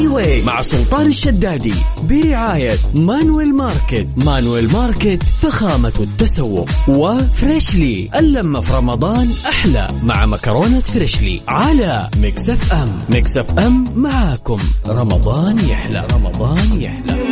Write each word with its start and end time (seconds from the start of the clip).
هاي 0.00 0.06
واي 0.08 0.42
مع 0.42 0.62
سلطان 0.62 1.06
الشدادي 1.06 1.74
برعاية 2.02 2.74
مانويل 2.94 3.54
ماركت. 3.54 4.06
مانويل 4.16 4.72
ماركت 4.72 5.22
فخامة 5.22 5.92
التسوق. 6.00 6.68
وفريشلي 6.88 8.10
اللمة 8.18 8.60
في 8.60 8.72
رمضان 8.72 9.28
أحلى 9.48 9.88
مع 10.02 10.26
مكرونة 10.26 10.80
فريشلي 10.80 11.40
على 11.48 12.10
Mix 12.16 12.72
FM. 12.72 12.88
Mix 13.08 13.58
FM 13.58 13.84
معاكم. 13.96 14.58
رمضان 14.88 15.58
يحلى. 15.58 16.06
رمضان 16.12 16.82
يحلى. 16.82 17.29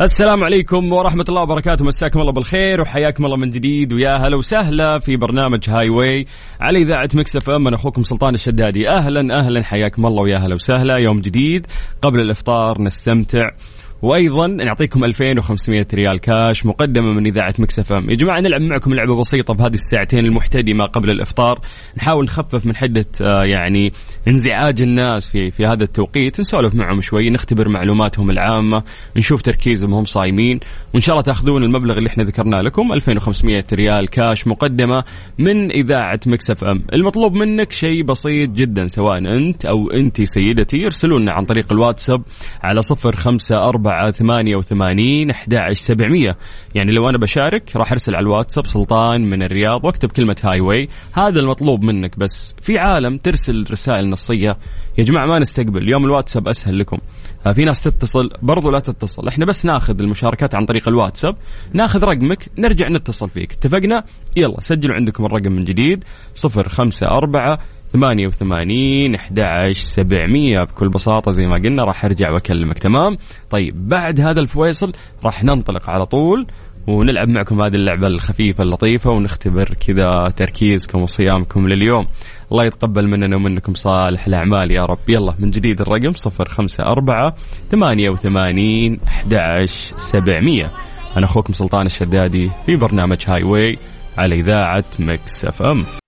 السلام 0.00 0.44
عليكم 0.44 0.92
ورحمة 0.92 1.24
الله 1.28 1.42
وبركاته. 1.42 1.84
مساكم 1.84 2.20
الله 2.20 2.32
بالخير 2.32 2.80
وحياكم 2.80 3.24
الله 3.24 3.36
من 3.36 3.50
جديد. 3.50 3.92
ويا 3.92 4.16
هلا 4.16 4.36
وسهلا 4.36 4.98
في 4.98 5.16
برنامج 5.16 5.70
هاي 5.70 5.88
واي 5.88 6.26
على 6.60 6.78
إذاعة 6.78 7.08
Mix 7.14 7.50
FM 7.50 7.66
أنا 7.66 7.76
أخوكم 7.76 8.02
سلطان 8.02 8.34
الشدادي. 8.34 8.88
أهلا 8.88 9.38
أهلا. 9.38 9.62
حياكم 9.62 10.06
الله 10.06 10.22
ويا 10.22 10.38
هلا 10.38 10.54
وسهلا. 10.54 10.96
يوم 10.96 11.16
جديد. 11.16 11.66
قبل 12.02 12.20
الإفطار 12.20 12.82
نستمتع 12.82 13.50
وأيضا 14.02 14.46
نعطيكم 14.46 15.04
2500 15.04 15.86
ريال 15.94 16.20
كاش 16.20 16.66
مقدمة 16.66 17.12
من 17.12 17.26
إذاعة 17.26 17.54
Mix 17.58 17.92
FM 17.92 18.10
يا 18.10 18.16
جماعة 18.16 18.40
نلعب 18.40 18.60
معكم 18.60 18.94
لعبة 18.94 19.16
بسيطة 19.20 19.54
بهذه 19.54 19.74
الساعتين 19.74 20.24
المحتدمة 20.24 20.84
قبل 20.84 21.10
الإفطار. 21.10 21.60
نحاول 21.96 22.24
نخفف 22.24 22.66
من 22.66 22.76
حدة 22.76 23.06
آه، 23.22 23.44
يعني 23.44 23.92
انزعاج 24.28 24.82
الناس 24.82 25.28
في 25.28 25.50
في 25.50 25.66
هذا 25.66 25.84
التوقيت. 25.84 26.40
نسولف 26.40 26.74
معهم 26.74 27.00
شوي 27.00 27.30
نختبر 27.30 27.68
معلوماتهم 27.68 28.30
العامة 28.30 28.82
نشوف 29.16 29.42
تركيزهم 29.42 29.94
هم 29.94 30.04
صايمين 30.04 30.60
وإن 30.94 31.00
شاء 31.00 31.12
الله 31.12 31.22
تأخذون 31.22 31.62
المبلغ 31.64 31.98
اللي 31.98 32.08
إحنا 32.08 32.24
ذكرناه 32.24 32.60
لكم 32.60 32.92
2500 32.92 33.64
ريال 33.72 34.08
كاش 34.08 34.46
مقدمة 34.46 35.04
من 35.38 35.70
إذاعة 35.70 36.20
Mix 36.26 36.64
FM 36.64 36.82
المطلوب 36.92 37.34
منك 37.34 37.72
شيء 37.72 38.02
بسيط 38.04 38.50
جدا 38.50 38.86
سواء 38.86 39.18
أنت 39.18 39.66
أو 39.66 39.90
أنت 39.90 40.22
سيدتي 40.22 40.84
ارسلوا 40.84 41.18
لنا 41.18 41.32
عن 41.32 41.44
طريق 41.44 41.72
الواتساب 41.72 42.22
على 42.62 42.80
054 43.04 43.89
أربعة 43.90 44.10
ثمانية 44.10 44.56
وثمانين 44.56 45.30
أحد 45.30 45.72
سبعمية. 45.72 46.36
يعني 46.74 46.92
لو 46.92 47.08
أنا 47.08 47.18
بشارك 47.18 47.76
راح 47.76 47.92
أرسل 47.92 48.14
على 48.14 48.22
الواتساب 48.22 48.66
سلطان 48.66 49.30
من 49.30 49.42
الرياض 49.42 49.84
واكتب 49.84 50.12
كلمة 50.12 50.36
Highway 50.44 50.88
هذا 51.12 51.40
المطلوب 51.40 51.82
منك 51.82 52.18
بس 52.18 52.56
في 52.60 52.78
عالم 52.78 53.16
ترسل 53.16 53.66
رسائل 53.70 54.10
نصية. 54.10 54.56
يا 54.98 55.04
جماعة 55.04 55.26
ما 55.26 55.38
نستقبل. 55.38 55.82
اليوم 55.82 56.04
الواتساب 56.04 56.48
أسهل 56.48 56.78
لكم. 56.78 56.98
آه، 57.46 57.52
في 57.52 57.64
ناس 57.64 57.80
تتصل 57.80 58.30
برضو 58.42 58.70
لا 58.70 58.78
تتصل. 58.78 59.28
إحنا 59.28 59.46
بس 59.46 59.66
ناخذ 59.66 60.00
المشاركات 60.00 60.54
عن 60.54 60.64
طريق 60.64 60.88
الواتساب. 60.88 61.36
ناخذ 61.72 62.04
رقمك 62.04 62.48
نرجع 62.58 62.88
نتصل 62.88 63.28
فيك. 63.28 63.52
اتفقنا؟ 63.52 64.04
يلا 64.36 64.60
سجلوا 64.60 64.94
عندكم 64.94 65.24
الرقم 65.24 65.52
من 65.52 65.64
جديد. 65.64 66.04
صفر 66.34 66.68
خمسة 66.68 67.06
أربعة 67.06 67.58
ثمانية 67.92 68.26
وثمانين 68.26 69.14
أحد 69.14 69.40
سبعمية 69.72 70.64
بكل 70.64 70.88
بساطة 70.88 71.30
زي 71.30 71.46
ما 71.46 71.54
قلنا 71.54 71.84
راح 71.84 72.04
أرجع 72.04 72.32
وأكلمك 72.32 72.78
تمام؟ 72.78 73.16
طيب 73.50 73.88
بعد 73.88 74.20
هذا 74.20 74.40
الفويصل 74.40 74.92
راح 75.24 75.44
ننطلق 75.44 75.90
على 75.90 76.06
طول 76.06 76.46
ونلعب 76.88 77.28
معكم 77.28 77.62
هذه 77.62 77.74
اللعبة 77.74 78.06
الخفيفة 78.06 78.64
اللطيفة 78.64 79.10
ونختبر 79.10 79.74
كذا 79.86 80.28
تركيزكم 80.36 81.02
وصيامكم 81.02 81.68
لليوم. 81.68 82.06
الله 82.52 82.64
يتقبل 82.64 83.08
مننا 83.08 83.36
ومنكم 83.36 83.74
صالح 83.74 84.26
الأعمال 84.26 84.70
يا 84.70 84.84
رب. 84.84 84.98
يلا 85.08 85.34
من 85.38 85.50
جديد 85.50 85.80
الرقم 85.80 86.12
صفر 86.12 86.48
خمسة 86.48 86.84
أربعة 86.84 87.34
ثمانية 87.70 88.10
وثمانين 88.10 89.00
أحد 89.06 89.64
سبعمية. 89.96 90.70
أنا 91.16 91.24
أخوكم 91.24 91.52
سلطان 91.52 91.86
الشدادي 91.86 92.50
في 92.66 92.76
برنامج 92.76 93.18
Highway 93.26 93.78
على 94.18 94.34
إذاعة 94.34 94.84
Mix 94.98 95.44
FM. 95.44 95.99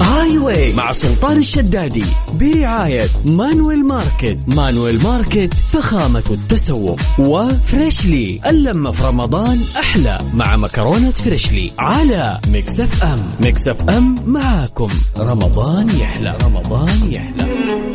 Highway 0.00 0.72
مع 0.72 0.92
سلطان 0.92 1.36
الشدادي 1.36 2.04
برعاية 2.34 3.06
مانويل 3.26 3.86
ماركت. 3.86 4.38
مانويل 4.46 5.02
ماركت 5.02 5.54
فخامة 5.54 6.24
التسوق. 6.30 7.00
وفريشلي 7.18 8.40
اللمة 8.46 8.90
في 8.90 9.04
رمضان 9.04 9.58
أحلى 9.80 10.18
مع 10.34 10.56
مكرونة 10.56 11.10
فريشلي 11.10 11.70
على 11.78 12.40
Mix 12.48 13.04
FM. 13.04 13.16
Mix 13.40 13.90
FM 13.90 14.14
معاكم. 14.26 14.90
رمضان 15.18 15.88
يحلى. 15.88 16.38
رمضان 16.42 17.12
يحلى. 17.12 17.46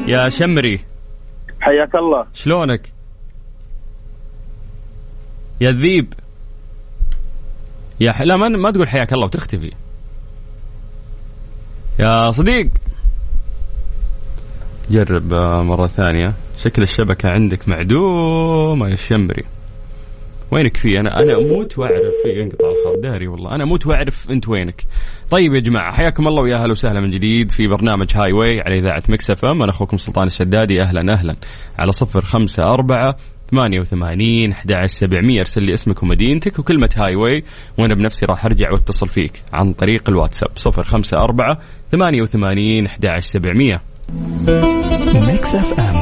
يا 0.08 0.30
شمري. 0.30 0.80
حياك 1.60 1.96
الله. 1.96 2.26
شلونك؟ 2.34 2.94
يا 5.62 5.70
الذيب 5.70 6.14
يا 8.00 8.12
ح... 8.12 8.22
لا 8.22 8.38
ما, 8.38 8.50
ما 8.50 8.72
تقول 8.72 8.90
حياك 8.90 9.14
الله 9.14 9.26
وتختفي. 9.26 9.72
يا 12.00 12.32
صديق. 12.32 12.70
جرب 14.90 15.34
آه، 15.34 15.62
مرة 15.62 15.88
ثانية. 15.88 16.34
شكل 16.58 16.82
الشبكة 16.82 17.30
عندك 17.30 17.70
معدومة 17.70 18.88
يا 18.88 18.94
الشمري. 18.94 19.44
وينك 20.52 20.78
في 20.78 21.00
أنا 21.00 21.20
أنا 21.24 21.38
أموت 21.38 21.78
وأعرف. 21.80 22.14
ينقطع 22.38 22.68
الخط. 22.68 23.04
داري 23.04 23.28
والله. 23.28 23.56
أنا 23.56 23.64
أموت 23.64 23.88
وأعرف 23.88 24.32
أنت 24.32 24.50
وينك. 24.50 24.84
طيب 25.30 25.54
يا 25.54 25.60
جماعة 25.60 25.94
حياكم 25.94 26.28
الله 26.28 26.42
ويا 26.44 26.56
أهلا 26.56 26.72
وسهلا 26.72 27.00
من 27.00 27.12
جديد 27.12 27.52
في 27.52 27.68
برنامج 27.68 28.08
Highway 28.16 28.62
على 28.62 28.80
إذاعة 28.80 29.04
Mix 29.10 29.32
FM 29.32 29.64
أنا 29.64 29.72
أخوكم 29.72 29.98
سلطان 29.98 30.28
الشدادي. 30.28 30.82
أهلا 30.82 31.14
أهلا. 31.14 31.36
على 31.80 31.92
صفر 31.92 32.26
خمسة 32.26 32.64
أربعة 32.64 33.16
88 33.52 34.52
11 34.52 34.88
700 34.88 35.40
أرسل 35.40 35.64
لي 35.64 35.74
اسمك 35.74 36.04
ومدينتك 36.04 36.60
وكلمة 36.60 36.90
Highway 36.96 37.44
وأنا 37.78 37.96
بنفسي 37.96 38.26
راح 38.26 38.46
أرجع 38.46 38.72
واتصل 38.72 39.08
فيك 39.08 39.44
عن 39.54 39.74
طريق 39.74 40.10
الواتساب 40.10 40.50
054 40.68 41.58
88 41.92 42.86
11 42.86 43.20
700 43.20 43.82
Mix 45.28 45.56
FM 45.56 45.96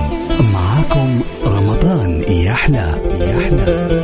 معاكم 0.53 1.21
رمضان 1.45 2.23
يحلى 2.29 2.95
يحلى 3.21 3.99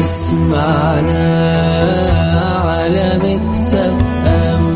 اسمعنا 0.00 1.44
على 2.64 3.18
Mix 3.22 3.74
FM 3.74 4.74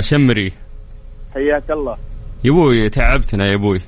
شمري. 0.00 0.52
حياك 1.34 1.70
الله. 1.70 1.96
يا 2.44 2.50
أبوي 2.50 2.88
تعبتنا 2.88 3.48
يا 3.48 3.54
أبوي 3.54 3.80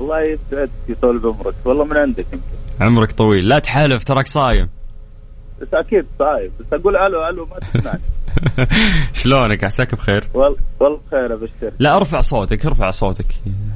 الله 0.00 0.20
يسعدك 0.20 0.70
يطول 0.88 1.18
بعمرك. 1.18 1.54
والله 1.64 1.84
من 1.84 1.96
عندك 1.96 2.26
يمكن. 2.32 2.44
عمرك 2.80 3.12
طويل. 3.12 3.48
لا 3.48 3.58
تحالف 3.58 4.04
تراك 4.04 4.26
صايم. 4.26 4.68
بس 5.60 5.68
أكيد 5.74 6.06
صايم 6.18 6.52
بس 6.60 6.66
أقول 6.72 6.96
ألو 6.96 7.28
ألو 7.28 7.46
ما 7.46 7.58
تسمعني. 7.58 8.00
شلونك؟ 9.22 9.64
عساك 9.64 9.94
بخير؟ 9.94 10.24
والله 10.34 10.56
والله 10.80 11.00
بخير 11.06 11.34
ابشرك 11.34 11.72
لا 11.78 11.96
ارفع 11.96 12.20
صوتك 12.20 12.66
ارفع 12.66 12.90
صوتك. 12.90 13.26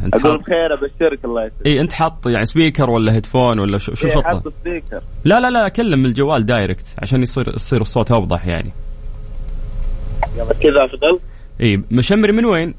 انت 0.05 0.15
أقول 0.15 0.39
بخير 0.39 0.75
ابشرك 0.75 1.25
الله 1.25 1.45
يسعدك. 1.45 1.67
اي 1.67 1.81
انت 1.81 1.93
حاط 1.93 2.27
يعني 2.27 2.45
speaker 2.44 2.91
ولا 2.91 3.13
headphone 3.15 3.59
ولا 3.59 3.79
شو, 3.79 3.95
شو 3.95 4.07
إيه، 4.07 4.15
الخطه 4.15 4.29
حط 4.29 4.53
speaker. 4.60 5.03
لا 5.25 5.41
لا 5.41 5.51
لا 5.51 5.69
كلم 5.69 5.99
من 5.99 6.07
الجوال 6.07 6.47
direct 6.47 6.86
عشان 7.03 7.22
يصير 7.22 7.48
يصير 7.55 7.81
الصوت 7.81 8.13
أوضح 8.13 8.47
يعني. 8.47 8.72
يلا 10.37 10.53
كذا 10.53 10.84
أفضل. 10.84 11.21
إي 11.60 11.83
مشمري 11.91 12.33
من 12.33 12.45
وين؟ 12.45 12.75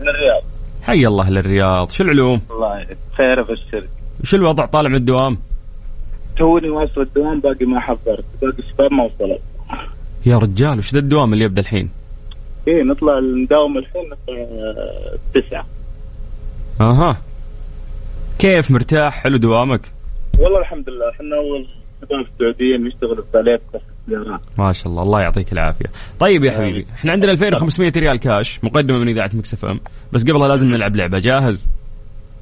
من 0.00 0.08
الرياض 0.08 0.42
حي 0.82 1.06
الله 1.06 1.30
للرياض. 1.30 1.90
شو 1.90 2.04
العلوم؟ 2.04 2.40
الله 2.50 2.86
خير 3.16 3.40
ابشرك 3.40 3.88
شو 4.22 4.36
الوضع 4.36 4.66
طالع 4.66 4.88
من 4.88 4.94
الدوام؟ 4.94 5.38
توني 6.36 6.70
واصل 6.70 7.00
الدوام 7.00 7.40
باقي 7.40 7.64
ما 7.64 7.80
حضرت. 7.80 8.24
باقي 8.42 8.62
شباب 8.72 8.92
ما 8.92 9.04
وصلت. 9.04 9.40
يا 10.26 10.38
رجال 10.38 10.78
وش 10.78 10.92
ذا 10.92 10.98
الدوام 10.98 11.32
اللي 11.32 11.44
يبدأ 11.44 11.62
الحين؟ 11.62 11.90
إيه 12.68 12.82
نطلع 12.82 13.18
نداوم 13.18 13.78
الحين 13.78 14.10
تسعة. 15.34 15.66
أها. 16.80 17.22
كيف 18.38 18.70
مرتاح؟ 18.70 19.22
حلو 19.22 19.36
دوامك؟ 19.36 19.92
والله 20.38 20.58
الحمد 20.60 20.88
لله 20.88 21.10
إحنا 21.10 21.36
أول 21.36 21.66
شباب 22.02 22.26
سعوديين 22.38 22.84
نشتغل 22.84 23.24
بس 23.74 23.80
السيارات 24.08 24.40
ما 24.58 24.72
شاء 24.72 24.88
الله 24.88 25.02
الله 25.02 25.20
يعطيك 25.20 25.52
العافية. 25.52 25.86
طيب 26.18 26.44
يا 26.44 26.52
حبيبي 26.52 26.86
إحنا 26.94 27.12
عندنا 27.12 27.32
2500 27.32 27.92
ريال 27.96 28.16
كاش 28.16 28.64
مقدمة 28.64 28.98
من 28.98 29.08
إذاعة 29.08 29.30
Mix 29.34 29.54
FM. 29.54 29.80
بس 30.12 30.22
قبلها 30.22 30.48
لازم 30.48 30.68
نلعب 30.68 30.96
لعبة. 30.96 31.18
جاهز؟ 31.18 31.68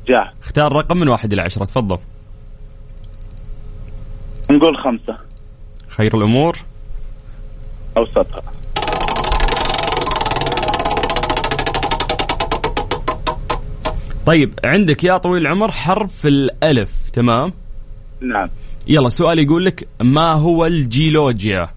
جاهز. 0.08 0.34
اختار 0.42 0.72
رقم 0.72 0.96
من 0.96 1.08
واحد 1.08 1.32
إلى 1.32 1.42
عشرة. 1.42 1.64
تفضل. 1.64 1.98
نقول 4.50 4.76
خمسة. 4.76 5.18
خير 5.88 6.16
الأمور؟ 6.16 6.58
أوسطها. 7.96 8.42
طيب 14.26 14.54
عندك 14.64 15.04
يا 15.04 15.18
طويل 15.18 15.42
العمر 15.42 15.70
حرف 15.70 16.26
الألف 16.26 17.10
تمام؟ 17.12 17.52
نعم. 18.20 18.48
يلا 18.88 19.06
السؤال 19.06 19.38
يقول 19.38 19.64
لك 19.64 19.88
ما 20.02 20.32
هو 20.32 20.66
الجيولوجيا؟ 20.66 21.68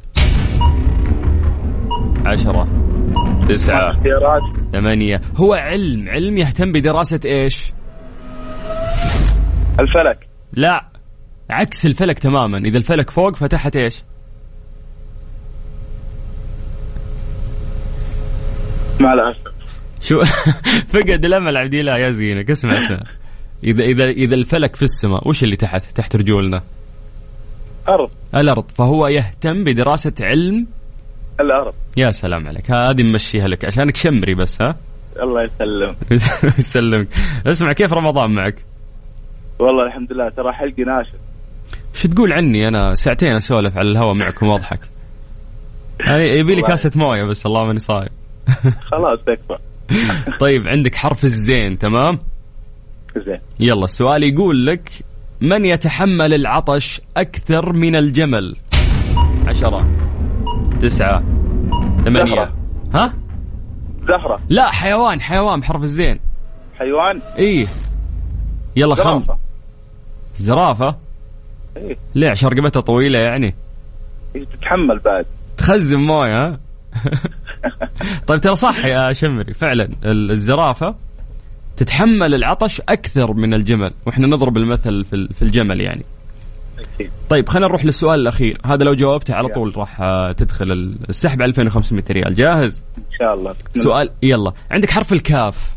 عشرة 2.26 2.68
تسعة 3.46 3.94
ثمانية. 4.72 5.22
هو 5.36 5.54
علم 5.54 6.10
علم 6.10 6.38
يهتم 6.38 6.72
بدراسة 6.72 7.20
إيش؟ 7.26 7.74
الفلك. 9.80 10.28
لا 10.54 10.86
عكس 11.50 11.86
الفلك 11.86 12.20
تماما. 12.20 12.58
إذا 12.58 12.78
الفلك 12.78 13.10
فوق 13.10 13.36
فتحت 13.36 13.76
إيش؟ 13.76 14.04
مع 19.00 19.14
الأسف 19.14 19.54
شو؟ 20.02 20.24
فقد 20.94 21.26
الأمل 21.26 21.58
عبد 21.58 21.74
الله 21.74 21.98
يا 21.98 22.10
زينك 22.10 22.52
اسمع 22.52 22.78
اسمع 22.78 23.00
إذا 23.64 23.84
إذا 23.84 24.10
إذا 24.10 24.36
الفلك 24.36 24.76
في 24.76 24.84
السماء 24.84 25.28
وش 25.28 25.44
اللي 25.44 25.56
تحت؟ 25.56 25.98
تحت 25.98 26.16
رجولنا. 26.16 26.64
أرض 27.90 28.10
الأرض. 28.36 28.66
فهو 28.76 29.08
يهتم 29.08 29.64
بدراسة 29.64 30.14
علم. 30.22 30.68
الأرض. 31.40 31.74
يا 31.98 32.12
سلام 32.12 32.48
عليك. 32.48 32.72
هذه 32.72 33.02
نمشيها 33.02 33.48
لك 33.48 33.66
عشانك 33.66 33.96
شمري 33.96 34.36
بس 34.36 34.62
ها؟ 34.62 34.76
الله 35.22 35.44
يسلم 35.44 35.96
يسلمك. 36.60 37.08
اسمع 37.48 37.74
كيف 37.74 37.94
رمضان 37.94 38.32
معك؟ 38.36 38.66
والله 39.60 39.84
الحمد 39.88 40.14
لله 40.14 40.30
ترى 40.30 40.54
حلقي 40.54 40.84
ناشف. 40.84 41.16
شو 41.94 42.08
تقول 42.08 42.34
عني؟ 42.34 42.68
أنا 42.68 42.94
ساعتين 42.94 43.36
أسولف 43.36 43.78
على 43.78 43.90
الهواء 43.92 44.14
معكم 44.14 44.48
واضحك. 44.48 44.80
يعني 46.00 46.24
يبي 46.40 46.56
لي. 46.56 46.62
كاسة 46.62 46.92
موية 46.96 47.24
بس 47.24 47.46
الله 47.46 47.66
ماني 47.66 47.80
صايم. 47.80 48.10
خلاص 48.92 49.20
تكفى. 49.26 49.58
طيب 50.40 50.68
عندك 50.68 50.96
حرف 50.96 51.24
الزين 51.24 51.78
تمام؟ 51.78 52.20
زين. 53.26 53.40
يلا 53.60 53.84
السؤال 53.84 54.24
يقول 54.24 54.66
لك 54.66 54.90
من 55.44 55.66
يتحمل 55.66 56.34
العطش 56.34 57.02
أكثر 57.18 57.74
من 57.74 57.96
الجمل؟ 57.96 58.56
عشرة 59.48 59.88
تسعة 60.82 61.24
ثمانية. 62.06 62.36
زهرة. 62.36 62.54
ها؟ 62.94 63.14
زهرة. 64.08 64.40
لا 64.50 64.72
حيوان 64.72 65.22
حيوان 65.22 65.60
بحرف 65.60 65.82
الزين. 65.84 66.20
حيوان؟ 66.80 67.22
إيه. 67.38 67.68
يلا 68.76 68.96
خم. 68.96 69.24
زرافة. 70.36 70.96
إيه. 71.78 71.98
ليه؟ 72.16 72.30
عشان 72.30 72.50
رقبتها 72.50 72.80
طويلة 72.82 73.20
يعني. 73.20 73.56
إيه، 74.36 74.46
تتحمل 74.46 75.00
بعد. 75.06 75.26
تخزن 75.58 76.00
موية 76.00 76.46
ها؟ 76.48 76.60
طيب 78.28 78.42
ترى 78.42 78.56
صح 78.56 78.86
يا 78.86 79.14
شمري 79.14 79.54
فعلا. 79.54 79.84
ال- 80.06 80.32
الزرافة 80.32 80.96
تتحمل 81.78 82.36
العطش 82.36 82.82
أكثر 82.90 83.34
من 83.34 83.54
الجمل 83.54 83.92
وإحنا 84.06 84.28
نضرب 84.28 84.58
المثل 84.58 85.04
في 85.06 85.14
ال- 85.16 85.34
في 85.34 85.42
الجمل 85.42 85.82
يعني. 85.82 86.04
أكيد. 86.80 87.12
طيب 87.30 87.50
خلينا 87.50 87.68
نروح 87.68 87.86
للسؤال 87.86 88.20
الأخير. 88.20 88.58
هذا 88.66 88.86
لو 88.86 88.94
جاوبته 88.94 89.34
على. 89.34 89.48
طول 89.48 89.78
راح 89.78 90.02
آه، 90.02 90.32
تدخل 90.32 90.72
ال- 90.72 90.96
السحب 91.10 91.42
على 91.42 91.50
2500 91.50 92.04
ريال. 92.12 92.36
جاهز؟ 92.36 92.84
إن 92.98 93.04
شاء 93.22 93.34
الله. 93.34 93.54
سؤال 93.76 94.10
يلا. 94.24 94.54
عندك 94.72 94.90
حرف 94.90 95.14
الكاف. 95.14 95.72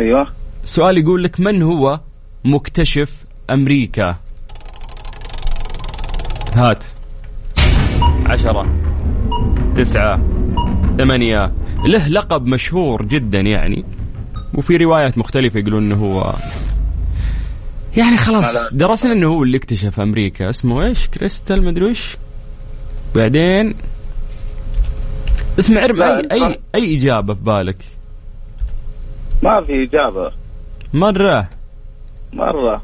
أيوه. 0.00 0.26
السؤال 0.64 0.98
يقول 0.98 1.22
لك 1.24 1.40
من 1.40 1.62
هو 1.62 2.00
مكتشف 2.44 3.24
أمريكا؟ 3.50 4.16
هات. 6.56 6.84
عشرة 8.26 8.66
تسعة 9.76 10.22
ثمانية. 10.98 11.52
له 11.86 12.08
لقب 12.08 12.46
مشهور 12.46 13.04
جدا 13.06 13.38
يعني. 13.40 13.84
وفي 14.60 14.76
روايات 14.76 15.18
مختلفة 15.18 15.60
يقولون 15.60 15.82
إنه 15.82 15.96
هو 15.96 16.34
يعني 17.96 18.16
خلاص 18.16 18.54
لا. 18.54 18.78
درسنا 18.78 19.12
إنه 19.12 19.26
هو 19.26 19.42
اللي 19.42 19.56
اكتشف 19.56 20.00
أمريكا. 20.00 20.50
اسمه 20.50 20.86
إيش؟ 20.86 21.06
كريستال 21.08 21.64
مدري 21.64 21.88
إيش. 21.88 22.16
بعدين 23.14 23.74
اسمع 25.58 25.84
لا، 25.84 26.32
اي 26.32 26.46
اي 26.46 26.60
أي 26.74 26.96
إجابة 26.96 27.34
في 27.34 27.40
بالك؟ 27.40 27.84
ما 29.42 29.64
في 29.64 29.82
إجابة. 29.82 30.32
مرة. 30.94 31.48
مرة. 32.32 32.82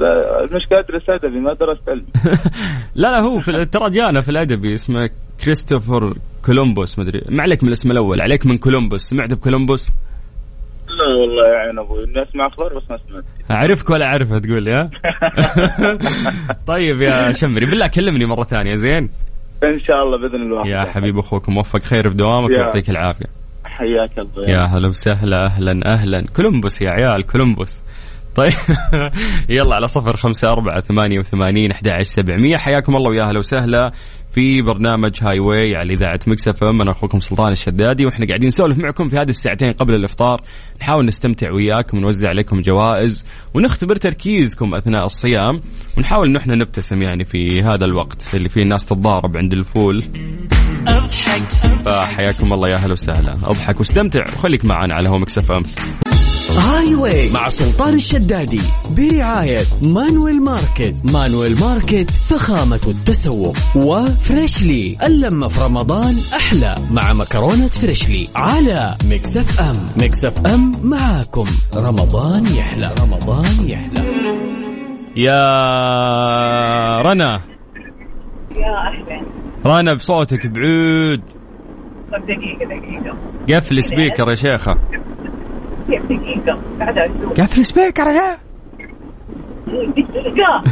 المشكلة 0.00 0.78
أدرس 0.78 1.02
أدبي 1.08 1.40
ما 1.40 1.54
درست 1.54 1.88
علمي. 1.88 2.06
لا 2.94 3.08
لا 3.08 3.20
هو 3.20 3.40
في 3.40 3.64
ترى 3.64 3.90
جانا 3.90 4.20
في 4.20 4.28
الأدبي 4.28 4.74
اسمه 4.74 5.10
كريستوفر 5.44 6.14
كولومبوس 6.44 6.98
مدري 6.98 7.22
ما 7.28 7.42
عليك 7.42 7.62
من 7.62 7.68
الاسم 7.68 7.90
الأول 7.90 8.20
عليك 8.20 8.46
من 8.46 8.58
كولومبوس. 8.58 9.00
سمعت 9.00 9.34
بكولومبوس؟ 9.34 9.88
لا 9.88 9.94
والله 11.20 11.48
يا 11.48 11.58
عين 11.58 11.78
أبوي. 11.78 12.04
إني 12.04 12.22
أسمع 12.22 12.46
أخبار 12.46 12.68
بس 12.68 12.90
ما 12.90 12.98
سمعت. 13.08 13.24
أعرفك 13.50 13.90
ولا 13.90 14.06
أعرفها 14.06 14.38
تقول 14.38 14.68
يا 14.68 14.90
طيب 16.72 17.00
يا 17.02 17.32
شمري 17.32 17.66
بالله 17.66 17.86
كلمني 17.86 18.26
مرة 18.26 18.44
ثانية 18.44 18.74
زين؟ 18.74 19.10
إن 19.64 19.80
شاء 19.80 20.02
الله 20.02 20.18
بإذن 20.18 20.42
الله. 20.42 20.68
يا 20.68 20.84
حبيب 20.84 21.18
أخوك 21.18 21.48
موفق 21.48 21.82
خير 21.82 22.10
في 22.10 22.16
دوامك. 22.16 22.50
ويعطيك 22.50 22.90
العافية. 22.90 23.26
حياك 23.64 24.18
الله. 24.18 24.48
يا 24.50 24.62
هلا 24.62 24.88
وسهلا 24.88 25.46
أهلا 25.46 25.92
أهلا. 25.92 26.24
كولومبوس 26.36 26.82
يا 26.82 26.90
عيال 26.90 27.26
كولومبوس. 27.26 27.82
طيب 28.36 28.52
يلا 29.56 29.74
على 29.74 29.86
صفر 29.86 30.16
خمسة 30.16 30.48
أربعة 30.52 30.80
ثمانية 30.80 31.18
وثمانين 31.18 31.70
أحد 31.70 31.88
عشر 31.88 32.02
سبعمية. 32.02 32.56
حياكم 32.56 32.96
الله 32.96 33.10
ويا 33.10 33.24
هلا 33.24 33.38
وسهلا. 33.38 33.92
في 34.32 34.62
برنامج 34.62 35.18
Highway 35.22 35.76
على 35.76 35.92
إذاعة 35.92 36.20
Mix 36.26 36.64
FM. 36.64 36.80
أنا 36.80 36.90
أخوكم 36.90 37.20
سلطان 37.20 37.52
الشدادي 37.52 38.06
وإحنا 38.06 38.26
قاعدين 38.26 38.46
نسولف 38.46 38.78
معكم 38.78 39.08
في 39.08 39.16
هذه 39.16 39.28
الساعتين 39.28 39.72
قبل 39.72 39.94
الإفطار. 39.94 40.42
نحاول 40.80 41.06
نستمتع 41.06 41.52
وياكم 41.52 41.98
ونوزع 41.98 42.28
عليكم 42.28 42.60
جوائز 42.60 43.26
ونختبر 43.54 43.96
تركيزكم 43.96 44.74
أثناء 44.74 45.04
الصيام 45.04 45.60
ونحاول 45.98 46.28
إنه 46.28 46.38
إحنا 46.38 46.54
نبتسم 46.54 47.02
يعني 47.02 47.24
في 47.24 47.62
هذا 47.62 47.84
الوقت 47.84 48.34
اللي 48.34 48.48
فيه 48.48 48.62
الناس 48.62 48.86
تتضارب 48.86 49.36
عند 49.36 49.52
الفول. 49.52 50.04
فحياكم 51.84 52.52
الله 52.52 52.68
يا 52.68 52.76
هلا 52.76 52.92
وسهلا. 52.92 53.32
أضحك 53.44 53.78
واستمتع. 53.78 54.22
وخليك 54.22 54.64
معنا 54.64 54.94
على 54.94 55.08
هو 55.08 55.18
Mix 55.18 55.52
FM. 55.52 55.62
Highway 56.58 57.30
مع 57.30 57.48
سلطان. 57.48 57.94
الشدادي 57.94 58.60
برعاية 58.96 59.58
مانويل 59.86 60.42
ماركت. 60.42 60.94
مانويل 61.12 61.60
ماركت 61.60 62.10
فخامة 62.10 62.80
التسوق. 62.88 63.56
وفريشلي 63.76 64.96
اللمة 65.06 65.48
في 65.48 65.64
رمضان 65.64 66.14
أحلى 66.36 66.74
مع 66.90 67.12
مكرونة 67.12 67.66
فريشلي 67.66 68.24
على 68.36 68.94
Mix 69.04 69.60
FM. 69.60 69.72
Mix 69.96 70.46
FM 70.46 70.72
معاكم. 70.82 71.46
رمضان 71.76 72.46
يحلى. 72.46 72.94
رمضان 73.00 73.68
يحلى. 73.68 74.02
يا 75.16 77.02
رنا. 77.02 77.40
يا 78.56 78.72
أهلا. 78.88 79.22
رنا 79.66 79.94
بصوتك 79.94 80.46
بعود 80.46 81.20
طب 82.12 82.26
دقيقة 82.26 82.64
دقيقة. 82.64 83.16
قفل 83.60 83.84
سبيكر 83.84 84.28
يا 84.28 84.34
شيخة. 84.34 84.78
دقيقة 85.88 86.62
قاعدة 86.80 87.00
أشوف 87.00 87.40
قفل 87.40 87.64
سبيكر 87.64 88.06
يا 88.06 88.38
دقيقة. 89.66 90.64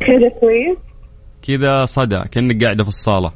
كذا 0.00 0.28
كويس 0.40 0.78
كذا 1.42 1.84
صدى 1.84 2.22
كأنك 2.30 2.64
قاعدة 2.64 2.82
في 2.82 2.88
الصالة. 2.88 3.32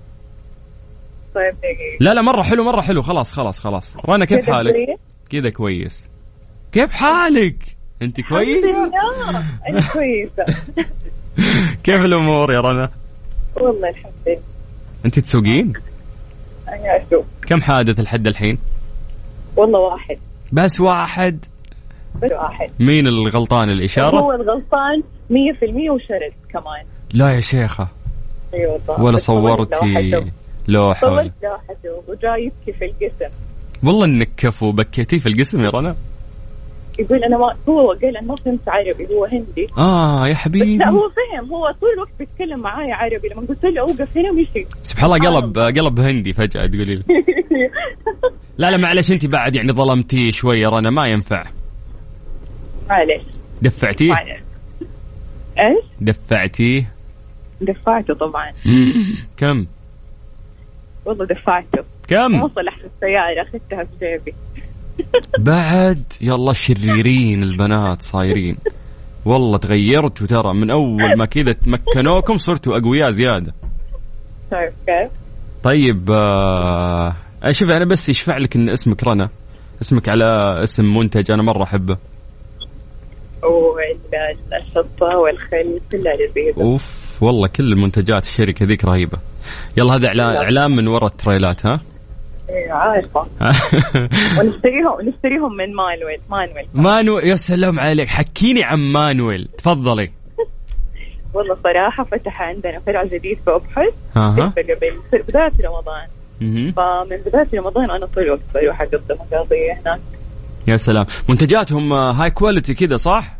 طيب 1.34 1.54
دقيقة. 1.58 1.96
لا 2.00 2.14
لا 2.14 2.22
مرة 2.22 2.42
حلو 2.42 2.64
مرة 2.64 2.80
حلو. 2.80 3.02
خلاص 3.02 3.32
خلاص 3.32 3.60
خلاص. 3.60 3.96
رنا 4.08 4.24
كيف 4.24 4.50
حالك؟ 4.50 4.74
كذا 5.30 5.50
كويس. 5.50 6.08
كيف 6.72 6.92
حالك؟ 6.92 7.76
أنت 8.02 8.20
كويس؟ 8.20 8.64
أنا 9.68 9.80
كويسة. 9.92 10.44
كيف 11.84 12.04
الأمور 12.04 12.52
يا 12.52 12.60
رنا؟ 12.60 12.90
والله 13.56 13.88
الحمد 13.88 14.12
لله. 14.26 14.40
أنت 15.04 15.18
تسوقين؟ 15.18 15.72
أنا 16.68 16.96
أشوف 16.96 17.24
كم 17.46 17.60
حادث 17.60 18.00
لحد 18.00 18.26
الحين؟ 18.26 18.58
والله 19.56 19.78
واحد. 19.78 20.18
بس 20.52 20.80
واحد. 20.80 21.44
بس 22.22 22.32
واحد. 22.32 22.70
مين 22.80 23.06
الغلطان 23.06 23.70
الإشارة 23.70 24.20
هو 24.20 24.32
الغلطان 24.32 25.02
100% 25.30 25.90
وشرد 25.90 26.32
كمان. 26.52 26.84
لا 27.14 27.30
يا 27.30 27.40
شيخة. 27.40 27.88
أي 28.54 28.66
والله. 28.66 29.02
ولا 29.02 29.16
صورتي. 29.16 30.24
لوحة. 30.68 31.00
صورت 31.00 31.32
لوحته 31.42 32.02
وجاي 32.08 32.44
يبكي 32.44 32.78
في 32.78 32.84
القسم. 32.84 33.36
والله 33.84 34.04
إنك 34.04 34.28
كفو 34.36 34.72
بكيتي 34.72 35.20
في 35.20 35.28
القسم 35.28 35.60
يا 35.64 35.70
رنا. 35.70 35.96
يقول 36.98 37.24
أنا 37.24 37.38
ما 37.38 37.54
هو 37.68 37.92
قال 37.92 38.16
أنا 38.16 38.26
ما 38.26 38.36
فهمت 38.36 38.68
عربي 38.68 39.06
هو 39.14 39.24
هندي. 39.24 39.66
آه 39.78 40.28
يا 40.28 40.34
حبيبي. 40.34 40.76
لا 40.76 40.88
هو 40.90 41.08
فهم 41.08 41.50
هو 41.54 41.74
طول 41.80 41.90
الوقت 41.94 42.10
بيتكلم 42.18 42.60
معاي 42.60 42.92
عربي 42.92 43.28
لما 43.28 43.46
قلت 43.46 43.64
له 43.64 43.80
أوقف 43.80 44.16
هنا 44.16 44.30
ومشي 44.30 44.66
سبحان 44.82 45.12
الله 45.12 45.40
قلب 45.40 45.58
قلب 45.58 46.00
هندي 46.00 46.32
فجأة 46.32 46.66
تقولي 46.66 46.94
لي 46.94 47.02
لا 48.58 48.70
لا 48.70 48.76
معلش 48.76 49.12
أنت 49.12 49.26
بعد 49.26 49.54
يعني 49.54 49.72
ظلمتي 49.72 50.32
شوي 50.32 50.60
يا 50.60 50.68
رنا 50.68 50.90
ما 50.90 51.06
ينفع. 51.06 51.44
معلش. 52.90 53.22
دفعتيه؟ 53.62 54.08
معلش. 54.08 54.40
إيش؟ 55.58 55.84
دفعتيه؟ 56.00 56.92
دفعته 57.60 58.14
طبعا. 58.14 58.52
كم؟ 59.38 59.66
والله 61.04 61.26
دفعته. 61.26 61.84
كم؟ 62.08 62.42
وصل 62.42 62.54
في 62.54 62.86
السيارة 62.94 63.42
أخذتها 63.42 63.84
في 63.84 63.98
جيبي. 64.00 64.34
بعد 65.38 66.02
يلا 66.20 66.52
شريرين 66.52 67.42
البنات 67.42 68.02
صايرين. 68.02 68.56
والله 69.24 69.58
تغيرتوا 69.58 70.26
ترى 70.26 70.54
من 70.54 70.70
أول 70.70 71.16
ما 71.18 71.24
كذا 71.24 71.52
تمكنوكم 71.52 72.36
صرتوا 72.36 72.78
أقوياء 72.78 73.10
زيادة. 73.10 73.54
شايف 74.50 74.74
كيف؟ 74.86 75.10
طيب 75.62 76.10
آه 76.10 77.14
شوف 77.50 77.70
أنا 77.70 77.84
بس 77.84 78.08
يشفع 78.08 78.38
لك 78.38 78.56
إن 78.56 78.68
اسمك 78.68 79.04
رنا. 79.04 79.28
اسمك 79.82 80.08
على 80.08 80.24
اسم 80.62 80.98
منتج 80.98 81.30
أنا 81.30 81.42
مرة 81.42 81.62
أحبه. 81.62 81.96
والشطة 83.42 85.16
والخل 85.16 85.80
كلها 85.92 86.12
لذيذة 86.16 86.62
أوف 86.62 87.22
والله 87.22 87.48
كل 87.48 87.72
المنتجات 87.72 88.24
الشركة 88.24 88.66
ذيك 88.66 88.84
رهيبة. 88.84 89.18
يلا 89.76 89.94
هذا 89.94 90.06
اعلان 90.06 90.36
إعلان 90.36 90.70
من 90.70 90.88
وراء 90.88 91.06
التريلات 91.06 91.66
ها؟ 91.66 91.80
عارفة 92.70 93.20
ونشتريهم 94.38 95.00
نشتريهم 95.02 95.56
من 95.56 95.74
مانويل. 95.74 96.20
مانويل. 96.30 96.66
مانويل 96.74 97.24
يا 97.24 97.36
سلام 97.36 97.80
عليك. 97.80 98.08
حكيني 98.08 98.64
عن 98.64 98.78
مانويل. 98.78 99.48
تفضلي. 99.58 100.10
والله 101.34 101.56
صراحة 101.64 102.04
فتح 102.04 102.42
عندنا 102.42 102.80
فرع 102.86 103.04
جديد 103.04 103.38
في 103.44 103.50
قبل 103.50 103.90
في 105.10 105.18
بداية 105.28 105.52
رمضان. 105.64 106.06
فمن 106.72 107.16
بداية 107.26 107.60
رمضان 107.60 107.90
أنا 107.90 108.06
طول 108.06 108.24
الوقت 108.24 108.40
بروح 108.54 108.80
أقدم 108.80 109.16
قضية 109.32 109.72
هناك. 109.72 110.00
يا 110.68 110.76
سلام. 110.76 111.06
منتجاتهم 111.28 111.92
high 111.92 112.30
quality 112.30 112.74
كذا 112.74 112.96
صح؟ 112.96 113.38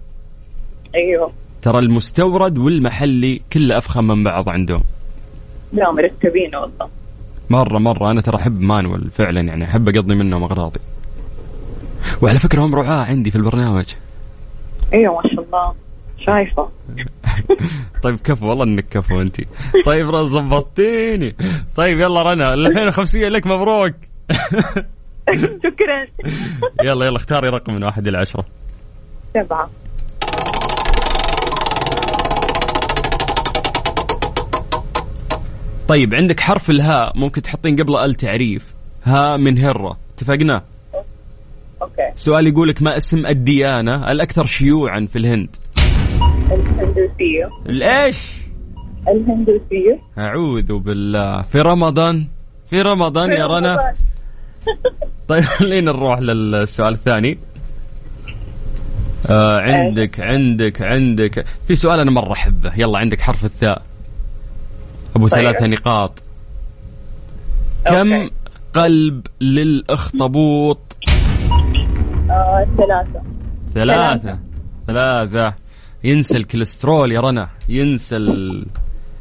أيوه. 0.94 1.32
ترى 1.62 1.78
المستورد 1.78 2.58
والمحلي 2.58 3.40
كله 3.52 3.78
أفخم 3.78 4.04
من 4.04 4.24
بعض 4.24 4.48
عندهم. 4.48 4.82
لا 5.72 5.90
مرتبين 5.92 6.56
والله. 6.56 6.88
مرة 7.50 7.78
مرة 7.78 8.10
أنا 8.10 8.20
ترى 8.20 8.36
أحب 8.36 8.60
مانويل 8.60 9.10
فعلا 9.10 9.40
يعني 9.40 9.64
أحب 9.64 9.88
أقضي 9.88 10.14
منهم 10.14 10.42
اغراضي 10.42 10.80
وعلى 12.22 12.38
فكرة 12.38 12.60
هم 12.64 12.74
رعاة 12.74 13.04
عندي 13.04 13.30
في 13.30 13.36
البرنامج. 13.36 13.94
أيوه 14.92 15.14
ما 15.14 15.30
شاء 15.34 15.44
الله. 15.44 15.74
شايفة. 16.18 16.68
طيب 18.02 18.16
كفو 18.24 18.46
والله 18.48 18.64
إنك 18.64 18.84
كفو 18.90 19.20
أنت. 19.20 19.36
طيب 19.84 20.10
ظبطتيني 20.10 21.36
طيب 21.76 22.00
يلا 22.00 22.22
رنا 22.22 22.54
ال 22.54 22.66
2500 22.66 23.28
لك 23.28 23.46
مبروك. 23.46 23.94
شكرا. 25.64 26.04
يلا 26.82 27.06
يلا 27.06 27.16
اختاري 27.16 27.48
رقم 27.48 27.74
من 27.74 27.84
واحد 27.84 28.08
إلى 28.08 28.18
عشرة. 28.18 28.44
سبعة. 29.34 29.70
طيب 35.88 36.14
عندك 36.14 36.40
حرف 36.40 36.70
الهاء 36.70 37.18
ممكن 37.18 37.42
تحطين 37.42 37.76
قبله 37.76 38.04
ال 38.04 38.14
تعريف. 38.14 38.74
ها 39.04 39.36
من 39.36 39.58
هرة. 39.58 39.96
اتفقنا؟ 40.14 40.62
أوكي. 41.82 42.12
سؤال 42.14 42.46
يقولك 42.46 42.82
ما 42.82 42.96
اسم 42.96 43.26
الديانة 43.26 44.10
الأكثر 44.10 44.46
شيوعا 44.46 45.06
في 45.12 45.18
الهند؟ 45.18 45.56
الهندوسية. 46.52 47.48
الإيش 47.68 48.32
الهندوسية. 49.08 50.00
أعوذ 50.18 50.78
بالله. 50.78 51.42
في 51.42 51.60
رمضان؟ 51.60 52.26
في 52.70 52.82
رمضان 52.82 53.30
يا 53.32 53.46
رنا. 53.46 53.78
طيب 55.28 55.42
خلينا 55.42 55.92
نروح 55.92 56.18
للسؤال 56.18 56.92
الثاني. 56.92 57.38
آه 59.30 59.60
عندك 59.60 60.20
عندك 60.20 60.82
عندك. 60.82 61.44
في 61.68 61.74
سؤال 61.74 62.00
أنا 62.00 62.10
مرة 62.10 62.32
أحبه. 62.32 62.72
يلا 62.76 62.98
عندك 62.98 63.20
حرف 63.20 63.44
الثاء. 63.44 63.87
أبو 65.18 65.28
طيب. 65.28 65.40
ثلاثة 65.40 65.66
نقاط. 65.66 66.22
كم 67.86 68.12
okay. 68.12 68.30
قلب 68.72 69.26
للأخطبوط؟ 69.40 70.78
آه 72.30 72.66
ثلاثة. 72.76 73.22
ثلاثة. 73.74 74.38
ثلاثة. 74.86 75.54
ينسى 76.04 76.36
الكوليسترول 76.36 77.12
يا 77.12 77.20
رنا. 77.20 77.48
ينسى 77.68 78.16
ال- 78.16 78.66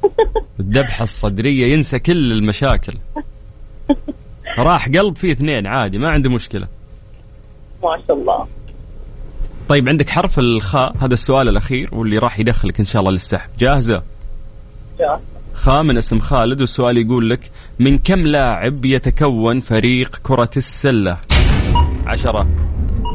الذبحة 0.59 1.03
الصدرية. 1.03 1.73
ينسى 1.73 1.99
كل 1.99 2.31
المشاكل. 2.31 2.93
راح 4.57 4.89
قلب 4.89 5.15
فيه 5.15 5.31
اثنين 5.31 5.67
عادي 5.67 5.97
ما 5.97 6.09
عنده 6.09 6.29
مشكلة. 6.29 6.67
ما 7.83 8.01
شاء 8.07 8.17
الله. 8.17 8.47
طيب 9.69 9.89
عندك 9.89 10.09
حرف 10.09 10.39
الخاء؟ 10.39 10.97
هذا 10.97 11.13
السؤال 11.13 11.49
الأخير 11.49 11.95
واللي 11.95 12.17
راح 12.17 12.39
يدخلك 12.39 12.79
إن 12.79 12.85
شاء 12.85 12.99
الله 12.99 13.11
للسحب. 13.11 13.49
جاهزة؟ 13.59 14.03
جاء 14.99 15.21
خاء 15.57 15.83
من 15.83 15.97
اسم 15.97 16.19
خالد 16.19 16.61
والسؤال 16.61 16.97
يقول 16.97 17.29
لك 17.29 17.51
من 17.79 17.97
كم 17.97 18.19
لاعب 18.27 18.85
يتكون 18.85 19.59
فريق 19.59 20.15
كرة 20.15 20.49
السلة؟ 20.57 21.17
عشرة 22.07 22.47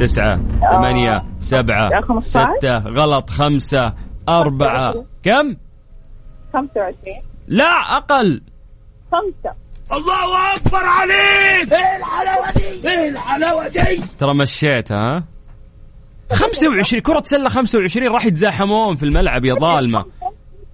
تسعة 0.00 0.40
ثمانية 0.72 1.22
سبعة 1.38 1.90
يا 1.92 2.00
15. 2.00 2.20
ستة 2.58 2.78
غلط 2.78 3.30
خمسة 3.30 3.94
أربعة. 4.28 5.04
كم؟ 5.22 5.56
25 6.52 6.94
لا 7.49 7.96
أقل. 7.96 8.42
خمسة. 9.12 9.54
ترى 14.18 14.34
مشيتها 14.34 15.16
ها؟ 15.16 15.25
25 16.32 17.02
كرة 17.02 17.22
سلة 17.25 17.49
25 17.49 18.08
راح 18.08 18.26
يتزاحمون 18.26 18.96
في 18.96 19.02
الملعب 19.02 19.44
يا 19.44 19.54
ظالمة. 19.54 20.04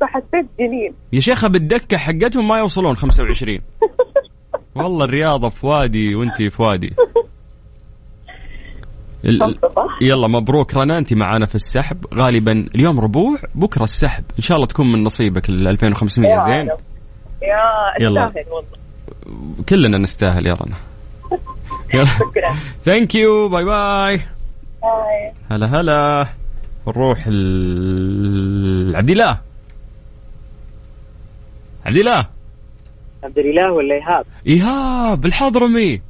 فحسيت 0.00 0.46
جديد 0.60 0.94
يا 1.12 1.20
شيخة 1.20 1.48
بالدكة 1.48 1.96
حقتهم 1.96 2.48
ما 2.48 2.58
يوصلون 2.58 2.96
25 2.96 3.58
والله 4.74 5.04
الرياضة 5.04 5.48
في 5.48 5.66
وادي 5.66 6.14
وانت 6.14 6.42
في 6.42 6.62
وادي 6.62 6.94
ال-؟ 9.24 9.58
يلا 10.00 10.28
مبروك. 10.28 10.74
رنا 10.74 10.98
انت 10.98 11.14
معانا 11.14 11.46
في 11.46 11.54
السحب. 11.54 12.04
غالبا 12.14 12.66
اليوم 12.74 13.00
ربوع 13.00 13.36
بكرة 13.54 13.84
السحب. 13.84 14.24
إن 14.38 14.42
شاء 14.42 14.56
الله 14.56 14.66
تكون 14.66 14.92
من 14.92 15.04
نصيبك 15.04 15.48
ال 15.48 15.68
2500 15.68 16.30
يا 16.30 16.38
زين. 16.38 16.54
يا 16.54 16.76
يلا. 18.00 18.32
والله. 18.50 18.68
كلنا 19.68 19.98
نستاهل 19.98 20.46
يا 20.46 20.54
رنا. 20.54 20.76
يلا. 21.94 22.04
شكرا. 22.04 22.54
thank 22.84 23.14
you 23.14 23.48
bye 23.48 23.64
bye. 23.64 24.20
هلا 25.50 25.66
هلا. 25.80 26.26
نروح 26.86 27.24
ال... 27.26 28.96
عبد 28.96 29.10
الله. 29.10 29.40
عبد 31.88 31.96
الله. 31.96 32.28
عبد 33.24 33.38
الإله 33.38 33.72
ولا 33.72 33.94
إيهاب؟ 33.94 34.24
إيهاب 34.46 35.26
الحضرمي 35.26 36.00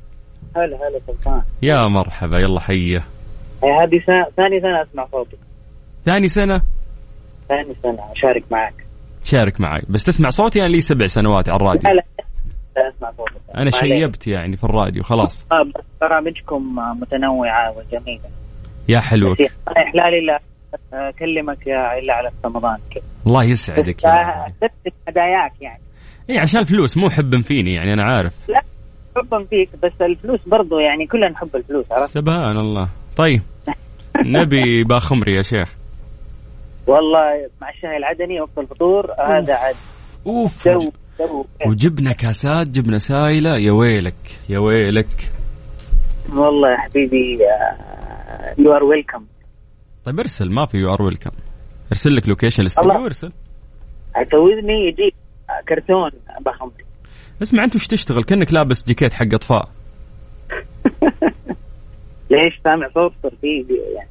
هلا 0.56 0.76
هلا 0.76 1.00
سلطان. 1.06 1.42
يا 1.62 1.88
مرحبا 1.88 2.40
يلا 2.40 2.60
حيه 2.60 3.04
هذه 3.64 4.00
سنة 4.06 4.26
ثاني 4.36 4.60
سنة 4.60 4.82
أسمع 4.82 5.06
صوتك. 5.12 5.38
ثاني 6.04 6.28
سنة؟ 6.28 6.62
ثاني 7.48 7.74
سنة 7.82 8.12
أشارك 8.12 8.44
معك. 8.50 8.74
تشارك 9.22 9.60
معي. 9.60 9.82
بس 9.88 10.04
تسمع 10.04 10.28
صوتي؟ 10.28 10.60
أنا 10.60 10.68
لي 10.68 10.80
سبع 10.80 11.06
سنوات 11.06 11.48
على 11.48 11.56
الراديو. 11.56 11.90
لا 11.90 11.94
لا 11.94 12.04
لا 12.76 12.96
أسمع 12.96 13.10
صوتك. 13.16 13.32
أنا 13.54 13.64
ما 13.64 13.70
عليك. 13.82 14.00
شيبت 14.00 14.26
يعني 14.26 14.56
في 14.56 14.64
الراديو 14.64 15.02
خلاص. 15.02 15.46
آه، 15.52 15.70
برامجكم 16.00 16.76
متنوعة 17.00 17.70
وجميلة. 17.70 18.28
يا 18.88 19.00
حلوك. 19.00 19.32
بس 19.32 19.40
يا 19.40 19.50
إحلالي 19.82 20.26
لا. 20.26 20.40
أكلمك 20.92 21.66
يا 21.66 21.98
الا 21.98 22.14
على 22.14 22.30
رمضان 22.44 22.78
كذا. 22.94 23.02
الله 23.26 23.44
يسعدك 23.44 24.04
يا 24.04 24.46
تثبت 24.60 24.92
هداياك 25.08 25.52
يعني. 25.60 25.80
إي 26.30 26.38
عشان 26.38 26.60
الفلوس 26.60 26.96
مو 26.96 27.10
حب 27.10 27.40
فيني 27.40 27.74
يعني 27.74 27.92
أنا 27.92 28.02
عارف. 28.04 28.34
حبا 29.16 29.44
فيك 29.44 29.68
بس 29.82 29.92
الفلوس 30.02 30.40
برضو 30.46 30.78
يعني 30.78 31.06
كلنا 31.06 31.28
نحب 31.28 31.56
الفلوس 31.56 31.92
عرفت؟ 31.92 32.08
سبحان 32.08 32.56
الله. 32.56 32.88
طيب 33.16 33.42
نبي 34.36 34.84
باخمري 34.84 35.34
يا 35.36 35.42
شيخ. 35.42 35.74
والله 36.86 37.50
مع 37.60 37.70
الشاي 37.70 37.96
العدني 37.96 38.40
وقت 38.40 38.58
الفطور 38.58 39.06
هذا 39.28 39.54
عاد 39.54 39.74
أوف. 40.26 40.68
جو 40.68 40.78
جو. 41.20 41.44
وجبنا 41.66 42.12
كاسات 42.12 42.68
جبنة 42.68 42.98
سايلة 42.98 43.58
يا 43.58 43.72
ويلك 43.72 44.38
يا 44.48 44.58
ويلك. 44.58 45.30
والله 46.32 46.70
يا 46.70 46.76
حبيبي 46.76 47.38
you're 48.58 48.84
welcome 48.84 49.24
طيب 50.08 50.20
ارسل 50.20 50.50
ما 50.50 50.66
في 50.66 50.78
you're 50.78 51.02
welcome. 51.02 51.30
ارسل 51.92 52.16
لك 52.16 52.28
location 52.28 52.62
الاستوديو 52.62 52.90
الله. 52.90 53.02
وارسل 53.02 53.32
تعودني 54.30 54.88
يجيك 54.88 55.14
كرتون 55.68 56.10
بخمري 56.40 56.84
اسمع 57.42 57.64
أنت 57.64 57.74
وش 57.74 57.86
تشتغل؟ 57.86 58.22
كأنك 58.22 58.52
لابس 58.52 58.84
جاكيت 58.88 59.12
حق 59.12 59.34
أطفال. 59.34 59.62
ليش؟ 62.30 62.60
سامع 62.64 62.88
صوت 62.94 63.12
صرفي 63.22 63.66
يعني؟ 63.94 64.08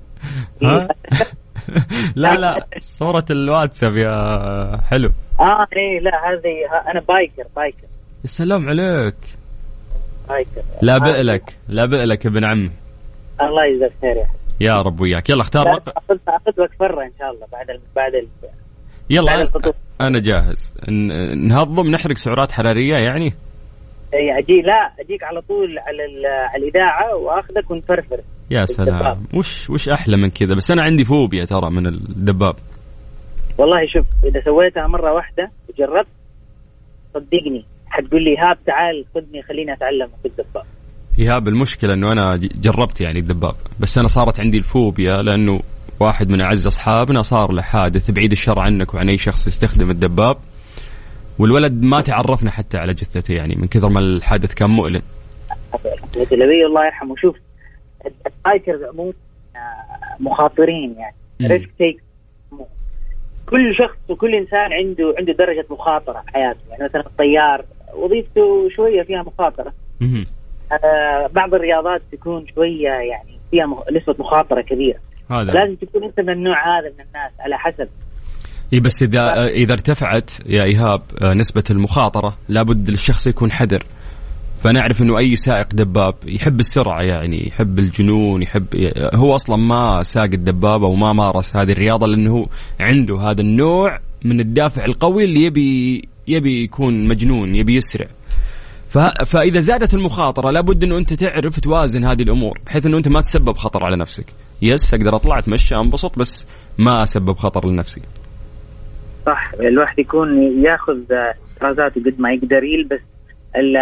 لا 2.16 2.34
لا 2.34 2.68
صورة 2.77 3.25
الواتساب 3.32 3.96
يا 3.98 4.77
حلو. 4.89 5.10
آه 5.39 5.68
إيه 5.75 6.00
لا 6.00 6.12
هذه 6.12 6.89
أنا 6.92 7.01
biker 7.08 7.44
biker. 7.56 7.88
السلام 8.24 8.70
عليك. 8.70 9.16
biker. 10.30 10.62
لا 10.82 10.96
آه. 10.96 10.98
بئلك 10.98 11.58
لا 11.68 11.86
بئلك 11.86 12.25
ابن 12.25 12.46
عمي. 12.46 12.72
الله 13.42 13.66
يجزاك 13.66 13.92
خير 14.01 14.16
يا 14.16 14.25
حبيبي. 14.25 14.47
يا 14.62 14.74
رب 14.74 15.02
وياك. 15.02 15.30
يلا 15.30 15.42
اختار 15.42 15.68
رقم 15.68 15.92
اخذ 15.98 16.18
اخذ 16.28 16.62
وقت 16.62 16.80
برا 16.80 17.06
إن 17.06 17.12
شاء 17.20 17.32
الله 17.32 17.48
بعد 17.52 17.70
ال 17.70 17.80
بعد 17.96 18.16
ال 18.16 18.28
يلا 19.10 19.26
بعد 19.26 19.40
الفطور. 19.40 19.74
أنا 20.02 20.20
جاهز. 20.20 20.74
نهضم 21.36 21.92
نحرق 21.92 22.16
سعرات 22.16 22.52
حرارية 22.52 22.96
يعني؟ 22.96 23.34
إي 24.14 24.40
أجي 24.40 24.62
لا 24.62 24.92
أجيك 25.00 25.24
على 25.24 25.42
طول 25.42 25.80
على 25.80 26.28
على 26.28 26.64
الإذاعة 26.64 27.16
وأخذك 27.16 27.72
ونفرفر. 27.72 28.20
يا 28.52 28.66
سلام. 28.66 28.90
الدباب. 28.90 29.36
وش 29.36 29.70
وش 29.70 29.90
أحلى 29.90 30.18
من 30.18 30.30
كذا؟ 30.30 30.56
بس 30.56 30.72
أنا 30.72 30.84
عندي 30.84 31.04
فوبيا 31.04 31.46
ترى 31.46 31.70
من 31.70 31.88
الدباب. 31.88 32.56
والله 33.58 33.88
شوف 33.94 34.06
إذا 34.24 34.42
سويتها 34.42 34.88
مرة 34.88 35.14
واحدة 35.14 35.52
وجربت 35.70 36.08
صدقني 37.14 37.66
حتقول 37.90 38.24
لي 38.24 38.38
هاب 38.38 38.58
تعال 38.66 39.06
خذني 39.16 39.42
خليني 39.42 39.74
أتعلم 39.74 40.10
في 40.24 40.28
الدباب. 40.28 40.66
ايهاب 41.20 41.48
المشكلة 41.48 41.94
إنه 41.94 42.12
أنا 42.12 42.36
جربت 42.36 43.02
يعني 43.02 43.20
الدباب 43.20 43.56
بس 43.80 43.98
أنا 43.98 44.08
صارت 44.08 44.40
عندي 44.40 44.58
الفوبيا 44.58 45.22
لأنه 45.22 45.60
واحد 46.00 46.30
من 46.30 46.42
أعز 46.42 46.68
أصحابنا 46.68 47.22
صار 47.22 47.52
له 47.52 47.62
حادث 47.62 48.12
بعيد 48.12 48.32
الشر 48.32 48.60
عنك 48.60 48.94
وعن 48.94 49.10
أي 49.10 49.18
شخص 49.18 49.48
يستخدم 49.48 49.92
الدباب 49.92 50.38
والولد 51.40 51.84
ما 51.84 52.02
تعرفنا 52.02 52.52
حتى 52.52 52.78
على 52.78 52.94
جثته 52.94 53.34
يعني 53.34 53.56
من 53.56 53.68
كثر 53.68 53.90
ما 53.90 54.00
الحادث 54.00 54.54
كان 54.54 54.70
مؤلم. 54.70 55.02
الله 56.66 56.86
يرحمه 56.86 57.16
شوف 57.16 57.36
ال 58.06 58.17
bikers 58.17 58.84
عموما 58.84 59.14
مخاطرين 60.20 60.96
يعني. 60.98 61.16
risk 61.54 61.70
take 61.77 62.04
كل 63.46 63.76
شخص 63.76 63.98
وكل 64.10 64.36
إنسان 64.36 64.74
عنده 64.74 65.16
عنده 65.20 65.34
درجة 65.34 65.66
مخاطرة 65.70 66.22
في 66.22 66.32
حياته 66.34 66.60
يعني 66.70 66.84
مثلا 66.84 67.02
الطيار 67.02 67.66
وظيفته 67.96 68.70
شوية 68.76 69.04
فيها 69.04 69.24
مخاطرة. 69.24 69.74
بعض 71.32 71.54
الرياضات 71.54 72.02
تكون 72.12 72.46
شوية 72.56 72.90
يعني 72.90 73.40
فيها 73.52 73.66
نسبة 73.92 74.16
مخاطرة 74.20 74.62
كبيرة. 74.62 75.00
هذا. 75.32 75.52
لازم 75.52 75.76
تكون 75.76 76.04
أنت 76.04 76.20
من 76.20 76.30
النوع 76.30 76.80
هذا 76.80 76.90
من 76.90 77.06
الناس 77.08 77.32
على 77.40 77.58
حسب. 77.58 77.88
اي 78.74 78.80
بس 78.80 79.04
اذا 79.04 79.48
إذا 79.48 79.74
ارتفعت 79.74 80.32
يا 80.46 80.64
إيهاب 80.64 81.02
آه، 81.22 81.34
نسبة 81.34 81.64
المخاطرة 81.72 82.38
لابد 82.50 82.90
للشخص 82.90 83.28
يكون 83.28 83.52
حذر. 83.52 83.84
فنعرف 84.60 85.02
إنه 85.02 85.20
أي 85.20 85.36
سائق 85.36 85.68
دباب 85.74 86.16
يحب 86.26 86.60
السرعة 86.60 87.02
يعني 87.02 87.48
يحب 87.48 87.80
الجنون 87.80 88.42
يحب 88.42 88.66
هو 89.16 89.36
أصلا 89.36 89.56
ما 89.56 90.04
ساق 90.04 90.24
الدبابه 90.24 90.88
وما 90.88 91.14
مارس 91.14 91.56
هذه 91.56 91.72
الرياضة 91.72 92.08
لأنه 92.08 92.48
عنده 92.80 93.18
هذا 93.18 93.42
النوع 93.42 94.00
من 94.26 94.40
الدافع 94.40 94.86
القوي 94.86 95.24
اللي 95.24 95.44
يبي 95.44 96.02
يبي 96.28 96.64
يكون 96.64 97.08
مجنون 97.08 97.56
يبي 97.56 97.76
يسرع. 97.76 98.08
فإذا 99.25 99.60
زادت 99.60 99.94
المخاطرة 99.94 100.51
لابد 100.51 100.84
إنه 100.84 100.98
أنت 100.98 101.13
تعرف 101.13 101.60
توازن 101.60 102.06
هذه 102.06 102.22
الأمور 102.22 102.60
بحيث 102.65 102.86
إنه 102.86 102.98
أنت 102.98 103.08
ما 103.08 103.22
تسبب 103.22 103.58
خطر 103.58 103.86
على 103.86 103.96
نفسك. 103.98 104.25
يس 104.62 104.94
أقدر 104.94 105.15
أطلع 105.15 105.39
أتمشى 105.39 105.75
أنبسط 105.75 106.20
بس 106.20 106.48
ما 106.77 107.03
أسبب 107.03 107.38
خطر 107.38 107.70
لنفسي. 107.70 108.01
صح 109.25 109.51
الواحد 109.60 110.00
يكون 110.00 110.27
ياخذ 110.65 111.00
إحترازاته 111.53 112.01
قد 112.01 112.15
ما 112.20 112.32
يقدر 112.34 112.63
يلبس 112.63 113.01
ال- 113.56 113.77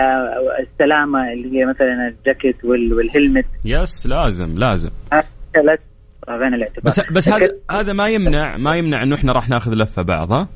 السلامة 0.68 1.34
اللي 1.34 1.60
هي 1.60 1.66
مثلا 1.66 2.08
الجاكيت 2.20 2.66
وال- 2.66 2.94
والهلمت. 2.94 3.46
يس 3.66 4.08
لازم 4.08 4.60
لازم. 4.60 4.90
الاعتبار 6.56 6.84
بس 6.84 7.02
بس 7.12 7.30
هذا 7.30 7.48
هذا 7.72 7.94
ما 7.94 8.08
يمنع 8.10 8.58
ما 8.58 8.76
يمنع 8.76 9.04
إنه 9.04 9.16
إحنا 9.16 9.34
راح 9.34 9.50
ناخذ 9.50 9.74
لفة 9.74 10.02
بعض 10.02 10.32
ها؟ 10.32 10.48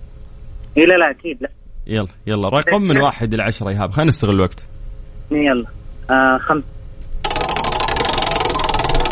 إيه 0.78 0.86
لا 0.86 0.94
لا 0.94 1.12
أكيد 1.12 1.38
لا. 1.42 1.50
يلا 1.90 2.08
يلا 2.28 2.50
رقم 2.50 2.82
من 2.82 2.98
واحد 3.02 3.34
إلى 3.34 3.44
عشرة 3.44 3.70
إيهاب. 3.70 3.92
خلينا 3.92 4.08
نستغل 4.08 4.32
الوقت. 4.36 4.68
يلا. 5.32 5.66
آه 6.12 6.38
خمس 6.38 6.64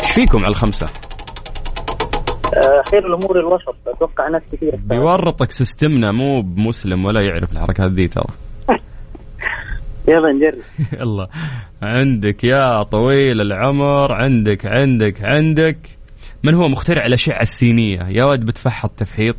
إيش 0.03 0.12
فيكم 0.12 0.39
على 0.39 0.48
الخمسة؟ 0.48 0.86
آه 0.86 2.84
خير 2.91 3.07
الأمور 3.07 3.39
الوسط. 3.39 3.75
أتوقع 3.88 4.29
ناس 4.29 4.41
كثير. 4.51 4.75
بيورطك 4.75 5.51
سيستمنا 5.51 6.12
مو 6.12 6.41
بمسلم 6.41 7.05
ولا 7.05 7.22
يعرف 7.22 7.51
الحركات 7.51 7.91
ذي 7.91 8.07
ترى. 8.07 8.25
يلا 10.07 10.31
نجرب. 10.31 10.61
يلا. 11.01 11.27
عندك 11.81 12.44
يا 12.44 12.83
طويل 12.83 13.42
العمر 13.42 14.11
عندك 14.13 14.66
عندك 14.66 15.24
عندك. 15.24 15.77
من 16.44 16.53
هو 16.53 16.68
مخترع 16.68 17.05
الأشعة 17.05 17.42
السينية؟ 17.42 18.00
يا 18.07 18.24
ولد 18.24 18.46
بتفحط 18.46 18.92
تفحيط. 18.98 19.35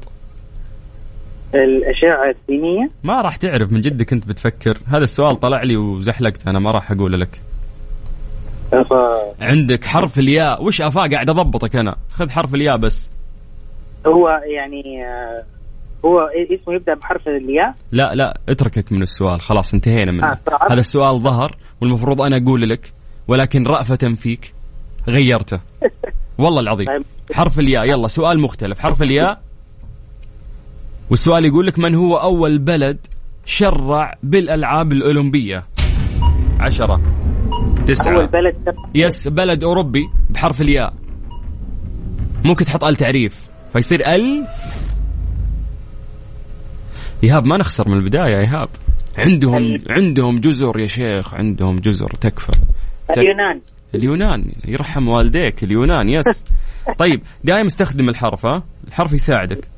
الاشعه 1.55 2.31
السينيه 2.31 2.91
ما 3.05 3.23
راح 3.23 3.37
تعرف 3.37 3.73
من 3.73 3.81
جدك 3.81 4.13
انت 4.13 4.29
بتفكر. 4.29 4.79
هذا 4.87 5.05
السؤال 5.05 5.37
طلع 5.37 5.63
لي 5.63 5.77
وزحلقت 5.77 6.47
أنا 6.49 6.59
ما 6.59 6.71
راح 6.71 6.91
أقول 6.93 7.21
لك. 7.21 7.41
ف- 8.71 9.43
عندك 9.43 9.85
حرف 9.85 10.19
الياء. 10.19 10.65
وش 10.65 10.81
أفا؟ 10.83 11.01
قاعد 11.07 11.31
أضبطك 11.31 11.77
أنا. 11.77 11.97
خذ 12.11 12.31
حرف 12.31 12.55
الياء 12.55 12.77
بس. 12.77 13.11
هو 14.07 14.29
يعني 14.29 15.07
آه 15.07 15.43
هو 16.05 16.21
اسمه 16.53 16.75
يبدأ 16.75 16.95
بحرف 16.95 17.29
الياء؟ 17.29 17.75
لا 17.93 18.15
لا 18.15 18.39
اتركك 18.49 18.93
من 18.93 19.03
السؤال. 19.03 19.41
خلاص 19.41 19.75
انتهينا 19.75 20.13
منه. 20.13 20.27
آه، 20.27 20.39
صعب. 20.51 20.73
هذا 20.73 20.81
السؤال 20.81 21.21
ظهر 21.21 21.57
والمفروض 21.81 22.23
أنا 22.23 22.37
أقول 22.37 22.71
لك 22.71 22.93
ولكن 23.29 23.67
رأفة 23.67 24.15
فيك. 24.15 24.53
غيرته. 25.09 25.61
والله 26.39 26.61
العظيم. 26.61 26.87
طيب. 26.87 27.03
حرف 27.33 27.59
الياء. 27.59 27.85
يلا 27.85 28.09
سؤال 28.09 28.39
مختلف. 28.41 28.79
حرف 28.79 29.03
الياء. 29.03 29.41
والسؤال 31.11 31.44
يقول 31.44 31.66
لك 31.66 31.79
من 31.79 31.94
هو 31.94 32.16
أول 32.16 32.59
بلد 32.59 32.99
شرع 33.44 34.14
بالألعاب 34.23 34.92
الأولمبية؟ 34.92 35.62
عشرة. 36.61 37.01
تسعة. 37.87 38.14
أول 38.14 38.27
بلد 38.27 38.55
يس 38.94 39.29
بلد 39.29 39.64
أوروبي 39.64 40.05
بحرف 40.31 40.61
الياء. 40.61 40.94
ممكن 42.44 42.64
تحط 42.64 42.85
ال 42.85 42.97
تعريف. 42.97 43.49
فيصير 43.73 44.14
ال. 44.14 44.47
إيهاب 47.25 47.47
ما 47.47 47.57
نخسر 47.57 47.88
من 47.88 47.97
البداية 47.97 48.38
إيهاب. 48.40 48.68
عندهم 49.18 49.79
عندهم 49.90 50.38
جزر 50.38 50.79
يا 50.79 50.87
شيخ 50.87 51.35
عندهم 51.35 51.77
جزر 51.77 52.09
تكفى. 52.21 52.53
تك- 53.09 53.18
اليونان. 53.18 53.61
اليونان 53.94 54.53
يرحم 54.64 55.09
والديك 55.09 55.64
اليونان 55.64 56.09
يس. 56.09 56.44
طيب 56.99 57.23
دائما 57.44 57.66
استخدم 57.66 58.09
الحرف 58.09 58.47
ها؟ 58.47 58.62
الحرف 58.88 59.12
يساعدك. 59.12 59.68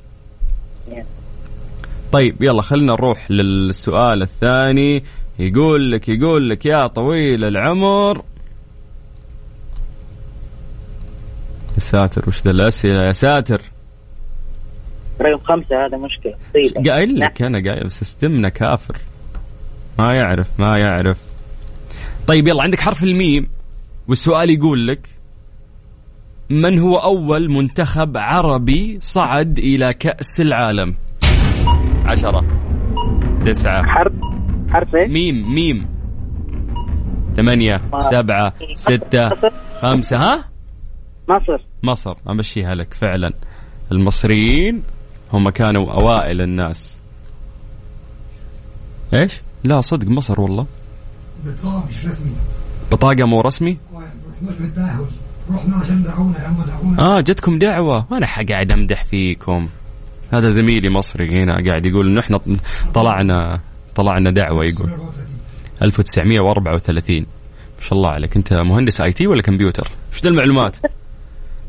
طيب 2.13 2.43
يلا 2.43 2.63
خلينا 2.63 2.93
نروح 2.93 3.31
للسؤال 3.31 4.23
الثاني. 4.23 5.05
يقول 5.39 5.93
لك 5.93 6.09
يقول 6.09 6.51
لك 6.51 6.67
يا 6.67 6.87
طويل 6.87 7.45
العمر. 7.45 8.23
يا 11.75 11.81
ساتر 11.81 12.29
وش 12.29 12.43
ذا 12.43 12.51
الأسئلة؟ 12.51 13.07
يا 13.07 13.13
ساتر. 13.13 13.63
رقم 15.21 15.45
خمسة 15.45 15.87
هذا 15.87 15.97
مشكلة. 15.97 16.35
طيب. 16.55 16.89
قايل 16.89 17.21
لك 17.21 17.43
أنا 17.43 17.71
قايل 17.71 17.91
system 17.91 18.40
نا 18.40 18.49
كافر. 18.49 18.97
ما 19.99 20.15
يعرف 20.15 20.61
ما 20.61 20.79
يعرف. 20.79 21.19
طيب 22.27 22.49
يلا 22.49 22.63
عندك 22.63 22.81
حرف 22.81 23.05
الميم 23.05 23.49
والسؤال 24.09 24.51
يقول 24.51 24.87
لك 24.87 25.09
من 26.51 26.79
هو 26.79 26.97
أول 26.97 27.51
منتخب 27.51 28.17
عربي 28.17 28.99
صعد 29.01 29.59
إلى 29.59 29.95
كأس 29.95 30.41
العالم؟ 30.41 30.95
عشرة 32.11 32.45
تسعة 33.47 33.83
حرف 33.87 34.13
حرف 34.71 34.95
إيش؟ 34.95 35.11
ميم 35.11 35.55
ميم 35.55 35.89
ثمانية 37.37 37.83
سبعة 37.99 38.53
ستة 38.75 39.29
خمسة 39.81 40.17
ها 40.17 40.45
مصر 41.29 41.65
مصر 41.83 42.17
امشيها 42.31 42.75
لك 42.75 42.95
فعلا 42.95 43.33
المصريين 43.93 44.83
هم 45.33 45.51
كانوا 45.51 45.93
اوائل 45.93 46.43
الناس 46.43 47.01
إيش 49.15 49.41
لا 49.65 49.81
صدق 49.81 50.09
مصر 50.09 50.41
والله 50.41 50.67
بطاقة 51.45 51.85
مش 51.89 52.07
رسمي 52.07 52.33
بطاقه 52.93 53.25
مو 53.25 53.41
رسمي 53.41 53.79
رحنا 55.51 55.77
عشان 55.77 56.03
دعونا 56.03 56.43
يا 56.43 56.47
عم 56.47 56.57
دعونا 56.67 57.03
آه 57.03 57.21
جتكم 57.21 57.59
دعوه 57.59 58.07
وأنا 58.13 58.27
قاعد 58.49 58.73
امدح 58.73 59.05
فيكم 59.05 59.69
هذا 60.31 60.49
زميلي 60.49 60.91
مصري 60.91 61.29
هنا 61.29 61.53
قاعد 61.69 61.87
يقول 61.87 62.07
إنه 62.07 62.21
إحنا 62.21 62.41
طلعنا 62.95 63.61
طلعنا 63.95 64.31
دعوة 64.31 64.65
يقول. 64.65 64.91
1934 65.83 67.17
ما 67.19 67.27
شاء 67.81 67.95
الله 67.99 68.11
عليك. 68.11 68.37
أنت 68.37 68.53
مهندس 68.53 69.01
آي 69.01 69.13
تي 69.13 69.27
ولا 69.27 69.43
كمبيوتر؟ 69.43 69.89
إيش 70.13 70.27
المعلومات؟ 70.27 70.77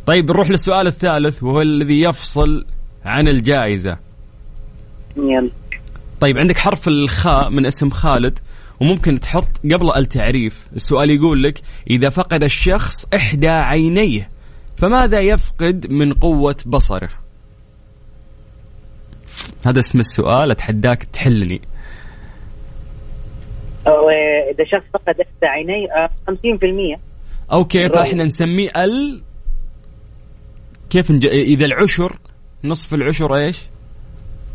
طيب 0.05 0.31
نروح 0.31 0.49
للسؤال 0.49 0.87
الثالث 0.87 1.43
وهو 1.43 1.61
الذي 1.61 2.01
يفصل 2.01 2.65
عن 3.05 3.27
الجائزة. 3.27 3.97
يلا. 5.17 5.49
طيب 6.19 6.37
عندك 6.37 6.57
حرف 6.57 6.87
الخاء 6.87 7.49
من 7.49 7.65
اسم 7.65 7.89
خالد 7.89 8.39
وممكن 8.79 9.19
تحط 9.19 9.47
قبل 9.73 9.91
التعريف. 9.95 10.67
السؤال 10.75 11.09
يقول 11.09 11.43
لك 11.43 11.61
إذا 11.89 12.09
فقد 12.09 12.43
الشخص 12.43 13.05
إحدى 13.15 13.49
عينيه 13.49 14.29
فماذا 14.77 15.19
يفقد 15.19 15.91
من 15.91 16.13
قوة 16.13 16.55
بصره؟ 16.65 17.09
هذا 19.65 19.79
اسم 19.79 19.99
السؤال 19.99 20.51
أتحداك 20.51 21.03
تحلني. 21.03 21.61
إذا 24.51 24.65
شخص 24.65 24.83
فقد 24.93 25.15
إحدى 25.21 25.45
عيني 25.45 25.91
آه، 25.91 26.09
50% 26.95 26.99
أوكي 27.51 27.79
برافو. 27.79 27.95
فإحنا 27.95 28.23
نسميه 28.23 28.69
ال 28.83 29.21
كيف 30.89 31.11
نج... 31.11 31.25
إذا 31.25 31.65
العشر 31.65 32.17
نصف 32.63 32.93
العشر 32.93 33.35
إيش؟ 33.35 33.65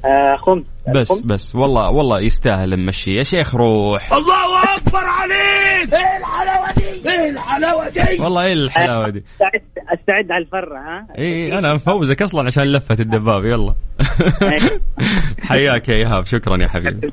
آه 0.07 0.37
خمس 0.37 0.63
بس 0.95 1.11
الخمس. 1.11 1.23
بس. 1.27 1.57
والله 1.57 1.91
والله 1.91 2.21
يستاهل 2.21 2.71
نمشي 2.77 3.11
يا 3.17 3.23
شيخ 3.23 3.55
روح. 3.55 4.13
الله 4.13 4.63
أكبر 4.77 4.99
عليك! 4.99 5.95
إيه 5.95 6.17
الحلاوة 6.19 6.73
دي؟ 6.77 7.11
إيه 7.11 7.31
الحلاوة 7.31 7.89
دي! 7.89 8.23
والله 8.23 8.45
إيه 8.45 8.53
الحلاوة 8.53 9.09
دي؟ 9.09 9.25
أستعد 9.35 9.63
أستعد 9.99 10.33
على 10.33 10.45
الفرة 10.45 10.79
ها؟ 10.79 11.07
اي 11.19 11.59
أنا 11.59 11.75
مفوزك 11.75 12.23
أصلا 12.23 12.47
عشان 12.47 12.63
لفة 12.65 12.97
الدباب. 13.01 13.45
يلا. 13.45 13.75
حياك 15.49 15.89
يا 15.89 15.95
إيهاب. 15.95 16.27
شكرا 16.27 16.63
يا 16.63 16.69
حبيبي. 16.69 17.13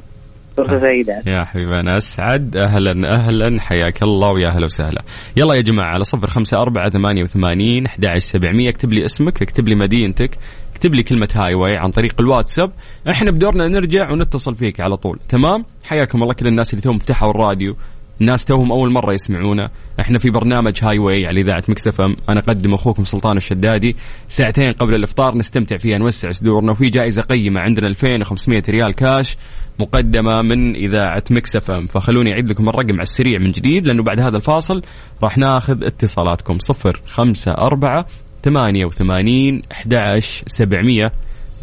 فرصة 0.58 0.80
سعيدة 0.80 1.24
يا 1.28 1.44
حبيبي 1.44 1.80
أنا 1.80 1.98
أسعد. 1.98 2.58
أهلا 2.58 3.16
أهلا. 3.16 3.62
حياك 3.62 4.04
الله 4.04 4.32
ويا 4.32 4.48
أهلا 4.48 4.66
وسهلا. 4.66 5.04
يلا 5.38 5.56
يا 5.56 5.62
جماعة 5.62 5.88
على 5.88 6.04
صفر 6.04 6.28
خمسة 6.28 6.58
أربعة 6.58 6.90
ثمانية 6.90 7.24
وثمانين 7.24 7.86
أحد 7.86 8.08
سبعمية. 8.18 8.70
اكتب 8.70 8.94
لي 8.94 9.06
اسمك 9.06 9.42
اكتب 9.42 9.68
لي 9.68 9.76
مدينتك 9.76 10.38
اكتب 10.72 10.96
لي 10.96 11.04
كلمة 11.04 11.30
هاي 11.36 11.54
واي 11.54 11.78
عن 11.78 11.92
طريق 11.92 12.16
الواتساب. 12.20 12.72
إحنا 13.10 13.32
بدورنا 13.32 13.68
نرجع 13.68 14.12
ونتصل 14.12 14.56
فيك 14.56 14.80
على 14.80 14.98
طول. 14.98 15.20
تمام؟ 15.30 15.66
حياكم 15.86 16.24
الله 16.24 16.34
كل 16.34 16.48
الناس 16.48 16.74
اللي 16.74 16.82
توهم 16.82 16.98
فتحوا 16.98 17.32
الراديو. 17.32 17.76
الناس 18.22 18.46
توهم 18.46 18.72
أول 18.72 18.92
مرة 18.92 19.14
يسمعونا. 19.14 19.70
إحنا 20.00 20.20
في 20.20 20.30
برنامج 20.30 20.80
Highway 20.84 21.28
على 21.28 21.42
إذاعة 21.42 21.64
Mix 21.70 22.02
FM. 22.02 22.16
أنا 22.30 22.40
أقدم 22.40 22.74
أخوكم 22.74 23.04
سلطان 23.04 23.38
الشدادي. 23.38 23.96
ساعتين 24.28 24.72
قبل 24.74 24.96
الإفطار 24.96 25.38
نستمتع 25.38 25.78
فيها 25.78 25.98
نوسع 25.98 26.32
صدورنا. 26.32 26.72
وفي 26.72 26.86
جائزة 26.86 27.22
قيمة 27.22 27.62
عندنا 27.62 27.88
2500 27.88 28.64
ريال 28.70 28.94
كاش. 28.94 29.38
مقدمة 29.80 30.42
من 30.42 30.76
إذاعة 30.76 31.24
Mix 31.32 31.72
FM. 31.72 31.86
فخلوني 31.86 32.34
أعيد 32.34 32.50
لكم 32.50 32.70
الرقم 32.70 32.94
على 32.94 33.02
السريع 33.02 33.40
من 33.40 33.48
جديد 33.48 33.88
لأنه 33.88 34.04
بعد 34.04 34.20
هذا 34.20 34.38
الفاصل 34.38 34.82
راح 35.24 35.38
ناخذ 35.38 35.84
اتصالاتكم. 35.84 36.58
054 36.70 38.06
88 38.44 39.62
11 39.72 40.44
700 40.48 41.12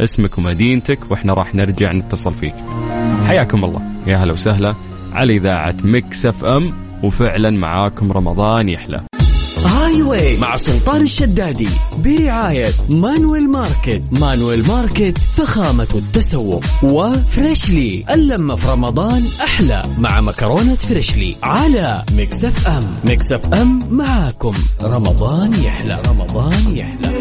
اسمك 0.00 0.38
ومدينتك 0.38 1.10
وإحنا 1.10 1.34
راح 1.34 1.54
نرجع 1.54 1.92
نتصل 1.92 2.34
فيك. 2.34 2.54
حياكم 3.26 3.64
الله. 3.64 3.82
يا 4.06 4.16
هلا 4.16 4.32
وسهلا 4.32 4.74
على 5.12 5.36
إذاعة 5.36 5.76
Mix 5.84 6.26
FM 6.26 6.72
وفعلا 7.02 7.50
معاكم 7.50 8.12
رمضان 8.12 8.68
يحلى. 8.68 9.19
Highway 9.66 10.36
مع 10.38 10.56
سلطان 10.56 11.02
الشدادي 11.02 11.68
برعاية 12.04 12.68
Manuel 12.90 13.50
Market. 13.50 14.02
Manuel 14.20 14.68
Market 14.68 15.18
فخامة 15.18 15.88
التسوق. 15.94 16.64
و 16.82 16.98
Freshly 16.98 18.04
اللمة 18.10 18.56
في 18.56 18.68
رمضان 18.68 19.22
أحلى 19.44 19.82
مع 19.98 20.20
مكرونة 20.20 20.74
Freshly 20.74 21.34
على 21.42 22.04
Mix 22.12 22.66
FM. 22.68 22.80
Mix 23.04 23.54
FM 23.54 23.78
معاكم. 23.90 24.54
رمضان 24.84 25.52
يحلى. 25.52 26.02
رمضان 26.08 26.76
يحلى. 26.76 27.12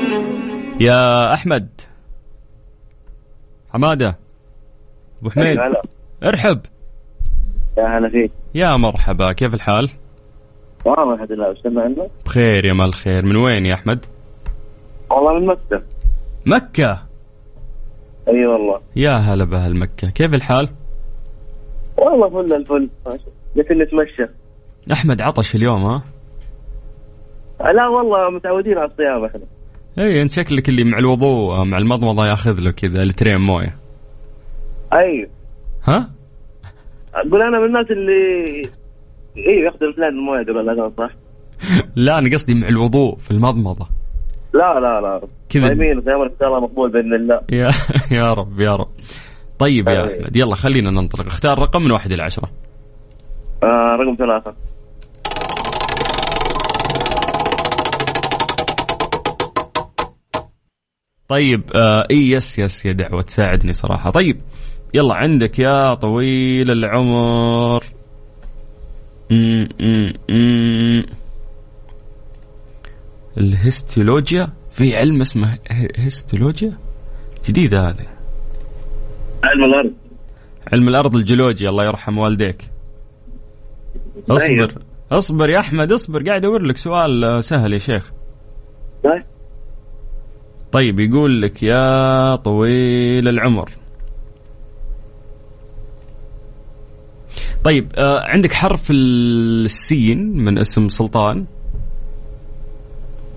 يا 0.80 1.34
أحمد. 1.34 1.69
حمادة. 3.73 4.17
أبو 5.21 5.30
حميد. 5.30 5.60
هلا. 5.60 5.82
ارحب. 6.23 6.60
يا 7.78 7.97
هلا 7.97 8.10
فيك. 8.10 8.32
يا 8.56 8.78
مرحبا. 8.78 9.32
كيف 9.32 9.54
الحال؟ 9.54 9.89
والله 10.86 11.13
الحمد 11.13 11.32
لله 11.32 11.50
وش 11.50 11.58
عندك؟ 11.65 12.12
بخير 12.26 12.65
يا 12.65 12.74
مال 12.74 12.86
الخير 12.86 13.26
من 13.26 13.36
وين 13.36 13.65
يا 13.65 13.74
أحمد؟ 13.74 14.06
والله 15.12 15.39
من 15.39 15.46
مكة. 15.46 15.84
مكة؟ 16.46 17.04
أي 18.28 18.46
والله. 18.46 18.82
يا 18.96 19.12
هلا 19.12 19.44
بأهل 19.46 19.80
مكة. 19.80 20.10
كيف 20.10 20.34
الحال؟ 20.34 20.70
والله 21.98 22.30
فل 22.30 22.54
الفل. 22.54 22.89
ماشي 23.06 23.24
لكن 23.56 23.78
نتمشى. 23.78 24.32
أحمد 24.92 25.22
عطش 25.22 25.56
اليوم 25.56 25.84
ها؟ 25.84 26.04
لا 27.60 27.88
والله 27.88 28.30
متعودين 28.30 28.78
على 28.78 28.92
الصيام 28.92 29.26
إحنا. 29.26 29.42
اي 30.00 30.22
أنت 30.22 30.32
شكلك 30.32 30.70
اللي 30.70 30.84
مع 30.84 30.98
الوضوء 30.98 31.63
مع 31.63 31.78
المضمضة 31.78 32.28
ياخذ 32.28 32.60
له 32.60 32.72
كذا 32.72 33.04
لترين 33.04 33.42
موية. 33.42 33.76
أيوه. 34.94 35.30
ها؟ 35.84 36.10
أقول 37.13 37.42
أنا 37.42 37.60
من 37.60 37.65
الناس 37.65 37.92
اللي 37.92 38.70
أيوه 39.47 39.65
ياخذ 39.65 39.84
الفلان 39.84 40.10
الموية 40.10 40.41
قبل 40.43 40.58
الاذان 40.60 40.91
صح؟ 40.97 41.10
لا 41.95 42.17
أنا 42.19 42.30
قصدي 42.34 42.54
مع 42.54 42.67
الوضوء 42.67 43.15
في 43.17 43.32
المضمضة 43.32 43.88
لا 44.54 44.80
لا 44.80 45.02
لا 45.02 45.21
كذا. 45.49 45.67
صايمين 45.67 46.02
صيامنا 46.02 46.25
إن 46.25 46.32
شاء 46.39 46.47
الله 46.47 46.60
مقبول 46.60 46.91
بإذن 46.91 47.13
الله 47.13 47.41
يا 47.52 47.69
يا 48.19 48.34
رب 48.34 48.60
يا 48.60 48.75
رب 48.75 48.88
طيب 49.60 49.88
يا 49.88 49.93
أيوة. 49.93 50.19
أحمد 50.21 50.36
يلا 50.36 50.56
خلينا 50.56 50.91
ننطلق 50.91 51.25
اختار 51.25 51.60
رقم 51.60 51.82
من 51.82 51.91
واحد 51.91 52.12
إلى 52.12 52.23
عشرة 52.23 52.49
آه 53.63 53.95
رقم 53.99 54.15
ثلاثة 54.15 54.54
طيب 61.28 61.63
آه 61.75 62.08
إي 62.12 62.32
yes 62.32 62.60
yes 62.60 62.86
يا 62.86 62.91
دعوة 62.91 63.21
تساعدني 63.21 63.73
صراحة 63.73 64.10
طيب 64.12 64.41
يلا 64.93 65.15
عندك 65.15 65.60
يا 65.60 65.93
طويل 65.93 66.71
العمر. 66.71 67.84
الهستولوجيا 73.38 74.50
في 74.72 74.96
علم 74.96 75.22
اسمه 75.22 75.58
هستولوجيا 75.98 76.78
جديدة 77.46 77.89
هذه. 77.89 78.08
علم 79.44 79.63
الأرض. 79.63 79.94
علم 80.74 80.89
الأرض 80.89 81.15
الجيولوجيا 81.15 81.70
الله 81.70 81.86
يرحم 81.86 82.18
والديك. 82.18 82.70
اصبر 84.30 84.50
أيوة. 84.50 84.70
اصبر 85.12 85.50
يا 85.50 85.60
أحمد 85.60 85.92
اصبر 85.92 86.24
قاعد 86.24 86.46
ادور 86.46 86.62
لك 86.62 86.78
سؤال 86.78 87.44
سهل 87.44 87.74
يا 87.74 87.78
شيخ. 87.78 88.12
طيب. 89.04 89.24
طيب 90.72 91.00
يقول 91.00 91.42
لك 91.42 91.63
يا 91.63 92.36
طويل 92.36 93.28
العمر 93.28 93.70
طيب 97.63 97.91
آه 97.95 98.19
عندك 98.19 98.54
حرف 98.54 98.91
السين 98.91 100.38
من 100.38 100.58
اسم 100.58 100.89
سلطان؟ 100.89 101.45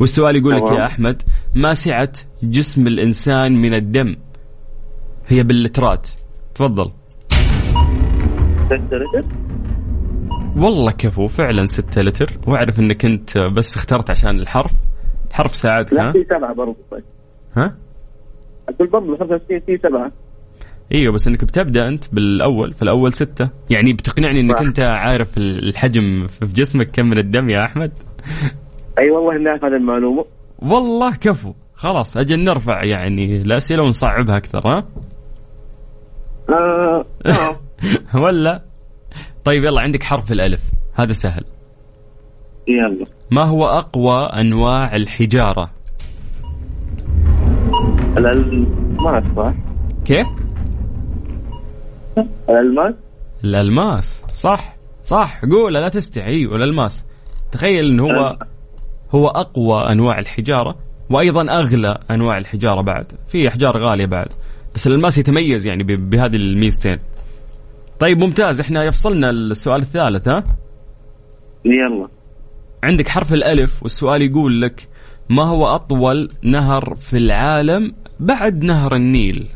والسؤال 0.00 0.36
يقول 0.36 0.56
لك. 0.56 0.70
يا 0.70 0.86
أحمد 0.86 1.22
ما 1.54 1.74
سعة 1.74 2.12
جسم 2.42 2.86
الإنسان 2.86 3.52
من 3.52 3.74
الدم؟ 3.74 4.16
هي 5.26 5.42
باللترات. 5.42 6.10
تفضل. 6.54 6.90
والله 10.56 10.92
كفو 10.92 11.26
فعلا 11.26 11.66
ستة 11.66 12.00
لتر. 12.02 12.38
وأعرف 12.46 12.80
إنك 12.80 13.04
أنت 13.04 13.38
بس 13.38 13.76
اخترت 13.76 14.10
عشان 14.10 14.40
الحرف. 14.40 14.72
الحرف 15.30 15.56
ساعدك 15.56 15.92
لا 15.92 16.08
ها؟ 16.08 16.12
في 16.12 16.24
سبعة 16.24 16.54
برضه 16.54 16.76
طيب. 16.90 17.04
ها؟ 17.56 17.76
أقول 18.68 18.88
برضه 18.88 19.16
65 19.16 19.60
في 19.60 19.78
سبعة. 19.78 20.12
إيوه 20.94 21.12
بس 21.12 21.28
إنك 21.28 21.44
بتبدأ 21.44 21.88
أنت 21.88 22.14
بالأول 22.14 22.72
فالأول 22.72 23.12
ستة. 23.12 23.50
يعني 23.70 23.92
بتقنعني 23.92 24.40
إنك 24.40 24.56
صح. 24.56 24.62
أنت 24.62 24.80
عارف 24.80 25.38
الحجم 25.38 26.26
في 26.26 26.46
جسمك 26.46 26.90
كم 26.90 27.06
من 27.06 27.18
الدم 27.18 27.50
يا 27.50 27.64
أحمد؟ 27.64 27.92
أي 28.98 29.10
والله 29.10 29.36
إني 29.36 29.48
أعرف 29.48 29.64
هذه 29.64 29.76
المعلومة. 29.76 30.24
والله 30.58 31.16
كفو. 31.16 31.52
خلاص 31.74 32.16
أجل 32.16 32.44
نرفع 32.44 32.84
يعني 32.84 33.42
الأسئلة 33.42 33.82
ونصعبها 33.82 34.36
أكثر 34.36 34.58
ها؟ 34.68 34.84
آه 36.50 37.04
آه. 37.26 37.56
ولا؟ 38.24 38.62
طيب 39.44 39.64
يلا 39.64 39.80
عندك 39.80 40.02
حرف 40.02 40.32
الألف. 40.32 40.60
هذا 40.94 41.12
سهل. 41.12 41.44
يلا. 42.68 43.04
ما 43.30 43.42
هو 43.42 43.66
أقوى 43.66 44.24
أنواع 44.24 44.96
الحجارة؟ 44.96 45.70
الالماس 48.18 49.24
صح؟ 49.36 49.54
كيف؟ 50.04 50.41
الألماس؟ 52.48 52.94
الألماس. 53.44 54.24
صح 54.32 54.76
صح. 55.04 55.44
قول 55.44 55.74
لا 55.74 55.88
تستحي. 55.88 56.26
أيوه 56.26 56.56
الالماس 56.56 57.04
تخيل 57.52 57.86
انه 57.86 58.04
هو 58.04 58.38
هو 59.10 59.28
أقوى 59.28 59.92
أنواع 59.92 60.18
الحجارة 60.18 60.76
وأيضا 61.10 61.50
أغلى 61.50 61.98
أنواع 62.10 62.38
الحجارة 62.38 62.80
بعد. 62.80 63.12
في 63.26 63.48
أحجار 63.48 63.78
غالية 63.78 64.06
بعد. 64.06 64.28
بس 64.74 64.86
الألماس 64.86 65.18
يتميز 65.18 65.66
يعني 65.66 65.84
بهذه 65.84 66.36
الميزتين. 66.36 66.98
طيب 67.98 68.18
ممتاز. 68.18 68.60
إحنا 68.60 68.84
يفصلنا 68.84 69.30
السؤال 69.30 69.80
الثالث 69.80 70.28
ها؟ 70.28 70.44
يلا. 71.64 72.08
عندك 72.82 73.08
حرف 73.08 73.32
الألف 73.32 73.82
والسؤال 73.82 74.22
يقول 74.22 74.60
لك 74.62 74.88
ما 75.28 75.42
هو 75.42 75.66
أطول 75.66 76.28
نهر 76.42 76.94
في 76.94 77.16
العالم 77.16 77.94
بعد 78.20 78.64
نهر 78.64 78.94
النيل؟ 78.94 79.46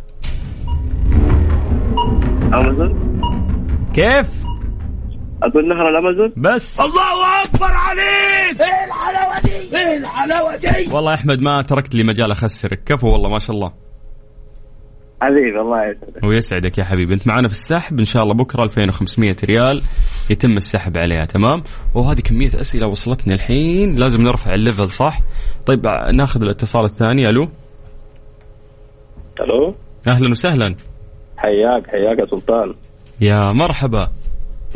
أمازون؟ 2.55 3.21
كيف؟ 3.95 4.47
أقول 5.43 5.69
نهر 5.69 5.89
الأمازون. 5.89 6.33
بس. 6.37 6.81
الله 6.81 7.43
أكبر 7.45 7.71
عليك! 7.71 8.61
إيه 8.61 8.85
الحلاوة 8.87 9.41
دي؟ 9.45 9.77
إيه 9.77 9.97
الحلاوة 9.97 10.57
دي؟ 10.57 10.95
والله 10.95 11.11
يا 11.11 11.17
أحمد 11.17 11.41
ما 11.41 11.63
تركت 11.63 11.95
لي 11.95 12.05
مجال 12.05 12.31
اخسرك 12.31 12.85
كفو 12.85 13.13
والله 13.13 13.29
ما 13.29 13.39
شاء 13.39 13.57
الله. 13.57 13.73
حبيبي 15.23 15.61
الله 15.61 15.79
يسعدك. 15.91 16.25
ويسعدك 16.25 16.79
يا 16.79 16.85
حبيبي. 16.85 17.15
أنت 17.15 17.27
معنا 17.27 17.49
في 17.49 17.55
السحب. 17.55 17.99
إن 17.99 18.05
شاء 18.05 18.23
الله 18.23 18.35
بكرة 18.35 18.63
2500 18.63 19.37
ريال 19.45 19.83
يتم 20.31 20.57
السحب 20.57 20.99
عليها. 20.99 21.25
تمام؟ 21.25 21.63
وهذه 21.95 22.21
كمية 22.21 22.61
أسئلة 22.61 22.87
وصلتني 22.87 23.35
الحين. 23.35 23.97
لازم 23.97 24.23
نرفع 24.23 24.55
الليفل 24.55 24.89
صح؟ 24.89 25.19
طيب 25.67 25.87
ناخذ 26.15 26.43
الاتصال 26.43 26.85
الثاني. 26.85 27.29
ألو؟ 27.29 27.49
ألو؟ 29.41 29.75
أهلا 30.07 30.31
وسهلا. 30.31 30.75
حياك 31.37 31.87
حياك 31.87 32.19
يا 32.19 32.27
سلطان. 32.27 32.75
يا 33.21 33.53
مرحبا. 33.53 34.09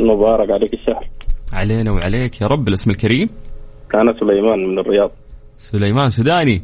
مبارك 0.00 0.50
عليك 0.50 0.74
الشهر. 0.74 1.08
علينا 1.52 1.90
وعليك 1.90 2.40
يا 2.40 2.46
رب 2.46 2.68
الاسم 2.68 2.90
الكريم. 2.90 3.28
أنا 3.94 4.12
سليمان 4.20 4.58
من 4.58 4.78
الرياض. 4.78 5.10
سليمان 5.58 6.08
سوداني. 6.08 6.62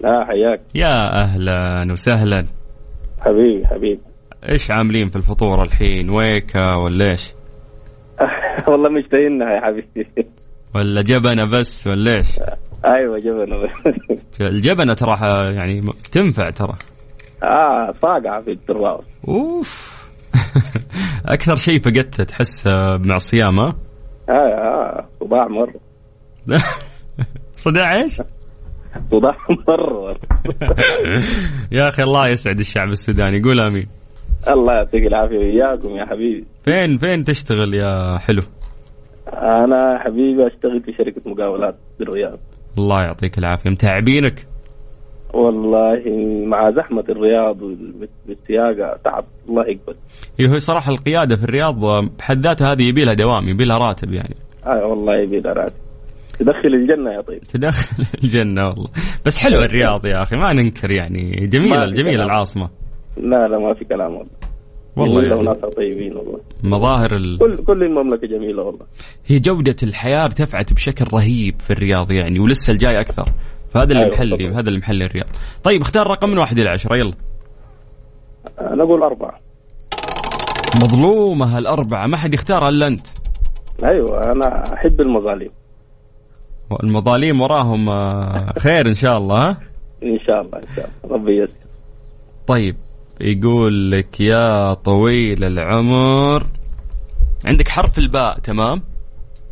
لا 0.00 0.24
حياك. 0.24 0.60
يا 0.74 1.22
أهلا 1.22 1.92
وسهلا. 1.92 2.46
حبيبي 3.20 3.66
حبيبي. 3.66 4.00
إيش 4.48 4.70
عاملين 4.70 5.08
في 5.08 5.16
الفطور 5.16 5.62
الحين؟ 5.62 6.10
ويكا 6.10 6.74
ولا 6.74 7.10
إيش؟ 7.10 7.32
والله 8.68 8.88
مشتهينها 8.88 9.50
يا 9.54 9.60
حبيبي. 9.60 10.08
ولا 10.74 11.02
جبنة 11.02 11.44
بس 11.44 11.86
ولا 11.86 12.16
إيش؟ 12.16 12.26
أيوه 12.84 13.18
جبنة 13.18 13.56
الجبنة 14.40 14.94
ترى 14.94 15.16
يعني 15.54 15.80
تنفع 16.12 16.50
ترى. 16.50 16.74
آه 17.44 17.92
صاقعة 18.02 18.42
في 18.42 18.50
الدراس 18.50 19.04
أوف. 19.28 19.94
أكثر 21.26 21.54
شيء 21.56 21.78
فقدته 21.78 22.24
تحس 22.24 22.66
آه، 22.66 22.96
مع 23.04 23.14
الصيام 23.16 23.58
ها؟ 23.60 23.74
آه 24.28 24.32
آه 24.32 25.06
صداع 25.20 25.48
مرة 25.48 25.74
صداع 27.56 27.94
إيش؟ 28.02 28.22
صداع 29.10 29.36
مرة 29.68 30.16
يا 31.72 31.88
أخي 31.88 32.02
الله 32.02 32.28
يسعد 32.28 32.58
الشعب 32.58 32.88
السوداني. 32.88 33.42
قول 33.42 33.60
آمين. 33.60 33.86
الله 34.48 34.72
يعطيك 34.72 35.06
العافية 35.06 35.38
وإياكم 35.38 35.96
يا 35.96 36.06
حبيبي. 36.06 36.44
فين 36.64 36.98
فين 36.98 37.24
تشتغل 37.24 37.74
يا 37.74 38.18
حلو؟ 38.18 38.42
أنا 39.32 39.98
حبيبي 40.04 40.46
أشتغل 40.46 40.82
في 40.82 40.92
شركة 40.92 41.30
مقاولات 41.30 41.76
بالرياض 41.98 42.38
الله 42.78 43.02
يعطيك 43.02 43.38
العافية. 43.38 43.70
متعبينك. 43.70 44.46
والله 45.34 46.02
مع 46.46 46.70
زحمة 46.70 47.04
الرياض 47.08 47.62
وال- 47.62 48.08
بالسياقة 48.26 48.98
تعب. 49.04 49.24
الله 49.48 49.62
يقبل. 49.62 49.94
هي 50.40 50.48
هو 50.48 50.58
صراحة 50.58 50.92
القيادة 50.92 51.36
في 51.36 51.44
الرياض 51.44 51.74
بحد 52.18 52.46
ذاتها 52.46 52.72
هذه 52.72 52.82
يبي 52.82 53.00
لها 53.00 53.14
دوام 53.14 53.48
يبي 53.48 53.64
لها 53.64 53.78
راتب 53.78 54.12
يعني. 54.12 54.34
آه 54.66 54.86
والله 54.86 55.16
يبي 55.16 55.40
لها 55.40 55.52
راتب. 55.52 55.74
تدخل 56.38 56.68
الجنة 56.74 57.12
يا 57.12 57.20
طيب. 57.20 57.40
تدخل 57.40 58.04
الجنة 58.24 58.68
والله. 58.68 58.88
بس 59.26 59.38
حلو 59.38 59.58
الرياض 59.58 60.06
يا 60.06 60.22
أخي 60.22 60.36
ما 60.36 60.52
ننكر 60.52 60.90
يعني. 60.90 61.46
جميلة 61.46 61.86
جميلة 61.86 62.14
كلام. 62.16 62.26
العاصمة. 62.26 62.68
لا 63.16 63.48
لا 63.48 63.58
ما 63.58 63.74
في 63.74 63.84
كلام 63.84 64.12
والله. 64.14 64.30
والله 64.96 65.22
جميلة 65.28 65.52
يعني 65.52 65.74
طيبين 65.76 66.16
والله. 66.16 66.40
مظاهر 66.64 67.16
ال... 67.16 67.38
كل 67.38 67.56
كل 67.56 67.82
المملكة 67.82 68.26
جميلة 68.26 68.62
والله. 68.62 68.86
هي 69.26 69.36
جودة 69.36 69.76
الحياة 69.82 70.24
ارتفعت 70.24 70.72
بشكل 70.72 71.04
رهيب 71.14 71.60
في 71.60 71.70
الرياض 71.72 72.10
يعني 72.12 72.40
ولسه 72.40 72.72
الجاي 72.72 73.00
أكثر. 73.00 73.24
فهذا 73.74 73.92
اللي 73.92 74.04
أيوة 74.04 74.14
محلي. 74.14 74.48
هذا 74.48 74.68
اللي 74.68 74.78
محلي 74.78 75.04
الرياض. 75.04 75.26
طيب 75.64 75.80
اختار 75.80 76.06
رقم 76.06 76.28
من 76.30 76.38
واحد 76.38 76.58
إلى 76.58 76.68
عشرة 76.70 76.96
يلا. 76.96 77.14
أنا 78.60 78.82
أقول 78.84 79.02
أربعة. 79.02 79.40
مظلومة 80.82 81.56
هالأربعة 81.56 82.06
ما 82.06 82.16
حد 82.16 82.34
يختارها 82.34 82.68
إلا 82.68 82.86
أنت. 82.86 83.06
أيوة 83.84 84.20
أنا 84.32 84.74
أحب 84.74 85.00
المظالم. 85.00 85.50
المظاليم 86.82 87.40
وراهم 87.40 87.88
آه، 87.88 88.52
خير 88.58 88.88
إن 88.88 88.94
شاء 88.94 89.18
الله 89.18 89.50
ها؟ 89.50 89.60
إن 90.02 90.18
شاء 90.26 90.40
الله 90.40 90.58
إن 90.58 90.76
شاء 90.76 90.90
الله. 91.04 91.16
ربي 91.16 91.42
يسر 91.42 91.58
طيب 92.46 92.76
يقول 93.20 93.90
لك 93.90 94.20
يا 94.20 94.74
طويل 94.74 95.44
العمر 95.44 96.46
عندك 97.44 97.68
حرف 97.68 97.98
الباء 97.98 98.38
تمام؟ 98.38 98.82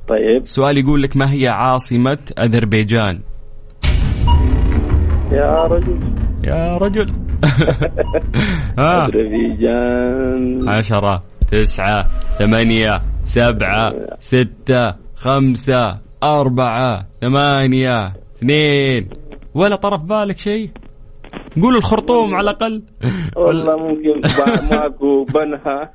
طيب. 0.09 0.47
سؤال 0.47 0.79
يقول 0.79 1.03
لك 1.03 1.17
ما 1.17 1.33
هي 1.33 1.49
عاصمة 1.49 2.19
أذربيجان؟ 2.39 3.21
يا 5.33 5.55
رجل. 5.65 6.01
يا 6.45 6.77
رجل. 6.77 7.07
ها 8.79 9.07
أذربيجان 9.07 10.69
عشرة 10.69 11.23
تسعة 11.51 12.07
ثمانية 12.39 13.01
سبعة 13.25 13.93
ستة 14.19 14.95
خمسة 15.15 15.99
أربعة 16.23 17.07
ثمانية 17.21 18.13
اثنين. 18.37 19.09
ولا 19.55 19.77
طرف 19.77 20.01
بالك 20.03 20.39
شيء؟ 20.39 20.71
قول 21.63 21.77
الخرطوم 21.77 22.35
على 22.35 22.51
الأقل. 22.51 22.83
والله 23.37 23.77
ممكن 23.87 24.21
ماكو 24.71 25.25
بنها. 25.25 25.95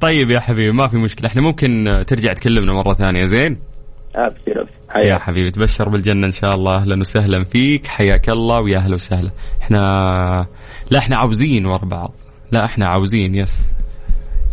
طيب 0.00 0.30
يا 0.30 0.40
حبيبي 0.40 0.72
ما 0.76 0.86
في 0.86 0.96
مشكلة. 0.96 1.26
إحنا 1.28 1.42
ممكن 1.42 2.02
ترجع 2.06 2.32
تكلمنا 2.32 2.72
مرة 2.72 2.94
ثانية 2.94 3.24
زين؟ 3.24 3.58
أبشر. 4.16 4.66
أبشر 4.94 5.02
يا 5.02 5.18
حياك 5.18 5.18
حبيبي 5.18 5.50
تبشر 5.50 5.88
بالجنة 5.88 6.26
إن 6.26 6.32
شاء 6.32 6.54
الله. 6.54 6.76
أهلا 6.76 7.00
وسهلا 7.00 7.44
فيك. 7.44 7.86
حياك 7.86 8.28
الله 8.28 8.60
ويا 8.60 8.78
أهلا 8.78 8.94
وسهلا. 8.94 9.30
إحنا 9.62 9.80
لا 10.90 10.98
إحنا 10.98 11.16
عاوزين 11.16 11.66
ورا 11.66 11.84
بعض. 11.84 12.14
لا 12.52 12.64
إحنا 12.64 12.88
عاوزين 12.88 13.34
yes. 13.34 13.74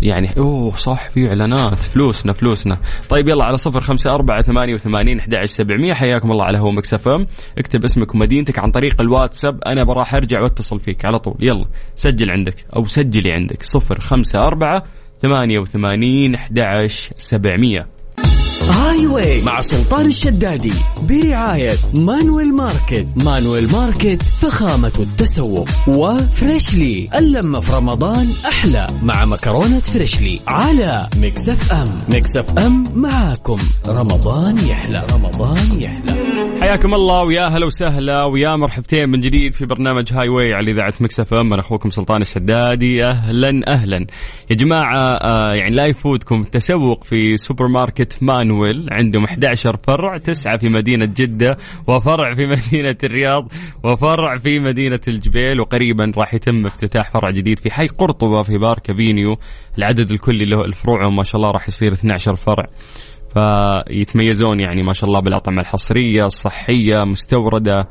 يعني 0.02 0.38
أوه 0.38 0.76
صح 0.76 1.10
في 1.10 1.28
إعلانات. 1.28 1.84
فلوسنا 1.84 2.34
فلوسنا. 2.34 2.78
طيب 3.10 3.30
يلا 3.30 3.46
على 3.46 3.58
صفر 3.58 3.82
خمسة 3.82 4.14
أربعة 4.14 4.42
ثمانية 4.42 4.74
وثمانين 4.74 5.20
أحد 5.20 5.46
سبعمية. 5.46 5.94
حياكم 5.94 6.32
الله 6.32 6.46
على 6.46 6.60
هو 6.60 6.72
Mix 6.72 7.08
FM. 7.08 7.28
اكتب 7.58 7.84
اسمك 7.84 8.16
ومدينتك 8.16 8.60
عن 8.60 8.72
طريق 8.72 9.02
الواتساب. 9.02 9.64
أنا 9.64 9.84
براح 9.84 10.16
أرجع 10.16 10.42
وأتصل 10.42 10.80
فيك 10.80 11.06
على 11.06 11.20
طول. 11.20 11.36
يلا 11.40 11.66
سجل 11.96 12.32
عندك 12.32 12.66
أو 12.76 12.86
سجلي 12.86 13.32
عندك. 13.32 13.64
صفر 13.64 14.00
خمسة 14.00 14.40
أربعة 14.48 14.84
ثمانية 15.20 15.60
وثمانين 15.60 16.36
أحد 16.36 16.60
سبعمية. 17.18 18.01
Highway 18.70 19.42
مع 19.42 19.62
سلطان 19.62 20.06
الشدادي. 20.06 20.74
برعاية 21.10 21.74
Manuel 21.96 22.56
Market. 22.56 23.06
Manuel 23.26 23.72
Market 23.72 24.22
فخامة 24.24 24.92
التسوق. 25.00 25.70
و 25.88 26.01
Freshly. 26.01 27.10
اللمة 27.16 27.60
في 27.60 27.74
رمضان 27.74 28.28
أحلى 28.48 28.88
مع 29.04 29.26
مكرونة 29.26 29.80
Freshly. 29.80 30.40
على 30.48 31.08
Mix 31.18 31.74
FM. 31.74 31.88
Mix 32.10 32.60
FM 32.60 32.84
معاكم. 32.96 33.58
رمضان 33.88 34.58
يحلى. 34.58 35.08
رمضان 35.12 35.82
يحلى. 35.82 36.16
حياكم 36.62 36.94
الله 36.94 37.24
ويا 37.24 37.48
هلا 37.48 37.66
وسهلا 37.66 38.24
ويا 38.24 38.56
مرحبتين 38.56 39.10
من 39.10 39.22
جديد 39.22 39.54
في 39.54 39.66
برنامج 39.66 40.14
Highway 40.14 40.54
على 40.54 40.72
إذاعة 40.72 40.94
Mix 41.00 41.34
FM. 41.34 41.54
أنا 41.54 41.62
أخوكم 41.62 41.90
سلطان 41.90 42.22
الشدادي. 42.22 43.06
أهلا 43.06 43.62
أهلا. 43.68 44.08
يا 44.50 44.56
جماعة 44.56 44.98
آه 44.98 45.54
يعني 45.54 45.76
لا 45.76 45.86
يفوتكم 45.86 46.42
التسوق 46.42 47.04
في 47.04 47.38
سوبر 47.38 47.68
ماركت 47.68 48.18
Manuel 48.52 48.88
عندهم 48.92 49.24
11 49.24 49.78
فرع 49.84 50.18
تسعة 50.18 50.58
في 50.58 50.70
مدينة 50.70 51.06
جدة 51.06 51.58
وفرع 51.88 52.34
في 52.34 52.46
مدينة 52.56 52.98
الرياض 53.04 53.52
وفرع 53.84 54.38
في 54.38 54.60
مدينة 54.60 55.00
الجبيل 55.08 55.60
وقريبا 55.60 56.12
راح 56.18 56.34
يتم 56.34 56.66
افتتاح 56.66 57.12
فرع 57.12 57.30
جديد 57.30 57.60
في 57.60 57.72
حي 57.72 57.88
قرطبة 57.88 58.42
في 58.42 58.58
Park 58.58 58.90
Avenue 58.90 59.38
العدد 59.78 60.12
الكلي 60.12 60.46
له 60.46 60.66
الفروع 60.66 61.10
ما 61.10 61.24
شاء 61.24 61.42
الله 61.42 61.52
راح 61.52 61.68
يصير 61.68 61.94
12 61.94 62.36
فرع. 62.36 62.66
فيتميزون 63.34 64.60
يعني 64.60 64.84
ما 64.84 64.94
شاء 64.94 65.10
الله 65.10 65.20
بالأطعمة 65.20 65.60
الحصرية 65.60 66.26
الصحية 66.26 67.04
مستوردة 67.04 67.88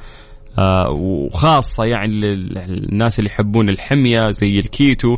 آه، 0.59 0.90
وخاصة 0.90 1.85
يعني 1.85 2.12
للناس 2.12 3.18
اللي 3.18 3.31
يحبون 3.31 3.68
الحمية 3.68 4.31
زي 4.31 4.59
الكيتو. 4.59 5.16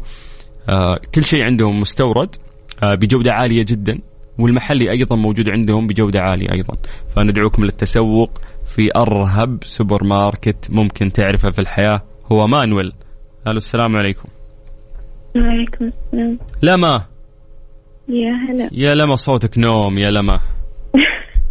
آه، 0.69 1.01
كل 1.15 1.25
شيء 1.25 1.45
عندهم 1.45 1.79
مستورد 1.79 2.37
آه، 2.83 2.95
بجودة 2.95 3.33
عالية 3.33 3.65
جدا. 3.69 3.99
والمحلي 4.39 4.91
أيضا 4.91 5.17
موجود 5.17 5.49
عندهم 5.49 5.87
بجودة 5.87 6.21
عالية 6.21 6.53
أيضا. 6.53 6.75
فندعوكم 7.17 7.65
للتسوق 7.65 8.41
في 8.67 8.89
أرهب 8.97 9.59
سوبر 9.65 10.05
ماركت 10.05 10.71
ممكن 10.71 11.13
تعرفه 11.13 11.51
في 11.51 11.59
الحياة. 11.59 12.03
هو 12.33 12.47
Manuel. 12.47 12.93
ألو 13.49 13.57
السلام 13.57 13.97
عليكم. 13.97 14.29
وعليكم 15.37 15.85
السلام. 15.85 16.39
لمى؟ 16.63 17.05
يا 18.09 18.33
هلا. 18.51 18.69
يا 18.73 18.95
لمى 18.95 19.15
صوتك 19.15 19.59
نوم 19.59 19.99
يا 19.99 20.11
لمى. 20.11 20.41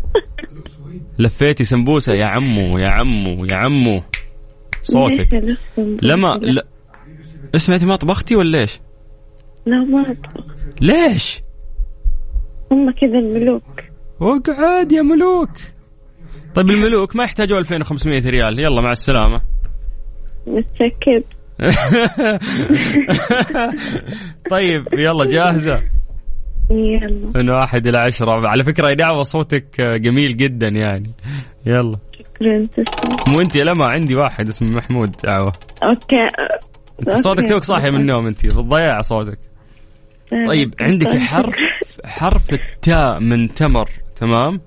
لفيتي 1.19 1.63
سمبوسة. 1.63 2.13
يا 2.13 2.25
عمو 2.25 2.77
يا 2.77 2.87
عمو 2.87 3.45
يا 3.45 3.55
عمو. 3.55 4.01
صوتك. 4.81 5.33
ليش؟ 5.33 5.57
لما 6.01 6.27
لا. 6.27 6.65
سمعتي 7.57 7.85
ما 7.85 7.95
طبختي 7.95 8.35
ولا 8.35 8.59
إيش؟ 8.59 8.79
لا 9.65 9.83
ما 9.83 10.01
أطبخ 10.01 10.55
ليش؟ 10.81 11.41
هم 12.71 12.91
كذا 12.91 13.19
الملوك. 13.19 13.63
اقعد 14.21 14.91
يا 14.91 15.01
ملوك. 15.01 15.49
طيب 16.55 16.69
الملوك 16.69 17.15
ما 17.15 17.23
يحتاجوا 17.23 17.57
2500 17.57 18.21
ريال. 18.25 18.63
يلا 18.63 18.81
مع 18.81 18.91
السلامة. 18.91 19.41
متأكد. 20.47 21.23
طيب 24.51 24.86
يلا 24.93 25.25
جاهزة. 25.25 25.81
يلا. 26.71 27.31
من 27.36 27.49
واحد 27.49 27.88
إلى 27.88 27.97
عشرة. 27.97 28.47
على 28.47 28.63
فكرة 28.63 28.89
يا 28.89 28.93
دعوة 28.93 29.23
صوتك 29.23 29.81
جميل 29.81 30.38
جدا 30.38 30.67
يعني. 30.67 31.12
يلا. 31.65 31.97
شكرا 32.13 32.63
تسلم. 32.63 33.34
مو 33.34 33.41
أنت 33.41 33.55
يا 33.55 33.63
لما 33.63 33.86
عندي 33.86 34.15
واحد 34.15 34.47
اسمه 34.47 34.69
محمود. 34.75 35.12
دعوة 35.23 35.51
okay. 35.84 36.17
أنت 36.99 37.13
صوتك 37.13 37.49
توك 37.49 37.63
صاحي 37.63 37.91
من 37.91 38.01
النوم 38.01 38.27
أنت. 38.27 38.39
في 38.39 38.60
الضياع 38.60 39.01
صوتك. 39.01 39.39
آه، 39.39 39.50
طيب 40.47 40.73
عندك 40.81 41.17
حرف 41.17 41.55
حرف 42.05 42.53
التاء 42.53 43.19
من 43.19 43.53
تمر 43.53 43.89
تمام؟ 44.15 44.61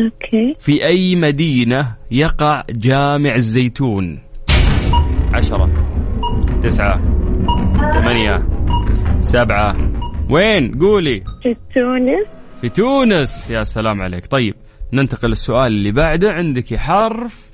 okay. 0.00 0.54
في 0.58 0.86
أي 0.86 1.16
مدينة 1.16 1.96
يقع 2.10 2.64
جامع 2.70 3.34
الزيتون؟ 3.34 4.22
عشرة 5.34 5.70
تسعة 6.62 6.98
ثمانية 7.94 8.48
سبعة. 9.20 9.92
وين؟ 10.30 10.78
قولي. 10.78 11.20
في 11.42 11.56
تونس. 11.74 12.26
في 12.60 12.68
تونس. 12.68 13.50
يا 13.50 13.64
سلام 13.64 14.02
عليك. 14.02 14.26
طيب 14.26 14.54
ننتقل 14.92 15.28
للسؤال 15.28 15.66
اللي 15.66 15.92
بعده. 15.92 16.32
عندك 16.32 16.74
حرف 16.74 17.50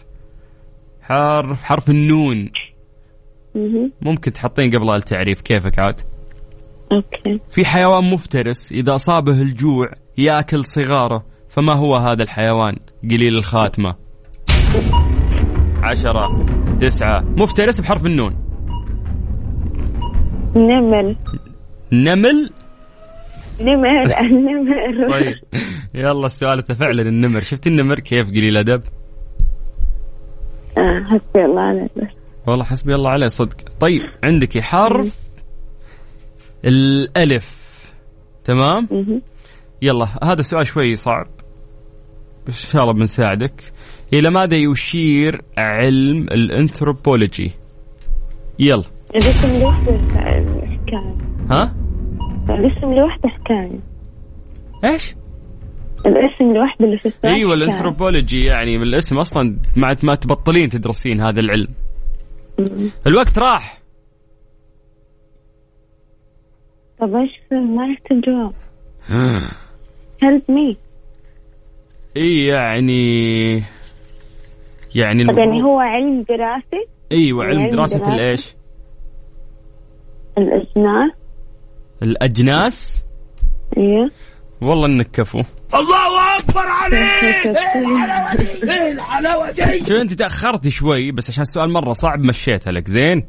حرف 1.02 1.62
حرف 1.62 1.90
النون. 1.90 2.50
ممكن 4.02 4.32
تحطين 4.32 4.70
قبلها 4.70 4.96
التعريف 4.96 5.40
كيفك 5.40 5.78
عاد؟ 5.78 6.00
okay. 6.92 7.40
في 7.51 7.64
حيوان 7.64 8.05
مفترس 8.05 8.72
إذا 8.72 8.94
أصابه 8.94 9.42
الجوع 9.42 9.90
يأكل 10.18 10.64
صغاره 10.64 11.24
فما 11.48 11.72
هو 11.72 11.96
هذا 11.96 12.22
الحيوان؟ 12.22 12.77
قليل 13.11 13.37
الخاتمة. 13.37 13.94
عشرة 15.83 16.46
تسعة 16.81 17.20
مفترس 17.20 17.81
بحرف 17.81 18.07
النون. 18.07 18.37
نمر 20.57 21.16
نمل؟ 21.92 22.51
نمر 23.61 24.03
النمر. 24.20 25.11
طيب. 25.11 25.35
يلا 25.94 26.27
السؤال 26.27 26.62
فعلا 26.62 27.03
النمر. 27.03 27.40
شفت 27.40 27.66
النمر 27.66 28.01
كيف؟ 28.01 28.29
قليل 28.31 28.57
أدب. 28.57 28.83
آه 30.79 31.05
حسبي 31.05 31.44
الله 31.44 31.61
عليك. 31.61 31.90
بس 31.96 32.09
والله 32.46 32.64
حسبي 32.64 32.94
الله 32.94 33.11
عليه 33.11 33.27
صدق. 33.27 33.57
طيب 33.81 34.01
عندك 34.24 34.59
حرف 34.59 35.27
الألف. 36.64 37.68
تمام. 38.44 38.88
يلا 39.83 40.07
هذا 40.25 40.40
السؤال 40.40 40.66
شوي 40.66 40.94
صعب. 40.94 41.27
بس 42.47 42.64
إن 42.66 42.73
شاء 42.73 42.83
الله 42.83 42.94
بنساعدك. 42.94 43.73
إلى 44.12 44.31
ماذا 44.31 44.57
يشير 44.57 45.42
علم 45.59 46.23
الأنثروبولوجي؟ 46.23 47.53
يلا. 48.59 48.85
الاسم 49.14 49.61
لوحده 49.61 49.92
حكاية 49.92 51.16
ها؟ 51.51 51.75
الاسم 52.51 52.94
لوحده 52.94 53.29
حكاية 53.29 53.81
إيش؟ 54.85 55.14
الاسم 56.07 56.55
لوحده 56.55 56.87
اللي 56.87 56.99
في 56.99 57.07
السؤال 57.07 57.33
أيوه. 57.33 57.55
الأنثروبولوجي 57.55 58.44
يعني 58.44 58.79
من 58.79 58.83
الاسم 58.83 59.18
أصلا 59.18 59.59
ما 59.77 59.97
ما 60.03 60.14
تبطلين 60.14 60.68
تدرسين 60.68 61.21
هذا 61.21 61.40
العلم. 61.40 61.68
الوقت 63.07 63.38
راح. 63.38 63.77
طب 67.00 67.14
إيش 67.16 67.30
ما 67.50 67.82
عرفت 67.82 68.11
الجواب 68.12 68.52
هيلب 70.22 70.42
مي 70.48 70.76
اي 72.16 72.44
يعني 72.44 73.62
يعني 74.94 75.26
طب 75.26 75.38
يعني 75.38 75.62
هو 75.62 75.78
علم 75.78 76.22
دراسي؟ 76.22 76.87
أيوه 77.12 77.44
علم 77.44 77.61
علم 77.61 77.70
دراسة 77.70 77.98
دراسة؟ 77.98 78.14
الإيش؟ 78.14 78.54
الأجناس. 80.38 81.12
الأجناس؟ 82.02 83.04
أيوه 83.76 84.11
والله 84.62 84.87
إنك 84.87 85.11
كفو. 85.11 85.42
شو 89.88 89.96
أنت 90.00 90.12
تأخرتي 90.12 90.70
شوي؟ 90.70 91.12
بس 91.12 91.30
عشان 91.30 91.42
السؤال 91.42 91.70
مرة 91.70 91.92
صعب 91.92 92.18
مشيتها 92.18 92.72
لك 92.72 92.88
زين؟ 92.88 93.26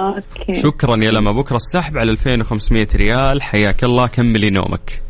okay. 0.00 0.54
شكرا 0.54 0.96
يا 0.96 1.10
لما. 1.10 1.32
بكرة 1.32 1.56
السحب 1.56 1.98
على 1.98 2.10
2500 2.10 2.88
ريال. 2.94 3.42
حياك 3.42 3.84
الله. 3.84 4.06
كملي 4.06 4.50
نومك. 4.50 5.02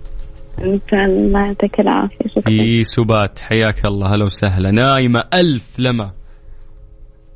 الله 0.92 1.47
يعطيك 1.47 1.81
العافية. 1.81 2.29
شكرا. 2.29 2.42
في 2.42 2.85
سبات. 2.85 3.38
حياك 3.38 3.87
الله. 3.87 4.14
هلا 4.14 4.25
وسهلا. 4.25 4.70
نايمة 4.70 5.25
ألف 5.35 5.79
لما. 5.79 6.12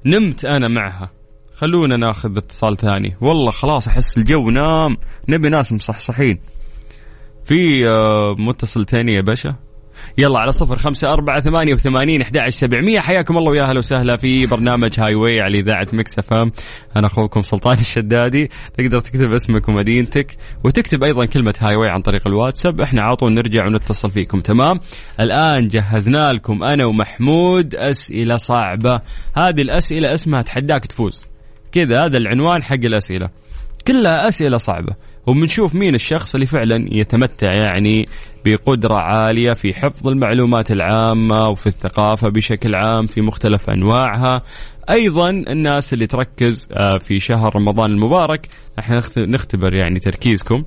نمت 0.04 0.44
أنا 0.44 0.68
معها. 0.68 1.10
خلونا 1.54 1.96
ناخذ 1.96 2.36
اتصال 2.36 2.76
ثاني. 2.76 3.16
والله 3.20 3.50
خلاص 3.50 3.88
أحس 3.88 4.18
الجو 4.18 4.50
نام. 4.50 4.96
نبي 5.28 5.48
ناس 5.48 5.72
مصحصحين. 5.72 6.38
في 7.44 7.88
آه، 7.88 8.34
متصل 8.38 8.86
ثاني 8.86 9.12
يا 9.12 9.20
باشا؟ 9.20 9.67
يلا 10.18 10.38
على 10.38 10.52
صفر 10.52 10.78
خمسة 10.78 11.12
أربعة 11.12 11.40
ثمانية 11.40 11.74
وثمانين 11.74 12.22
أحد 12.22 12.48
سبعمية. 12.48 13.00
حياكم 13.00 13.38
الله 13.38 13.50
ويا 13.50 13.64
هلا 13.64 13.78
وسهلا 13.78 14.16
في 14.16 14.46
برنامج 14.46 15.00
Highway 15.00 15.40
على 15.40 15.58
إذاعة 15.58 15.86
Mix 15.92 16.18
FM. 16.18 16.52
أنا 16.96 17.06
أخوكم 17.06 17.42
سلطان 17.42 17.78
الشدادي. 17.88 18.50
تقدر 18.78 18.98
تكتب 18.98 19.32
اسمك 19.32 19.68
ومدينتك 19.68 20.36
وتكتب 20.64 21.04
أيضا 21.04 21.24
كلمة 21.24 21.54
هاي 21.60 21.76
واي 21.76 21.90
عن 21.90 22.00
طريق 22.00 22.26
الواتساب. 22.26 22.80
إحنا 22.80 23.02
على 23.02 23.16
طول 23.16 23.32
نرجع 23.32 23.66
ونتصل 23.66 24.10
فيكم. 24.10 24.40
تمام؟ 24.40 24.80
الآن 25.20 25.68
جهزنا 25.68 26.32
لكم 26.32 26.64
أنا 26.64 26.84
ومحمود 26.84 27.74
أسئلة 27.74 28.36
صعبة. 28.36 29.00
هذه 29.36 29.60
الأسئلة 29.60 30.14
اسمها 30.14 30.42
تحداك 30.42 30.86
تفوز. 30.86 31.28
كذا 31.72 32.04
هذا 32.04 32.18
العنوان 32.18 32.62
حق 32.62 32.74
الأسئلة. 32.74 33.28
كلها 33.86 34.28
أسئلة 34.28 34.56
صعبة. 34.56 35.08
وبنشوف 35.28 35.74
مين 35.74 35.94
الشخص 35.94 36.34
اللي 36.34 36.46
فعلا 36.46 36.88
يتمتع 36.92 37.52
يعني 37.52 38.04
بقدرة 38.52 38.94
عالية 38.94 39.52
في 39.52 39.74
حفظ 39.74 40.08
المعلومات 40.08 40.70
العامة 40.70 41.48
وفي 41.48 41.66
الثقافة 41.66 42.28
بشكل 42.28 42.74
عام 42.76 43.06
في 43.06 43.20
مختلف 43.20 43.70
أنواعها. 43.70 44.42
أيضا 44.90 45.30
الناس 45.30 45.92
اللي 45.92 46.06
تركز 46.06 46.68
آه، 46.72 46.98
في 46.98 47.20
شهر 47.20 47.56
رمضان 47.56 47.90
المبارك 47.90 48.48
إحنا 48.78 48.96
نخت- 48.98 49.18
نختبر 49.18 49.74
يعني 49.74 50.00
تركيزكم. 50.00 50.64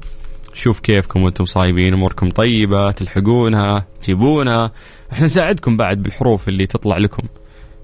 شوف 0.54 0.80
كيفكم 0.80 1.24
وأنتم 1.24 1.46
صايبين 1.46 1.94
أموركم 1.94 2.30
طيبة 2.30 2.92
تلحقونها 2.92 3.86
تجيبونها. 4.02 4.72
إحنا 5.14 5.26
نساعدكم 5.26 5.78
بعد 5.78 6.04
بالحروف 6.04 6.48
اللي 6.50 6.66
تطلع 6.66 6.98
لكم. 6.98 7.24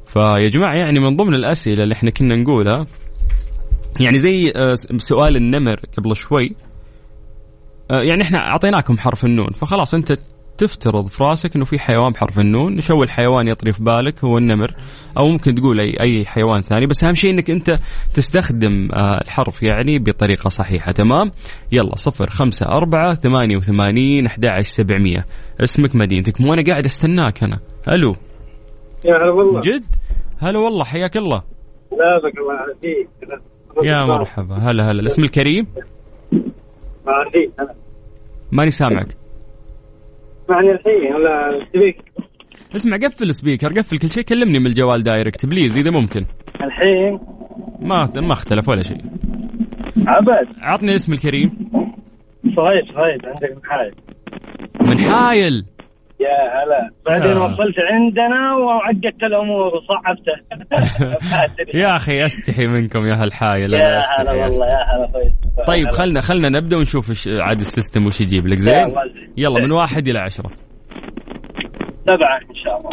فيا 0.06 0.48
جماعة 0.48 0.74
يعني 0.76 1.00
من 1.00 1.16
ضمن 1.16 1.34
الأسئلة 1.34 1.84
اللي 1.84 1.94
إحنا 1.94 2.10
كنا 2.10 2.36
نقولها 2.36 2.86
يعني 4.00 4.18
زي 4.18 4.52
آه، 4.56 4.74
سؤال 4.98 5.36
النمر 5.36 5.80
قبل 5.98 6.16
شوي. 6.16 6.56
يعني 7.90 8.24
إحنا 8.24 8.38
أعطيناكم 8.38 8.98
حرف 8.98 9.26
النون 9.26 9.48
فخلاص 9.48 9.94
أنت 9.94 10.18
تفترض 10.58 11.08
في 11.08 11.24
راسك 11.24 11.56
إنه 11.56 11.66
في 11.66 11.80
حيوان 11.80 12.12
بحرف 12.12 12.40
النون 12.40 12.82
شو 12.82 13.04
الحيوان 13.04 13.48
يطري 13.48 13.74
في 13.74 13.84
بالك 13.84 14.24
هو 14.24 14.38
النمر 14.38 14.76
أو 15.18 15.28
ممكن 15.28 15.56
تقول 15.56 15.80
اي 15.80 15.94
أي 16.02 16.26
حيوان 16.26 16.62
ثاني 16.62 16.86
بس 16.86 17.04
أهم 17.04 17.14
شيء 17.14 17.32
إنك 17.34 17.50
أنت 17.50 17.70
تستخدم 18.14 18.90
آه، 18.94 19.22
الحرف 19.22 19.64
يعني 19.64 20.00
بطريقة 20.00 20.48
صحيحة 20.48 20.92
تمام؟ 20.92 21.32
يلا 21.72 21.96
صفر 21.96 22.30
خمسة 22.30 22.66
أربعة 22.66 23.14
ثمانية 23.14 23.58
وثمانين 23.58 24.26
أحد 24.26 24.62
سبعمية. 24.62 25.26
اسمك 25.60 25.96
مدينتك. 25.96 26.42
مو 26.42 26.54
أنا 26.54 26.64
قاعد 26.64 26.86
أستناك 26.86 27.44
أنا. 27.44 27.60
ألو. 27.88 28.16
يا 29.06 29.16
هلا 29.16 29.32
والله. 29.32 29.62
جد؟ 29.62 29.84
هلا 30.40 30.60
والله 30.60 30.84
حياك 30.84 31.18
الله. 31.18 31.44
لا 31.92 32.20
بك 32.24 32.38
الله 32.38 32.54
يعافيك. 32.54 33.10
يا 33.84 34.06
مرحبا. 34.06 34.56
هلا 34.56 34.92
هلا. 34.92 35.02
الاسم 35.02 35.24
الكريم؟ 35.24 35.68
ماني 38.52 38.72
سامعك. 38.72 39.18
اسمعني 40.46 40.72
الحين 40.72 41.14
ولا 41.16 41.66
تبيك 41.74 41.98
اسمع 42.76 42.98
قفل 42.98 43.24
ال 43.24 43.29
speaker 43.29 43.68
قفل 43.68 43.98
كل 43.98 44.10
شيء 44.10 44.24
كلمني 44.24 44.60
من 44.60 44.66
الجوال 44.66 45.04
direct 45.04 45.46
please 45.46 45.78
إذا 45.78 45.92
ممكن. 45.92 46.26
الحين؟ 46.62 47.20
ما 47.80 48.10
ما 48.16 48.34
اختلف 48.34 48.70
ولا 48.70 48.82
شيء. 48.82 48.98
عبد. 50.08 50.48
عطني 50.62 50.90
الاسم 50.90 51.14
الكريم. 51.14 51.50
صهيب 52.56 52.86
صهيب 52.96 53.26
عندك 53.26 53.58
من 53.64 53.74
حايل. 53.74 53.94
من 54.82 55.00
حايل. 55.00 55.66
يا 56.20 56.64
هلا. 56.64 56.90
بعدين 57.06 57.38
آه. 57.38 57.44
وصلت 57.44 57.76
عندنا 57.92 58.56
وعقدت 58.56 59.24
الأمور 59.24 59.72
وصعبته. 59.76 60.38
يا 61.82 61.96
أخي 61.96 62.26
أستحي 62.26 62.68
منكم 62.68 63.06
يا 63.06 63.24
أهل 63.24 63.49
حايل 63.49 63.74
يا 63.74 64.02
هلا 64.20 64.32
والله. 64.32 64.66
يا 64.68 64.84
هلا 64.96 65.34
طيب 65.66 65.88
خلنا 65.88 66.22
خلنا 66.22 66.50
نبدأ 66.50 66.78
ونشوف 66.78 67.28
عاد 67.28 67.60
السيستم 67.60 68.06
وش 68.06 68.22
يجيب 68.22 68.48
لك. 68.48 68.60
زين؟ 68.60 68.94
يلا. 69.38 69.66
من 69.66 69.72
واحد 69.72 70.08
إلى 70.08 70.20
عشرة. 70.20 70.52
سبعة 72.06 72.40
إن 72.50 72.56
شاء 72.66 72.78
الله. 72.78 72.90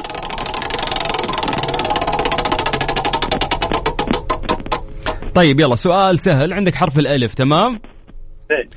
طيب 5.35 5.61
يلا 5.61 5.75
سؤال 5.75 6.19
سهل. 6.19 6.53
عندك 6.55 6.75
حرف 6.75 6.99
الألف 6.99 7.35
تمام؟ 7.35 7.81
إيه. 8.51 8.69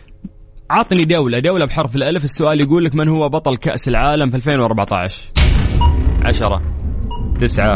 عطني 0.72 1.06
دولة 1.06 1.40
دولة 1.40 1.66
بحرف 1.66 1.96
الألف. 1.96 2.24
السؤال 2.24 2.62
يقول 2.62 2.86
لك 2.86 2.96
من 2.96 3.08
هو 3.08 3.30
بطل 3.30 3.58
كأس 3.58 3.88
العالم 3.88 4.30
في 4.30 4.36
2014 4.36 5.24
عشرة 6.26 6.62
تسعة 7.40 7.76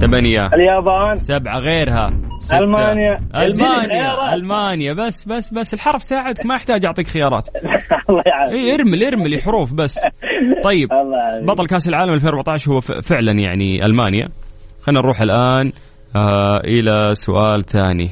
ثمانية 0.00 0.46
اليابان. 0.54 1.16
سبعة 1.16 1.58
غيرها. 1.58 2.27
ستة. 2.40 2.58
ألمانيا. 2.58 3.20
ألمانيا 3.36 3.84
الخيارات. 3.84 4.32
ألمانيا. 4.32 4.92
بس 4.92 5.28
بس 5.28 5.54
بس 5.54 5.74
الحرف 5.74 6.02
ساعدك 6.02 6.46
ما 6.46 6.54
يحتاج 6.54 6.86
أعطيك 6.86 7.06
خيارات. 7.06 7.48
الله 8.10 8.22
يعافيك. 8.26 8.58
اي 8.58 8.74
ارمل 8.74 9.04
ارمل 9.04 9.42
حروف 9.42 9.72
بس. 9.72 9.98
طيب 10.64 10.88
بطل 11.42 11.66
كأس 11.66 11.88
العالم 11.88 12.12
2014 12.12 12.72
هو 12.72 12.80
فعلا 12.80 13.32
يعني 13.32 13.84
ألمانيا. 13.84 14.28
خلينا 14.82 15.00
نروح 15.00 15.20
الآن 15.20 15.72
آه 16.16 16.60
إلى 16.64 17.14
سؤال 17.14 17.64
ثاني. 17.64 18.10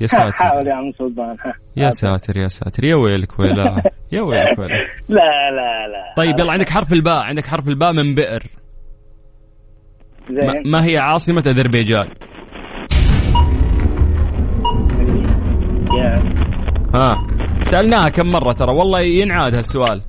يا 0.00 0.06
ساتر. 0.06 0.32
حاول 0.32 0.66
يا 0.66 0.74
عم 0.74 0.92
سلطان. 0.98 1.36
يا 1.76 1.90
ساتر 1.90 2.36
يا 2.36 2.48
ساتر. 2.48 2.84
يا 2.84 2.94
ويلك 2.94 3.40
ويلا. 3.40 3.82
يا 4.12 4.20
ويلك 4.22 4.58
ويلا. 4.58 4.74
لا 5.08 5.50
لا 5.50 5.88
لا. 5.88 6.14
طيب 6.16 6.40
يلا 6.40 6.52
عندك 6.52 6.68
حرف 6.68 6.92
الباء 6.92 7.22
عندك 7.22 7.46
حرف 7.46 7.68
الباء 7.68 7.92
من 7.92 8.14
بئر. 8.14 8.42
ما 10.66 10.84
هي 10.86 10.98
عاصمة 10.98 11.42
أذربيجان؟ 11.46 12.08
ها. 16.94 17.16
سألناها 17.62 18.08
كم 18.08 18.26
مرة 18.26 18.52
ترى. 18.52 18.72
والله 18.72 19.00
ينعاد 19.00 19.54
هالسؤال. 19.54 20.02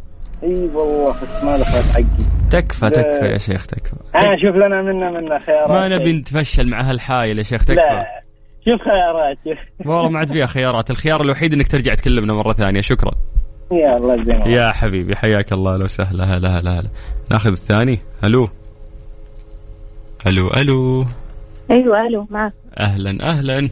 إي 0.43 0.69
والله 0.73 1.11
بس 1.11 1.43
ما 1.43 1.57
دخلت 1.57 1.91
حقي. 1.93 2.03
تكفى 2.49 2.89
تكفى 2.89 3.25
يا 3.25 3.37
شيخ 3.37 3.67
تكفى. 3.67 3.95
أنا 4.15 4.37
شوف 4.41 4.55
لنا 4.55 4.81
منا 4.81 5.11
منا 5.11 5.39
خيارات. 5.39 5.69
ما 5.69 5.87
نبي 5.87 6.13
نتفشل 6.13 6.69
مع 6.69 6.81
هالحايل 6.81 7.37
يا 7.37 7.43
شيخ 7.43 7.65
تكفى. 7.65 7.75
لا. 7.75 8.23
شوف 8.65 8.81
خيارات 8.81 9.37
والله 9.85 10.09
ما 10.09 10.19
عاد 10.19 10.33
فيها 10.33 10.45
خيارات. 10.45 10.91
الخيار 10.91 11.21
الوحيد 11.21 11.53
إنك 11.53 11.67
ترجع 11.67 11.93
تكلمنا 11.93 12.33
مرة 12.33 12.53
ثانية. 12.53 12.81
شكرا. 12.81 13.11
يا 13.71 13.97
الله 13.97 14.13
يجزيك 14.13 14.45
يا 14.45 14.71
حبيبي 14.71 15.15
حياك 15.15 15.53
الله. 15.53 15.77
لو 15.77 15.87
سهلا 15.87 16.23
هلا 16.23 16.59
هلا 16.59 16.79
هلا. 16.79 16.89
ناخذ 17.31 17.51
الثاني. 17.51 17.99
ألو. 18.23 18.49
ألو 20.27 20.47
ألو. 20.47 21.05
أيوه 21.71 22.07
ألو 22.07 22.27
معك. 22.29 22.53
أهلا 22.79 23.29
أهلا. 23.29 23.69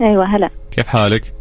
أيوه 0.00 0.36
هلا. 0.36 0.50
كيف 0.74 0.86
حالك؟ 0.86 1.34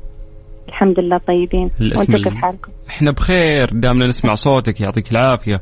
الحمد 0.67 0.99
لله 0.99 1.17
طيبين. 1.17 1.69
الاسم 1.81 2.13
وأنتم 2.13 2.29
كيف 2.29 2.41
حالكم؟ 2.41 2.71
إحنا 2.89 3.11
بخير 3.11 3.69
دامنا 3.71 4.07
نسمع 4.07 4.33
صوتك 4.33 4.81
يعطيك 4.81 5.11
العافية. 5.11 5.61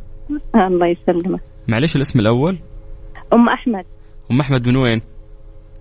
آه 0.55 0.67
الله 0.67 0.87
يسلمك. 0.87 1.41
معليش 1.67 1.95
الاسم 1.95 2.19
الأول؟ 2.19 2.57
أم 3.33 3.49
أحمد. 3.49 3.85
أم 4.31 4.39
أحمد 4.39 4.67
من 4.67 4.75
وين؟ 4.75 5.01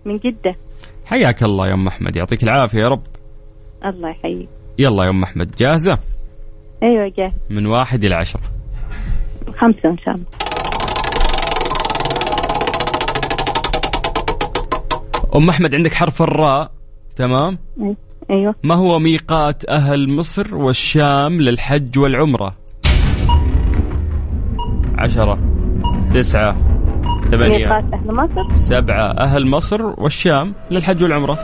من 0.04 0.16
جدة. 0.16 0.56
حياك 1.04 1.42
الله 1.42 1.68
يا 1.68 1.74
أم 1.74 1.86
أحمد 1.86 2.16
يعطيك 2.16 2.42
العافية 2.42 2.78
يا 2.78 2.88
رب. 2.88 3.02
الله 3.84 4.10
يحييك. 4.10 4.48
يلا 4.78 5.04
يا 5.04 5.10
أم 5.10 5.22
أحمد 5.22 5.54
جاهزة؟ 5.56 5.98
أيوه 6.82 7.12
جاهز 7.18 7.32
من 7.50 7.66
واحد 7.66 8.04
إلى 8.04 8.14
عشره 8.14 8.42
خمسة 9.58 9.88
إن 9.88 9.98
شاء 9.98 10.14
الله. 10.14 10.26
أم 15.36 15.48
أحمد 15.48 15.74
عندك 15.74 15.94
حرف 15.94 16.22
الراء؟ 16.22 16.79
تمام؟ 17.20 17.58
أيوه. 18.30 18.54
ما 18.64 18.74
هو 18.74 18.98
ميقات 18.98 19.68
أهل 19.68 20.10
مصر 20.16 20.56
والشام 20.56 21.40
للحج 21.40 21.98
والعمرة؟ 21.98 22.56
عشرة 24.98 25.38
تسعة 26.12 26.56
ثمانية. 27.30 27.66
ميقات 27.66 27.84
أهل 27.94 28.14
مصر. 28.14 28.56
سبعة 28.56 29.10
أهل 29.10 29.46
مصر 29.46 29.82
والشام 29.82 30.54
للحج 30.70 31.02
والعمرة. 31.02 31.38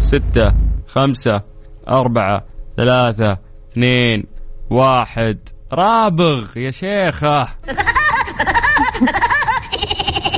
ستة 0.00 0.54
خمسة 0.86 1.42
أربعة 1.88 2.44
ثلاثة 2.76 3.38
اثنين 3.72 4.24
واحد. 4.70 5.38
رابغ 5.72 6.58
يا 6.58 6.70
شيخة. 6.70 7.42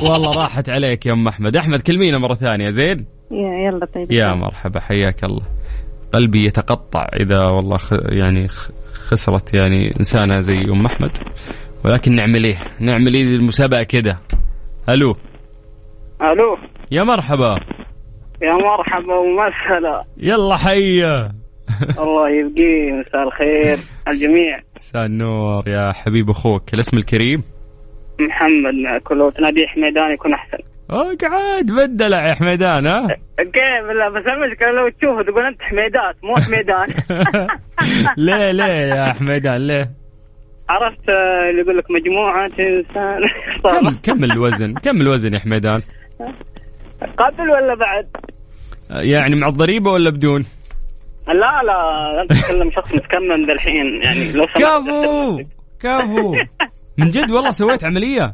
والله 0.09 0.43
راحت 0.43 0.69
عليك 0.69 1.05
يا 1.05 1.13
أم 1.13 1.27
أحمد. 1.27 1.57
أحمد 1.57 1.81
كلمينا 1.81 2.17
مرة 2.17 2.33
ثانية 2.33 2.69
زين؟ 2.69 3.20
يلا 3.31 3.85
طيب. 3.85 4.11
يا 4.11 4.33
مرحبا 4.33 4.79
حياك 4.79 5.23
الله. 5.23 5.45
قلبي 6.13 6.45
يتقطع 6.45 7.07
إذا 7.19 7.45
والله 7.45 7.77
خ... 7.77 7.93
يعني 7.93 8.47
خ- 8.47 8.71
خسرت 8.93 9.53
يعني 9.53 9.91
إنسانة 9.99 10.39
زي 10.39 10.57
أم 10.71 10.85
أحمد. 10.85 11.11
ولكن 11.85 12.15
نعمل 12.15 12.43
إيه؟ 12.43 12.57
نعمل 12.79 13.13
إيه 13.13 13.23
المسابقة 13.23 13.83
كده؟ 13.83 14.19
ألو. 14.89 15.15
ألو. 16.21 16.57
يا 16.91 17.03
مرحبا. 17.03 17.59
يا 18.41 18.53
مرحبا 18.53 19.13
ومسهلا 19.15 20.03
يلا 20.17 20.57
حيا. 20.57 21.31
الله 21.99 22.29
يبقيه 22.29 22.91
مساء 22.91 23.23
الخير 23.23 23.77
الجميع. 24.07 24.59
مساء 24.77 25.05
النور 25.05 25.67
يا 25.69 25.91
حبيب 25.91 26.29
أخوك. 26.29 26.73
الاسم 26.73 26.97
الكريم؟ 26.97 27.43
محمد 28.19 29.01
كل 29.03 29.17
لو 29.17 29.29
تناديه 29.29 29.67
حميدان 29.67 30.13
يكون 30.13 30.33
أحسن. 30.33 30.57
اقعد 30.91 31.65
بدلع 31.65 32.27
يا 32.29 32.33
حميدان 32.33 32.87
ها؟ 32.87 33.07
كيف؟ 33.37 33.85
لا 33.97 34.09
بس 34.09 34.23
المشكلة 34.27 34.71
لو 34.71 34.89
تشوفه 34.89 35.23
تقول 35.23 35.45
أنت 35.45 35.61
حميدات 35.61 36.15
مو 36.23 36.35
حميدان. 36.35 36.87
ليه 38.25 38.51
ليه 38.51 38.95
يا 38.95 39.13
حميدان 39.13 39.67
ليه؟ 39.67 39.91
عرفت 40.69 41.09
آه، 41.09 41.49
اللي 41.49 41.61
يقول 41.61 41.77
لك 41.77 41.91
مجموعة 41.91 42.45
إنسان. 42.45 43.21
كم 44.03 44.13
كم 44.13 44.23
الوزن 44.23 44.73
كم 44.73 45.01
الوزن 45.01 45.33
يا 45.33 45.39
حميدان. 45.39 45.79
قبل 47.17 47.49
ولا 47.49 47.75
بعد؟ 47.75 48.07
يعني 48.91 49.35
مع 49.35 49.47
الضريبة 49.47 49.91
ولا 49.91 50.09
بدون؟ 50.09 50.45
لا 51.27 51.63
لا 51.63 52.21
انت 52.21 52.33
تتكلم 52.33 52.71
شخص 52.71 52.95
متكمم 52.95 53.45
ذا 53.47 53.53
الحين 53.53 54.01
يعني 54.03 54.31
لو 54.31 54.45
كفو 54.55 55.41
كفو. 55.79 56.35
من 56.97 57.11
جد 57.11 57.31
والله 57.31 57.51
سويت 57.51 57.83
عملية. 57.83 58.33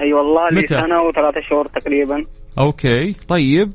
أي 0.00 0.12
والله 0.12 0.48
لي 0.52 0.56
متى؟ 0.60 0.66
سنة 0.66 1.02
وثلاثة 1.02 1.40
شهور 1.50 1.66
تقريبا. 1.66 2.24
okay. 2.58 3.12
طيب. 3.28 3.68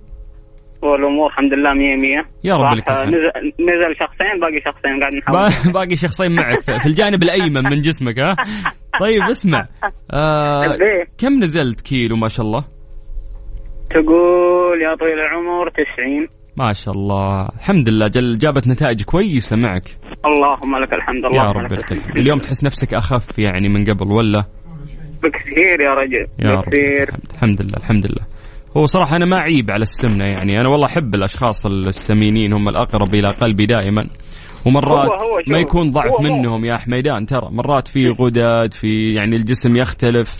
والأمور 0.81 1.27
الحمد 1.29 1.53
لله 1.53 1.73
100 1.73 1.95
100 1.95 2.25
يا 2.43 2.55
رب 2.57 2.77
لك. 2.77 2.89
نزل, 2.91 3.53
نزل 3.59 3.95
شخصين 3.99 4.39
باقي 4.41 4.61
شخصين 4.65 4.99
قاعد 4.99 5.13
نحاول. 5.15 5.39
با- 5.65 5.71
باقي 5.79 5.95
شخصين 5.95 6.31
معك. 6.35 6.59
في 6.61 6.85
الجانب 6.85 7.23
الأيمن 7.23 7.63
من 7.63 7.81
جسمك 7.81 8.19
ها؟ 8.19 8.35
طيب 8.99 9.21
اسمع. 9.31 9.67
آه؟ 10.13 10.77
كم 11.17 11.43
نزلت 11.43 11.81
كيلو 11.81 12.15
ما 12.15 12.27
شاء 12.27 12.45
الله؟ 12.45 12.63
تقول 13.89 14.81
يا 14.81 14.95
طويل 14.95 15.19
العمر 15.19 15.69
90 15.69 16.27
ما 16.57 16.73
شاء 16.73 16.93
الله. 16.93 17.45
الحمد 17.59 17.89
لله. 17.89 18.07
جل 18.07 18.37
جابت 18.37 18.67
نتائج 18.67 19.03
كويسة 19.03 19.55
معك. 19.55 19.83
اللهم 20.25 20.77
لك 20.77 20.93
الحمد 20.93 21.23
يا 21.23 21.29
اللهم 21.29 21.57
رب 21.65 21.73
لك 21.73 21.91
الحمد. 21.91 22.17
اليوم 22.17 22.37
تحس 22.37 22.63
نفسك 22.63 22.93
أخف 22.93 23.39
يعني 23.39 23.69
من 23.69 23.83
قبل 23.85 24.11
ولا؟ 24.11 24.43
بكثير 25.23 25.81
يا 25.81 25.93
رجل. 25.93 26.27
يا 26.39 26.51
رب. 26.55 26.63
بكثير 26.65 27.09
الحمد, 27.33 27.61
لله 27.61 27.77
الحمد 27.77 28.05
لله. 28.05 28.25
هو 28.77 28.85
صراحة 28.85 29.15
أنا 29.15 29.25
ما 29.25 29.37
أعيب 29.37 29.71
على 29.71 29.81
السمنة 29.81 30.25
يعني. 30.25 30.53
أنا 30.61 30.69
والله 30.69 30.85
أحب 30.85 31.15
الأشخاص 31.15 31.65
السمينين 31.65 32.53
هم 32.53 32.69
الأقرب 32.69 33.15
إلى 33.15 33.29
قلبي 33.31 33.65
دائما. 33.65 34.07
ومرات 34.65 35.09
هو- 35.11 35.13
هو 35.13 35.41
ما 35.47 35.57
يكون 35.57 35.91
ضعف 35.91 36.07
هو- 36.07 36.15
هو. 36.17 36.21
منهم 36.23 36.65
يا 36.65 36.77
حميدان 36.77 37.25
ترى. 37.25 37.47
مرات 37.51 37.87
في 37.87 38.09
غدد 38.09 38.73
في 38.73 39.13
يعني 39.13 39.35
الجسم 39.35 39.75
يختلف. 39.75 40.35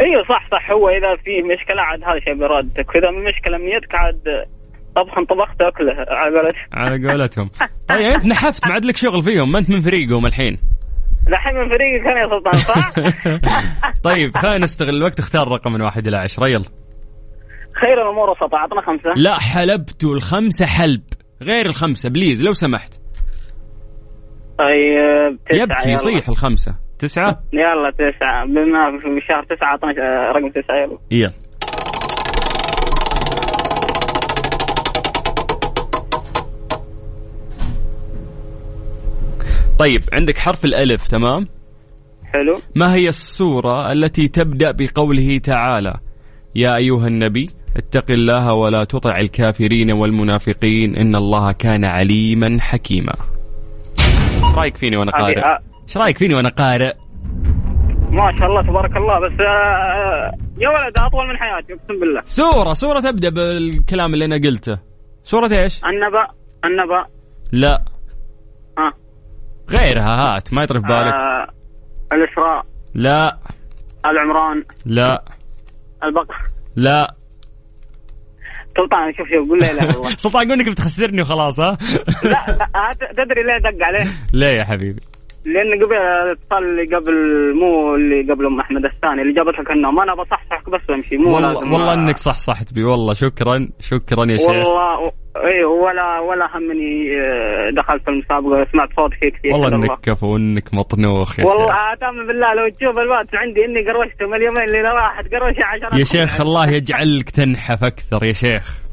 أيوه 0.00 0.22
صح 0.28 0.48
صح. 0.50 0.70
هو 0.70 0.88
إذا 0.88 1.16
فيه 1.24 1.42
مشكلة 1.42 1.82
عاد 1.82 2.00
هذا 2.04 2.20
شيء 2.24 2.34
بارادتك 2.34 2.88
واذا 2.94 3.10
من 3.10 3.24
مشكلة 3.24 3.58
من 3.58 3.64
يدك 3.68 3.94
عاد 3.94 4.20
طبخ 4.96 5.14
طبخت 5.14 5.60
أكله 5.60 5.92
على 6.08 6.34
قولتك 6.40 6.58
على 6.72 7.08
قولتهم. 7.08 7.50
طيب 7.88 8.06
أنت 8.06 8.26
نحفت 8.26 8.66
ما 8.66 8.72
عاد 8.72 8.84
لك 8.84 8.96
شغل 8.96 9.22
فيهم. 9.22 9.52
ما 9.52 9.58
أنت 9.58 9.70
من 9.70 9.80
فريقهم 9.80 10.26
الحين. 10.26 10.56
الحين 11.28 11.54
من 11.54 11.68
فريقك 11.68 12.08
أنا 12.08 12.20
يا 12.20 12.28
سلطان 12.28 12.58
صح؟ 12.58 12.92
طيب 14.10 14.36
خلينا 14.36 14.58
نستغل 14.58 14.96
الوقت 14.96 15.18
اختار 15.18 15.48
رقم 15.48 15.72
من 15.72 15.82
واحد 15.82 16.06
إلى 16.06 16.16
عشرة. 16.16 16.48
يلا. 16.48 16.64
خير 17.80 18.02
الأمور 18.02 18.30
وسط 18.30 18.54
اعطنا 18.54 18.80
خمسة. 18.80 19.10
لا 19.16 19.38
حلبتوا 19.38 20.14
الخمسة 20.14 20.66
حلب. 20.66 21.02
غير 21.42 21.66
الخمسة 21.66 22.10
بليز 22.10 22.44
لو 22.44 22.52
سمحت. 22.52 22.94
طيب 24.58 25.38
تسعة 25.50 25.62
يبكي. 25.62 25.90
يصيح 25.90 26.28
الخمسة. 26.28 26.72
تسعة؟ 26.98 27.38
يلا 27.52 27.90
تسعة. 27.90 28.46
بما 28.46 28.98
في 28.98 29.26
شهر 29.28 29.44
تسعة 29.56 29.68
أعطنا 29.68 29.90
آه، 29.90 30.32
رقم 30.32 30.48
تسعة 30.48 30.76
يلا. 30.76 30.98
يلا. 31.10 31.43
طيب 39.78 40.00
عندك 40.12 40.38
حرف 40.38 40.64
الألف 40.64 41.08
تمام؟ 41.08 41.48
حلو. 42.24 42.58
ما 42.74 42.94
هي 42.94 43.08
السورة 43.08 43.92
التي 43.92 44.28
تبدأ 44.28 44.70
بقوله 44.70 45.38
تعالى؟ 45.38 45.94
يا 46.54 46.76
أيها 46.76 47.06
النبي 47.06 47.50
اتق 47.76 48.10
الله 48.10 48.54
ولا 48.54 48.84
تطع 48.84 49.16
الكافرين 49.16 49.92
والمنافقين 49.92 50.96
إن 50.96 51.16
الله 51.16 51.52
كان 51.52 51.84
عليما 51.84 52.60
حكيما. 52.60 53.14
إيش 53.98 54.54
رأيك 54.54 54.76
فيني 54.76 54.96
وأنا 54.96 55.10
قارئ؟ 55.10 55.40
آه، 55.40 55.58
إيش 55.84 55.96
رأيك 55.96 56.18
فيني 56.18 56.34
وأنا 56.34 56.48
قارئ؟ 56.48 56.92
ما 58.10 58.38
شاء 58.38 58.48
الله 58.48 58.62
تبارك 58.62 58.96
الله 58.96 59.20
بس 59.20 59.40
آه، 59.40 60.32
يا 60.58 60.68
ولد 60.68 60.98
أطول 60.98 61.28
من 61.28 61.36
حياتي 61.36 61.72
أقسم 61.72 62.00
بالله. 62.00 62.20
سورة 62.24 62.72
سورة 62.72 63.00
تبدأ 63.00 63.28
بالكلام 63.28 64.14
اللي 64.14 64.24
أنا 64.24 64.36
قلته. 64.36 64.78
سورة 65.22 65.50
إيش؟ 65.52 65.80
النبأ 65.84 66.26
النبأ. 66.64 67.06
لا. 67.52 67.84
ها. 68.78 69.03
غيرها 69.70 70.36
هات 70.36 70.52
ما 70.54 70.62
يطري 70.62 70.80
في 70.80 70.86
بالك. 70.86 71.14
آه 71.14 71.48
الإسراء. 72.12 72.66
لا. 72.94 73.38
العمران. 74.06 74.64
لا. 74.86 75.24
البقرة 76.04 76.36
لا. 76.76 77.14
سلطان 78.76 79.12
شوف 79.16 79.28
شوف 79.28 79.48
قول 79.48 79.58
لا 79.60 79.70
اله 79.70 79.84
الا 79.84 79.96
الله 79.96 80.10
سلطان 80.16 80.48
قول 80.48 80.60
إنك 80.60 80.68
بتخسرني 80.70 81.22
وخلاص 81.22 81.60
ها؟ 81.60 81.78
لا 82.24 82.30
لا 82.30 82.68
هات- 82.76 82.98
تدري 83.16 83.42
ليه 83.42 83.58
دق 83.78 83.84
عليه؟ 83.84 84.10
ليه 84.40 84.46
يا 84.58 84.64
حبيبي؟ 84.64 85.00
لأن 85.46 85.84
قبل 85.84 85.96
الاتصال 85.96 86.70
اللي 86.70 86.96
قبل 86.96 87.12
مو 87.60 87.94
اللي 87.94 88.32
قبل 88.32 88.46
ام 88.46 88.60
أحمد 88.60 88.84
الثاني 88.84 89.22
اللي 89.22 89.32
جابت 89.34 89.58
لك 89.58 89.70
النوم 89.70 90.00
أنا 90.00 90.14
بصحصحك 90.14 90.70
بس 90.70 90.90
وأمشي 90.90 91.16
مو 91.16 91.34
والله 91.34 91.52
لازم 91.52 91.72
والله 91.72 91.94
إنك 91.94 92.16
صح 92.18 92.38
صحت 92.38 92.74
بي. 92.74 92.84
والله 92.84 93.14
شكرا 93.14 93.68
شكرا 93.80 94.24
يا 94.30 94.36
شيخ. 94.36 94.48
والله 94.48 95.12
اي 95.36 95.64
ولا 95.64 96.20
ولا 96.20 96.56
همني 96.56 97.10
آه، 97.20 97.70
دخلت 97.76 98.02
في 98.02 98.08
المسابقة 98.10 98.66
سمعت 98.72 98.88
صوتك 98.96 99.14
فيه 99.20 99.28
كثير 99.38 99.52
والله 99.52 99.68
إنك 99.68 100.00
كفو 100.02 100.32
وانك 100.32 100.74
مطنوخ 100.74 101.38
يا 101.40 101.44
والله 101.44 101.92
اتم 101.92 102.26
بالله 102.26 102.54
لو 102.54 102.68
تشوف 102.68 102.98
الوقت 102.98 103.28
عندي 103.34 103.64
إني 103.64 103.90
قروشته 103.90 104.26
من 104.26 104.34
اليومين 104.34 104.64
اللي 104.64 104.82
واحد 104.82 105.24
قروشه 105.34 105.64
عشرة 105.64 105.98
يا 105.98 106.04
شيخ 106.04 106.40
الله 106.40 106.70
يجعلك 106.70 107.30
تنحف 107.30 107.84
أكثر 107.84 108.24
يا 108.24 108.32
شيخ. 108.32 108.83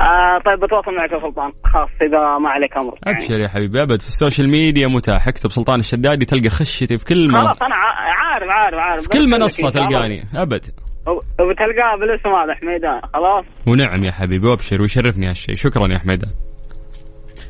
آه 0.00 0.38
طيب 0.46 0.60
بتواصل 0.60 0.94
معك 0.94 1.12
يا 1.12 1.20
سلطان. 1.20 1.52
خاص 1.64 1.88
إذا 2.02 2.38
ما 2.38 2.48
عليك 2.48 2.76
أمر. 2.76 2.98
يعني. 3.06 3.18
أبشر 3.18 3.34
يا 3.34 3.48
حبيبي 3.48 3.82
أبد. 3.82 4.02
في 4.02 4.08
ال 4.08 4.14
social 4.14 4.48
media 4.48 4.86
متاح. 4.86 5.28
اكتب 5.28 5.50
سلطان 5.50 5.78
الشدادي 5.78 6.24
تلقى 6.24 6.48
خشتي 6.48 6.98
في 6.98 7.04
كل 7.04 7.32
ما 7.32 7.40
خلاص 7.40 7.62
أنا 7.62 7.74
عارف 7.74 8.50
عارف 8.50 8.78
عارف. 8.78 9.02
في 9.02 9.08
كل 9.08 9.30
منصة 9.30 9.70
تلقاني. 9.70 10.24
أبد. 10.34 10.64
وبتلقاه 11.40 11.96
بالاسم 12.00 12.28
هذا 12.28 12.54
حميدان 12.54 13.00
خلاص. 13.14 13.44
ونعم 13.66 14.04
يا 14.04 14.10
حبيبي 14.12 14.48
وأبشر 14.48 14.80
ويشرفني 14.82 15.28
هالشيء 15.30 15.54
شكرا 15.54 15.92
يا 15.92 15.98
حميدان 15.98 16.30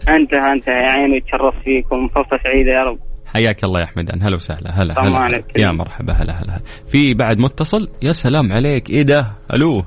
انت 0.09 0.35
انت 0.35 0.69
يا 0.69 0.73
عيني 0.73 1.21
تشرفت 1.21 1.63
فيكم. 1.63 2.09
فرصة 2.09 2.43
سعيدة 2.45 2.71
يا 2.71 2.83
رب. 2.83 2.99
حياك 3.27 3.65
الله 3.65 3.81
يا 3.81 3.87
حميدان 3.87 4.23
هلا 4.23 4.35
وسهلا 4.35 4.71
هلا 4.71 4.95
هلا. 5.01 5.43
يا 5.57 5.73
مرحبا 5.73 6.13
هلا 6.13 6.33
هلا 6.33 6.55
هلا. 6.55 6.63
في 6.93 7.15
بعد 7.15 7.39
متصل؟ 7.39 7.89
يا 8.03 8.13
سلام 8.13 8.53
عليك. 8.53 8.91
إيه 8.91 9.03
ده؟ 9.03 9.27
ألو؟ 9.55 9.83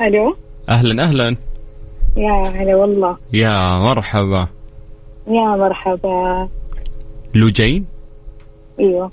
ألو؟ 0.00 0.36
أهلا 0.68 1.04
أهلا. 1.04 1.36
يا 2.16 2.48
هلا 2.48 2.76
والله. 2.76 3.16
يا 3.32 3.78
مرحبا. 3.78 4.48
يا 5.28 5.56
مرحبا. 5.56 6.48
لوجين 7.34 7.86
أيوه. 8.80 9.10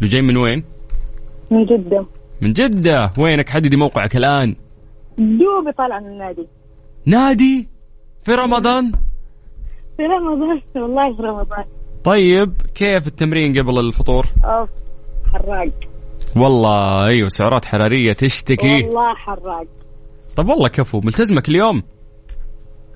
لوجين 0.00 0.24
من 0.24 0.36
وين؟ 0.36 0.64
من 1.50 1.64
جدة. 1.64 2.06
من 2.42 2.52
جدة. 2.52 3.10
وينك؟ 3.18 3.50
حددي 3.50 3.76
موقعك 3.76 4.16
الآن. 4.16 4.56
دوبي 5.18 5.72
طالعة 5.78 6.00
من 6.00 6.06
النادي 6.06 6.46
نادي؟ 7.06 7.68
في 8.24 8.34
رمضان؟ 8.34 8.92
في 9.96 10.02
رمضان. 10.02 10.60
والله 10.76 11.16
في 11.16 11.22
رمضان. 11.22 11.64
طيب 12.04 12.52
كيف 12.74 13.06
التمرين 13.06 13.52
قبل 13.52 13.78
الفطور؟ 13.78 14.26
أوف 14.44 14.68
حراق. 15.32 15.68
والله 16.36 17.06
أيوه 17.06 17.28
سعرات 17.28 17.64
حرارية 17.64 18.12
تشتكي. 18.12 18.82
والله 18.84 19.14
حراق. 19.14 19.66
طب 20.36 20.48
والله 20.48 20.68
كفو. 20.68 21.00
ملتزمة 21.04 21.40
كل 21.40 21.56
يوم 21.56 21.82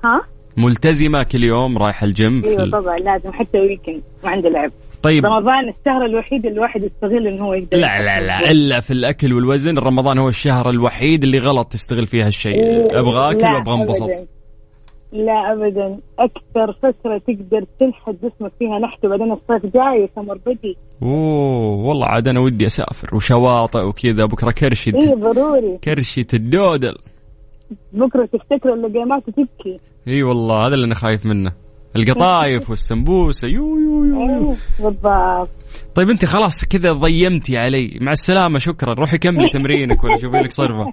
ها؟ 0.05 0.21
ملتزمة 0.57 1.23
كل 1.23 1.45
يوم 1.45 1.79
رايحة 1.79 2.05
الجيم 2.07 2.45
أيوه 2.45 2.71
طبعا 2.71 2.97
لازم 2.99 3.33
حتى 3.33 3.61
weekend 3.61 4.03
ما 4.25 4.31
عنده 4.31 4.49
لعب. 4.49 4.71
طيب. 5.03 5.27
رمضان 5.27 5.69
الشهر 5.69 6.05
الوحيد 6.05 6.47
اللي 6.47 6.57
الواحد 6.59 6.85
يستغل 6.85 7.27
إنه 7.27 7.45
هو 7.45 7.55
يقدر 7.55 7.79
لا 7.79 7.99
لا 8.03 8.21
لا 8.21 8.51
إلا 8.51 8.81
في 8.81 8.91
الأكل 8.91 9.33
والوزن 9.33 9.79
رمضان 9.79 10.19
هو 10.19 10.29
الشهر 10.29 10.71
الوحيد 10.71 11.25
اللي 11.25 11.39
غلط 11.39 11.67
تستغل 11.73 12.07
فيه 12.07 12.27
هالشيء. 12.27 12.55
أبغى 12.99 13.31
اكل 13.31 13.47
وابغى 13.55 13.75
انبسط. 13.75 14.29
لا 15.13 15.53
ابدا. 15.53 15.99
أكثر 16.19 16.73
فترة 16.73 17.19
تقدر 17.19 17.67
تنحت 17.81 18.15
جسمك 18.23 18.53
فيها 18.59 18.79
نحت 18.79 19.05
وبعدين 19.05 19.33
الصيف 19.33 19.73
جاي 19.75 20.09
summer 20.17 20.39
body 20.47 20.77
أوه 21.03 21.87
والله 21.87 22.07
عاد 22.07 22.29
أنا 22.29 22.41
ودي 22.41 22.67
أسافر 22.67 23.17
وشواطئ 23.17 23.85
وكذا 23.85 24.25
بكرة 24.25 24.51
كرشي 24.51 24.91
إيه 24.91 25.15
ضروري. 25.15 25.79
كرشي 25.85 26.27
يدلدل 26.35 26.95
بكرة 27.93 28.27
تفتكر 28.27 28.75
اللقيمات 28.75 29.29
وتبكي 29.29 29.81
إي 30.09 30.23
والله 30.23 30.67
هذا 30.67 30.75
اللي 30.75 30.87
أنا 30.87 30.95
خايف 30.95 31.27
منه. 31.27 31.53
القطايف 31.97 32.71
والسمبوسة 32.71 33.49
يو 33.49 33.79
يو 33.79 34.05
يو, 34.05 34.15
يو. 34.15 34.51
إيه، 34.51 34.57
بالضبط. 34.85 35.51
طيب 35.95 36.11
أنت 36.11 36.25
خلاص 36.25 36.65
كذا 36.65 36.93
ضيقتي 36.93 37.57
علي. 37.59 37.99
مع 38.01 38.13
السلامة 38.13 38.59
شكرا. 38.59 38.95
روحي 38.95 39.19
كملي 39.19 39.49
تمرينك 39.59 40.05
ولا 40.05 40.17
شوفي 40.17 40.37
لك 40.37 40.51
صرفة. 40.53 40.93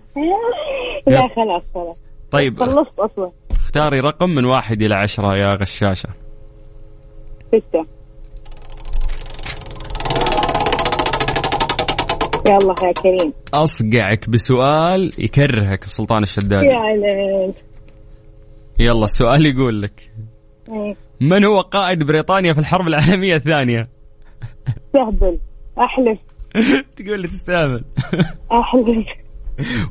لا 1.08 1.28
خلاص 1.36 1.64
خلاص. 1.74 2.02
طيب 2.32 2.60
خلصت 2.60 3.00
أصلا. 3.00 3.32
اختاري 3.52 4.00
رقم 4.00 4.30
من 4.30 4.46
واحد 4.46 4.82
إلى 4.82 4.96
عشرة 4.96 5.36
يا 5.36 5.56
غشاشة. 5.62 6.10
ستة 12.48 12.54
يلا 12.54 12.76
يا 12.88 12.92
كريم. 12.92 13.34
أصقعك 13.54 14.30
بسؤال 14.30 15.12
يكرهك 15.18 15.84
في 15.84 15.90
سلطان 15.90 16.24
الشدادي. 16.24 16.66
يا 16.66 17.54
يلا 18.80 19.06
السؤال 19.06 19.46
يقول 19.46 19.82
لك. 19.82 20.12
إيه، 20.70 20.96
من 21.22 21.46
هو 21.46 21.62
قائد 21.62 22.04
بريطانيا 22.04 22.54
في 22.54 22.60
الحرب 22.60 22.88
العالمية 22.88 23.36
الثانية؟ 23.36 23.90
تهبل 24.94 25.40
أحلف. 25.80 26.20
تقول 26.98 27.22
لي 27.22 27.28
تستهبل. 27.28 27.84
أحلف. 28.52 29.08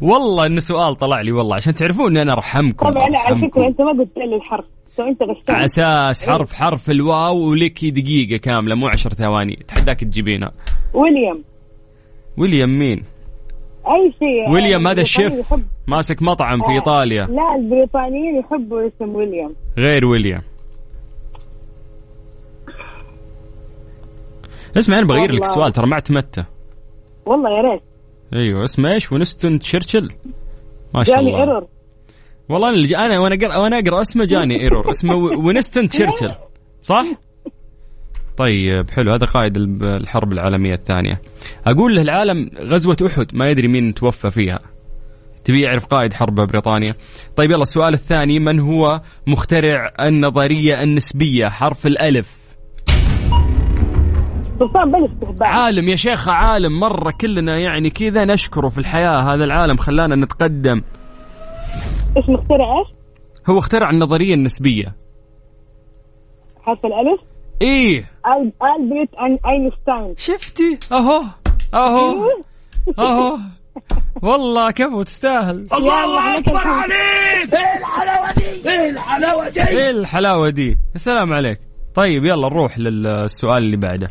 والله 0.02 0.46
انه 0.46 0.60
سؤال 0.60 0.94
طلع 0.94 1.20
لي 1.20 1.32
والله 1.32 1.56
عشان 1.56 1.74
تعرفون 1.74 2.06
اني 2.06 2.22
أنا 2.22 2.32
أرحمكم 2.32 2.90
طبعا 2.90 3.08
لا 3.08 3.18
على. 3.18 3.48
فكرة 3.48 3.66
أنت 3.66 3.80
ما 3.80 3.90
قلت 3.90 4.16
لي 4.16 4.36
الحرف. 4.36 4.64
أنت 4.98 5.50
على 5.50 5.64
أساس 5.64 6.24
حرف 6.24 6.52
حرف 6.52 6.90
الواو 6.90 7.50
ولك 7.50 7.84
دقيقة 7.84 8.36
كاملة 8.36 8.74
مو 8.74 8.88
عشر 8.88 9.10
ثواني. 9.10 9.58
تحداك 9.68 10.00
تجيبينها. 10.00 10.52
ويليام. 10.94 11.44
ويليام 12.38 12.78
مين؟ 12.78 13.02
أي 13.86 14.12
شيء. 14.18 14.50
ويليام 14.54 14.88
هذا 14.88 15.00
الشيف 15.00 15.54
ماسك 15.86 16.22
مطعم 16.22 16.58
في 16.62 16.70
آه. 16.70 16.74
إيطاليا. 16.74 17.24
لا 17.26 17.54
البريطانيين 17.58 18.36
يحبوا 18.38 18.86
اسم 18.88 19.14
ويليام. 19.14 19.54
غير 19.78 20.04
ويليام. 20.06 20.42
اسمع 24.76 24.98
أنا 24.98 25.06
بغير 25.06 25.32
لك. 25.32 25.42
السؤال 25.42 25.72
ترى 25.72 25.86
ما 25.86 25.92
اعتمدته. 25.94 26.44
والله 27.26 27.50
يا 27.50 27.62
ريت. 27.62 27.82
أيوه 28.34 28.64
اسمه 28.64 28.92
إيش؟ 28.92 29.12
ونستون 29.12 29.58
تشرشل 29.58 30.08
ما 30.94 31.02
شاء 31.04 31.16
جاني 31.16 31.28
الله. 31.30 31.40
إيرور. 31.40 31.66
والله 32.48 32.86
جا- 32.86 32.98
أنا 32.98 33.18
وأنا 33.18 33.34
اقرا 33.34 33.56
وأنا 33.56 33.78
أقرأ 33.78 34.00
اسمه 34.00 34.24
جاني 34.24 34.60
إيرور. 34.60 34.90
اسمه 34.90 35.14
ونستون 35.14 35.88
تشرشل 35.88 36.32
صح؟ 36.80 37.04
طيب 38.36 38.90
حلو. 38.90 39.12
هذا 39.12 39.26
قائد 39.26 39.56
الحرب 39.82 40.32
العالمية 40.32 40.72
الثانية. 40.72 41.20
أقول 41.66 41.94
له 41.94 42.02
العالم 42.02 42.50
غزوة 42.58 42.96
أحد 43.06 43.26
ما 43.34 43.46
يدري 43.46 43.68
مين 43.68 43.94
توفى 43.94 44.30
فيها. 44.30 44.60
تبي 45.44 45.60
يعرف 45.60 45.86
قائد 45.86 46.12
حرب 46.12 46.34
بريطانيا؟ 46.34 46.94
طيب 47.36 47.50
يلا 47.50 47.62
السؤال 47.62 47.94
الثاني 47.94 48.38
من 48.38 48.60
هو 48.60 49.00
مخترع 49.26 49.92
النظرية 50.00 50.82
النسبية 50.82 51.48
حرف 51.48 51.86
سلطان 54.58 55.04
استهبال 55.04 55.42
عالم 55.42 55.88
يا 55.88 55.96
شيخ 55.96 56.28
عالم. 56.28 56.80
مرة 56.80 57.12
كلنا 57.20 57.58
يعني 57.58 57.90
كذا 57.90 58.24
نشكره 58.24 58.68
في 58.68 58.78
الحياة 58.78 59.34
هذا 59.34 59.44
العالم. 59.44 59.76
خلانا 59.76 60.16
نتقدم. 60.16 60.82
إيش 62.16 62.28
مخترع 62.28 62.78
إيش؟ 62.78 62.88
هو 63.48 63.58
اخترع 63.58 63.90
النظرية 63.90 64.34
النسبية. 64.34 64.96
حرف 66.62 66.78
الألف؟ 66.84 67.20
إيه؟ 67.62 68.02
أين- 68.02 69.46
اينشتاين 69.46 70.14
شفتي؟ 70.16 70.78
أهو 70.92 71.22
أهو 71.74 72.14
أهو. 72.98 73.38
والله 74.22 74.70
كفو 74.70 75.02
تستاهل 75.02 75.64
الله 75.72 76.38
أكبر 76.38 76.56
عليك 76.56 77.54
إيه 79.68 79.90
الحلاوة 79.90 80.50
دي؟ 80.50 80.68
يا 80.68 80.76
سلام 80.98 81.32
عليك. 81.32 81.58
طيب 81.94 82.24
يلا 82.24 82.48
نروح 82.48 82.78
للسؤال 82.78 83.62
اللي 83.62 83.76
بعده. 83.76 84.08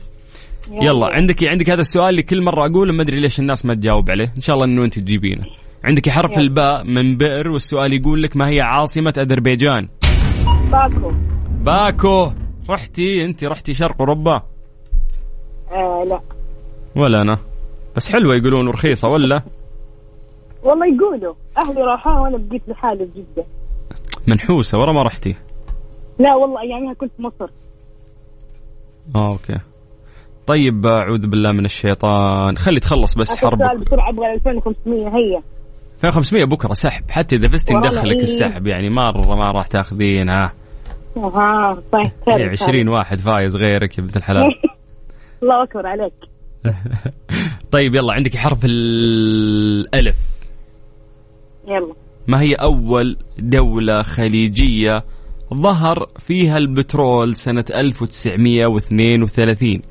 يلا 0.71 1.07
عندك 1.15 1.43
عندك 1.43 1.69
هذا 1.69 1.81
السؤال 1.81 2.09
اللي 2.09 2.23
كل 2.23 2.41
مرة 2.41 2.65
أقوله 2.65 2.93
ما 2.93 3.01
أدري 3.01 3.19
ليش 3.19 3.39
الناس 3.39 3.65
ما 3.65 3.73
تجاوب 3.75 4.11
عليه. 4.11 4.33
إن 4.37 4.41
شاء 4.41 4.55
الله 4.55 4.65
إنه 4.65 4.85
أنت 4.85 4.99
تجيبينه. 4.99 5.43
عندك 5.83 6.09
حرف. 6.09 6.37
الباء 6.37 6.83
من 6.83 7.17
بئر 7.17 7.51
والسؤال 7.51 7.93
يقول 7.93 8.23
لك 8.23 8.37
ما 8.37 8.49
هي 8.49 8.61
عاصمة 8.61 9.13
أذربيجان؟ 9.17 9.85
باكو. 10.71 11.11
باكو. 11.61 12.31
رحتي 12.70 13.26
انت؟ 13.26 13.43
رحتي 13.43 13.74
شرق 13.74 13.95
أوروبا؟ 13.99 14.41
آه 15.72 16.03
لا. 16.07 16.22
ولا 16.95 17.22
أنا. 17.22 17.38
بس 17.95 18.11
حلوة 18.11 18.36
يقولون 18.36 18.68
ورخيصه 18.68 19.09
ولا؟ 19.09 19.41
والله 20.63 20.86
يقولوا. 20.95 21.34
أهلي 21.57 21.82
راحوا 21.82 22.20
وأنا 22.20 22.38
بقيت 22.38 22.61
لحالي 22.68 23.07
في 23.13 23.20
جدة. 23.20 23.45
منحوسة 24.28 24.80
ورا 24.80 24.91
ما 24.93 25.03
رحتي؟ 25.03 25.36
لا 26.20 26.36
والله 26.36 26.61
أيامها 26.61 26.93
كنت 26.93 27.11
في 27.18 27.22
مصر. 27.22 27.51
آه 29.16 29.32
okay. 29.32 29.59
طيب 30.47 30.86
أعوذ 30.86 31.28
بالله 31.28 31.51
من 31.51 31.66
الشيطان. 31.66 32.57
خلي 32.57 32.80
تخلص 32.80 33.16
بس 33.16 33.38
حربك. 33.38 33.82
بسرعة 33.82 34.09
أبغى 34.09 34.34
2500 34.34 35.07
هيا. 35.07 35.41
2500 36.03 36.45
بكرة 36.45 36.74
سحب. 36.74 37.11
حتى 37.11 37.36
إذا 37.36 37.47
فزتي 37.47 37.74
ندخلك 37.74 38.16
إيه. 38.16 38.24
السحب 38.24 38.68
يعني 38.68 38.89
مرة 38.89 39.36
ما 39.36 39.51
راح 39.51 39.68
تاخذينها. 39.68 40.53
أها 41.18 41.82
طيب 41.91 42.11
خير 42.26 42.38
إيه، 42.38 42.49
20 42.49 42.88
واحد 42.88 43.20
فايز 43.20 43.55
غيرك 43.55 43.97
يا 43.97 44.03
بنت 44.03 44.18
الحلال. 44.18 44.43
الله 45.43 45.63
أكبر 45.63 45.88
عليك. 45.88 46.13
طيب 47.72 47.95
يلا 47.95 48.13
عندك 48.13 48.36
حرف 48.36 48.59
الألف. 48.66 50.18
يلا. 51.68 51.93
ما 52.28 52.41
هي 52.41 52.53
أول 52.53 53.18
دولة 53.39 54.01
خليجية 54.01 55.03
ظهر 55.53 56.07
فيها 56.20 56.57
البترول 56.57 57.36
سنة 57.36 57.66
1932 57.76 59.82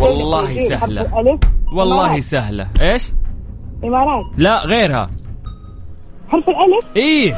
والله 0.00 0.56
سهلة. 0.56 1.12
والله. 1.72 2.20
سهلة. 2.20 2.68
إيش؟ 2.80 3.12
إمارات. 3.84 4.24
لا 4.36 4.64
غيرها. 4.66 5.10
حرف 6.28 6.44
الألف؟ 6.48 6.96
إيه. 6.96 7.34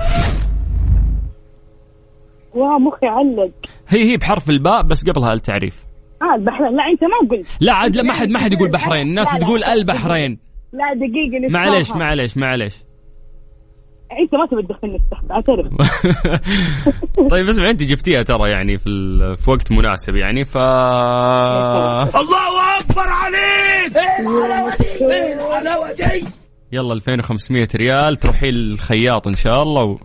يا 2.55 2.79
مخي 2.79 3.07
علق. 3.07 3.51
هي 3.89 4.13
هي 4.13 4.17
بحرف 4.17 4.51
الباء 4.51 4.83
بس 4.83 5.09
قبلها 5.11 5.33
التعريف. 5.33 5.85
آه 6.23 6.35
البحرين. 6.35 6.77
لا 6.77 6.83
أنت 6.93 7.05
ما 7.05 7.31
قلت. 7.37 7.57
لا 7.61 7.73
عاد 7.75 7.97
لا 7.97 8.03
ما 8.03 8.13
حد 8.13 8.29
ما 8.31 8.39
حد 8.39 8.53
يقول 8.53 8.71
بحرين. 8.71 9.09
الناس 9.09 9.29
لا، 9.29 9.33
لا، 9.39 9.45
تقول 9.45 9.61
لا. 9.61 9.73
البحرين. 9.73 10.39
لا 10.73 10.85
دقيقة 10.95 11.47
نسمعها. 11.47 11.67
معليش 11.67 11.91
معليش 11.91 12.37
معليش. 12.37 12.75
أنت 14.23 14.35
ما 14.35 14.47
تبي 14.47 14.63
تدخلني 14.63 14.97
السحب 14.97 15.33
أعترف. 15.33 15.67
طيب 17.31 17.49
اسمع 17.49 17.71
أنت 17.71 17.83
جبتيها 17.83 18.23
ترى 18.23 18.51
يعني 18.51 18.79
في 18.79 18.89
ال- 18.89 19.37
في 19.37 19.51
وقت 19.51 19.73
مناسب 19.73 20.17
يعني 20.17 20.45
ف 20.45 20.57
الله 20.57 22.03
أكبر 22.81 23.09
عليك! 23.09 23.97
إيه 23.97 24.21
الحلاوه 24.21 24.77
دي 24.77 25.15
إيه. 25.15 25.35
الحلاوه 25.35 25.93
دي 25.93 26.25
يلا 26.73 26.93
2500 26.93 27.69
ريال 27.77 28.17
تروحي 28.17 28.49
الخياط 28.49 29.27
إن 29.27 29.33
شاء 29.35 29.63
الله 29.63 29.85
و... 29.85 29.99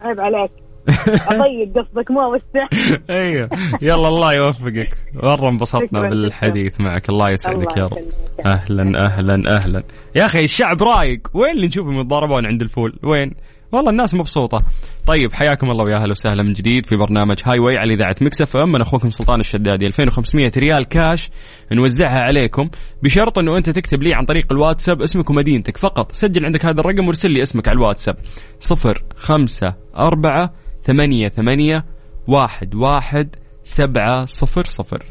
عيب 0.00 0.20
عليك. 0.20 0.50
اضيق 1.32 1.68
قصدك 1.76 2.10
ما 2.10 2.24
اوسع 2.24 2.66
أيوه. 3.10 3.48
يلا 3.82 4.08
الله 4.08 4.34
يوفقك. 4.34 4.96
مره 5.14 5.48
انبسطنا 5.48 6.00
بالحديث 6.00 6.80
معك. 6.80 7.08
الله 7.08 7.30
يسعدك 7.30 7.76
يا 7.76 7.82
رب. 7.84 7.98
أهلا 8.46 9.06
أهلا 9.06 9.56
أهلا. 9.56 9.82
يا 10.14 10.24
أخي 10.24 10.38
الشعب 10.38 10.82
رايق. 10.82 11.20
وين 11.34 11.50
اللي 11.56 11.66
نشوفهم 11.66 12.00
يتضاربون 12.00 12.46
عند 12.46 12.62
الفول؟ 12.62 12.98
وين؟ 13.02 13.34
والله 13.72 13.90
الناس 13.90 14.14
مبسوطة. 14.14 14.58
طيب 15.06 15.32
حياكم 15.32 15.70
الله 15.70 15.84
ويا 15.84 15.96
أهلا 15.96 16.10
وسهلا 16.10 16.42
من 16.42 16.52
جديد 16.52 16.86
في 16.86 16.96
برنامج 16.96 17.36
Highway 17.44 17.76
على 17.78 17.94
إذاعة 17.94 18.16
Mix 18.20 18.56
FM 18.56 18.72
من 18.72 18.80
أخوكم 18.80 19.10
سلطان 19.10 19.40
الشدادي. 19.40 19.86
2500 19.86 20.50
ريال 20.56 20.84
كاش 20.84 21.30
نوزعها 21.72 22.20
عليكم. 22.20 22.70
بشرط 23.02 23.38
أنه 23.38 23.56
أنت 23.56 23.70
تكتب 23.70 24.02
لي 24.02 24.14
عن 24.14 24.24
طريق 24.24 24.46
الواتساب 24.52 25.02
اسمك 25.02 25.30
ومدينتك 25.30 25.76
فقط. 25.76 26.12
سجل 26.12 26.44
عندك 26.44 26.66
هذا 26.66 26.80
الرقم 26.80 27.06
وارسل 27.06 27.30
لي 27.30 27.42
اسمك 27.42 27.68
على 27.68 27.76
الواتساب. 27.76 28.16
صفر 28.60 29.02
خمسة 29.16 29.74
أربعة 29.96 30.52
ثمانية 30.84 31.28
ثمانية 31.28 31.84
واحد 32.28 32.74
واحد 32.74 33.36
سبعة 33.64 34.24
صفر 34.24 34.64
صفر. 34.64 35.04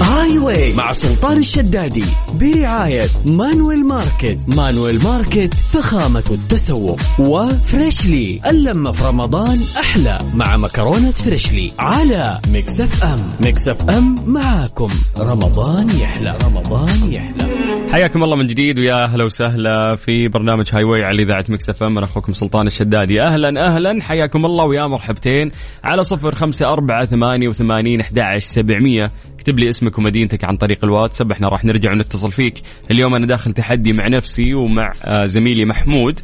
Highway 0.00 0.72
مع 0.72 0.92
سلطان 0.92 1.38
الشدادي 1.38 2.04
برعاية 2.34 3.06
Manuel 3.26 3.86
Market. 3.86 4.38
Manuel 4.56 5.02
Market 5.02 5.54
فخامة 5.54 6.24
التسوق. 6.30 7.00
و 7.18 7.33
Freshly 7.33 8.40
اللمة 8.46 8.90
في 8.90 9.04
رمضان 9.04 9.58
أحلى 9.80 10.18
مع 10.34 10.56
مكرونة 10.56 11.10
Freshly 11.10 11.70
على 11.78 12.40
Mix 12.48 13.04
FM. 13.04 13.18
Mix 13.40 13.90
FM 13.90 14.14
معاكم. 14.26 14.90
رمضان 15.18 15.88
يحلى. 15.90 16.38
رمضان 16.44 17.12
يحلى. 17.12 17.39
حياكم 17.92 18.24
الله 18.24 18.36
من 18.36 18.46
جديد 18.46 18.78
ويا 18.78 19.04
أهلا 19.04 19.24
وسهلا 19.24 19.96
في 19.96 20.28
برنامج 20.28 20.68
Highway 20.72 21.04
على 21.04 21.22
إذاعة 21.22 21.44
Mix 21.48 21.68
FM. 21.68 21.96
أنا 21.98 22.06
أخوكم 22.06 22.32
سلطان 22.32 22.66
الشدادي. 22.66 23.22
أهلا 23.22 23.66
أهلا. 23.66 24.02
حياكم 24.02 24.46
الله 24.46 24.64
ويا 24.64 24.86
مرحبتين. 24.86 25.50
على 25.84 26.04
صفر 26.04 26.34
خمسة 26.34 26.66
أربعة 26.66 27.04
ثمانية 27.04 27.48
وثمانين 27.48 28.00
أحد 28.00 28.38
سبعمية. 28.38 29.10
اكتب 29.34 29.58
لي 29.58 29.68
اسمك 29.68 29.98
ومدينتك 29.98 30.44
عن 30.44 30.56
طريق 30.56 30.84
الواتساب. 30.84 31.32
إحنا 31.32 31.48
راح 31.48 31.64
نرجع 31.64 31.90
ونتصل 31.90 32.32
فيك. 32.32 32.62
اليوم 32.90 33.14
أنا 33.14 33.26
داخل 33.26 33.52
تحدي 33.52 33.92
مع 33.92 34.08
نفسي 34.08 34.54
ومع 34.54 34.92
آه، 35.04 35.24
زميلي 35.26 35.64
محمود. 35.64 36.20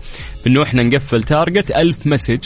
انه 0.47 0.62
إحنا 0.62 0.83
نقفل 0.83 1.23
target. 1.22 1.70
ألف 1.71 2.07
message. 2.07 2.41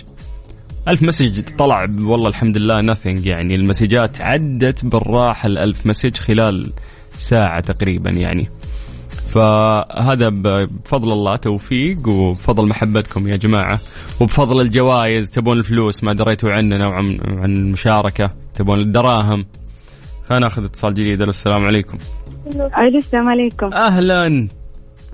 ألف 0.88 1.02
message 1.02 1.40
طلع 1.58 1.86
والله 1.98 2.28
الحمد 2.28 2.56
لله 2.56 2.92
nothing 2.92 3.26
يعني. 3.26 3.54
المسجات 3.54 4.20
عدت 4.20 4.84
بالراحة 4.84 5.46
الألف 5.46 5.86
message 5.86 6.16
خلال 6.16 6.72
ساعة 7.18 7.60
تقريبا 7.60 8.10
يعني. 8.10 8.48
فهذا 9.30 10.28
بفضل 10.28 11.12
الله 11.12 11.36
توفيق 11.36 12.08
وبفضل 12.08 12.68
محبتكم 12.68 13.28
يا 13.28 13.36
جماعة. 13.36 13.78
وبفضل 14.20 14.60
الجوائز 14.60 15.30
تبون 15.30 15.58
الفلوس 15.58 16.04
ما 16.04 16.12
دريتوا 16.12 16.50
عننا 16.50 16.86
وعن 16.86 17.18
عن 17.36 17.56
المشاركة 17.56 18.28
تبون 18.54 18.80
الدراهم. 18.80 19.46
خلينا 20.24 20.46
ناخذ 20.46 20.64
اتصال 20.64 20.94
جديد. 20.94 21.22
السلام 21.22 21.64
عليكم. 21.64 21.98
السلام 22.96 23.28
عليكم. 23.28 23.72
أهلا. 23.72 24.48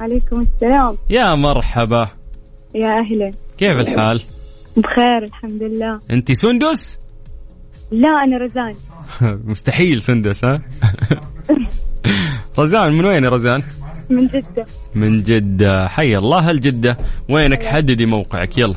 عليكم 0.00 0.40
السلام. 0.40 0.96
يا 1.10 1.34
مرحبا. 1.34 2.08
يا 2.74 2.88
أهلا. 2.88 3.30
كيف 3.58 3.76
الحال؟ 3.76 4.22
بخير 4.76 5.24
الحمد 5.24 5.62
لله. 5.62 6.00
انت 6.10 6.32
سندس؟ 6.32 6.98
لا 7.90 8.08
أنا 8.08 8.36
رزان. 8.36 8.74
مستحيل 9.50 10.02
سندس 10.02 10.44
ها؟ 10.44 10.58
رزان 12.58 12.92
من 12.92 13.04
وين 13.04 13.24
يا 13.24 13.30
رزان؟ 13.30 13.62
من 14.10 14.26
جدة. 14.26 14.64
من 14.94 15.22
جدة. 15.22 15.88
حي 15.88 16.16
الله 16.16 16.50
الجدة. 16.50 16.96
وينك؟ 17.30 17.64
حددي 17.64 18.06
موقعك. 18.06 18.58
يلا. 18.58 18.74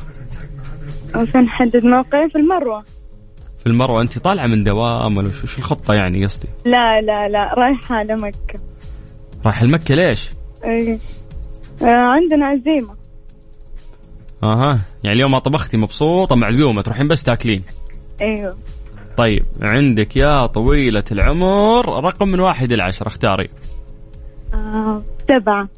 عشان 1.14 1.40
نحدد 1.40 1.86
موقعي 1.86 2.28
في 2.28 2.38
المروة. 2.38 2.82
في 3.58 3.66
المروة. 3.66 4.02
أنت 4.02 4.18
طالعة 4.18 4.46
من 4.46 4.64
دوام 4.64 5.16
ولا 5.16 5.30
شو 5.30 5.58
الخطة 5.58 5.94
يعني 5.94 6.24
قصدي؟ 6.24 6.48
لا 6.66 7.00
لا 7.00 7.28
لا. 7.28 7.54
رايحة 7.54 7.94
على 7.94 8.16
مكة 8.16 8.60
رايح 9.46 9.62
المكة 9.62 9.94
ليش؟ 9.94 10.30
إيه. 10.64 10.98
آه 11.82 11.84
عندنا 11.86 12.46
عزيمة. 12.46 12.94
أها. 14.42 14.80
يعني 15.04 15.16
اليوم 15.16 15.30
ما 15.30 15.38
طبختي 15.38 15.76
مبسوطة 15.76 16.36
معزومة. 16.36 16.82
تروحين 16.82 17.08
بس 17.08 17.22
تاكلين. 17.22 17.62
أيوه. 18.20 18.56
طيب 19.16 19.42
عندك 19.62 20.16
يا 20.16 20.46
طويلة 20.46 21.04
العمر 21.12 22.04
رقم 22.04 22.28
من 22.28 22.40
واحد 22.40 22.72
إلى 22.72 22.82
عشرة 22.82 23.08
اختاري. 23.08 23.48
آه 24.54 25.02
سبعة 25.28 25.68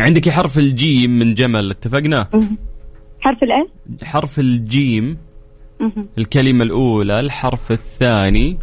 عندك 0.00 0.28
حرف 0.28 0.58
الجيم 0.58 1.10
من 1.18 1.34
جمل 1.34 1.70
اتفقنا. 1.70 2.28
حرف 3.20 3.42
الايه 3.42 3.66
حرف 4.02 4.38
الجيم. 4.38 5.18
الكلمة 6.18 6.64
الأولى 6.64 7.20
الحرف 7.20 7.72
الثاني 7.72 8.58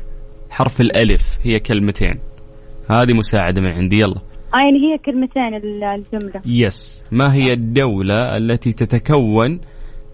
حرف 0.49 0.82
الألف 0.82 1.38
هي 1.43 1.59
كلمتين. 1.59 2.19
هذه 2.89 3.13
مساعدة 3.13 3.61
من 3.61 3.67
عندي 3.72 3.99
يلا. 3.99 4.15
آه 4.53 4.57
يعني 4.57 4.78
هي 4.93 4.97
كلمتين 5.05 5.53
ال- 5.55 5.84
الجملة. 5.84 6.41
يس 6.45 7.05
ما 7.11 7.34
هي 7.34 7.53
الدولة 7.53 8.38
التي 8.38 8.74
تتكون 8.74 9.59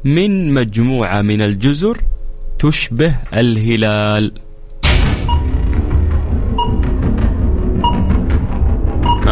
من 0.03 0.53
مجموعة 0.53 1.21
من 1.21 1.41
الجزر 1.41 1.97
تشبه 2.59 3.15
الهلال؟ 3.33 4.31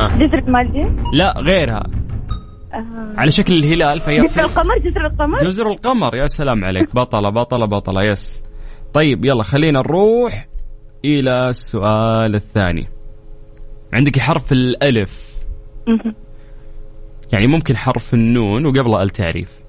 ها. 0.05 0.17
جزر 0.17 0.37
المالديف 0.37 0.87
لا 1.13 1.39
غيرها. 1.39 1.83
آه. 2.73 3.13
على 3.17 3.31
شكل 3.31 3.53
الهلال 3.53 3.99
فهي 3.99 4.21
جزر 4.21 4.41
القمر 4.41 4.77
جزر 4.79 5.05
القمر؟ 5.05 5.37
جزر 5.37 5.67
القمر 5.67 6.15
يا 6.15 6.27
سلام 6.27 6.65
عليك. 6.65 6.95
بطلة 6.95 7.29
بطلة 7.29 7.65
بطلة 7.65 8.03
yes. 8.03 8.43
طيب 8.93 9.25
يلا 9.25 9.43
خلينا 9.43 9.79
نروح 9.79 10.47
إلى 11.05 11.49
السؤال 11.49 12.35
الثاني. 12.35 12.87
عندك 13.93 14.19
حرف 14.19 14.51
الألف. 14.51 15.35
يعني 17.33 17.47
ممكن 17.47 17.77
حرف 17.77 18.13
النون 18.13 18.65
وقبله 18.65 19.01
التعريف. 19.03 19.59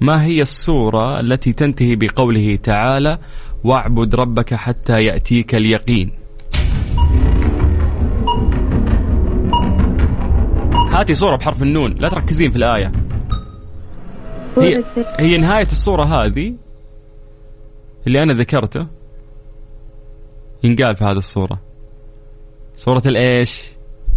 ما 0.00 0.24
هي 0.24 0.42
السورة 0.42 1.20
التي 1.20 1.52
تنتهي 1.52 1.96
بقوله 1.96 2.56
تعالى 2.56 3.18
واعبد 3.64 4.14
ربك 4.14 4.54
حتى 4.54 5.04
يأتيك 5.04 5.54
اليقين 5.54 6.12
هاتي 10.96 11.14
صورة 11.14 11.36
بحرف 11.36 11.62
النون 11.62 11.94
لا 11.94 12.08
تركزين 12.08 12.50
في 12.50 12.56
الآية. 12.56 12.92
هي, 14.58 14.84
هي 15.18 15.38
نهاية 15.38 15.66
الصورة 15.66 16.04
هذه 16.04 16.54
اللي 18.06 18.22
أنا 18.22 18.32
ذكرته 18.32 18.86
ينقال 20.64 20.96
في 20.96 21.04
هذه 21.04 21.16
الصورة. 21.16 21.60
صورة 22.74 23.02
الإيش؟ 23.06 23.62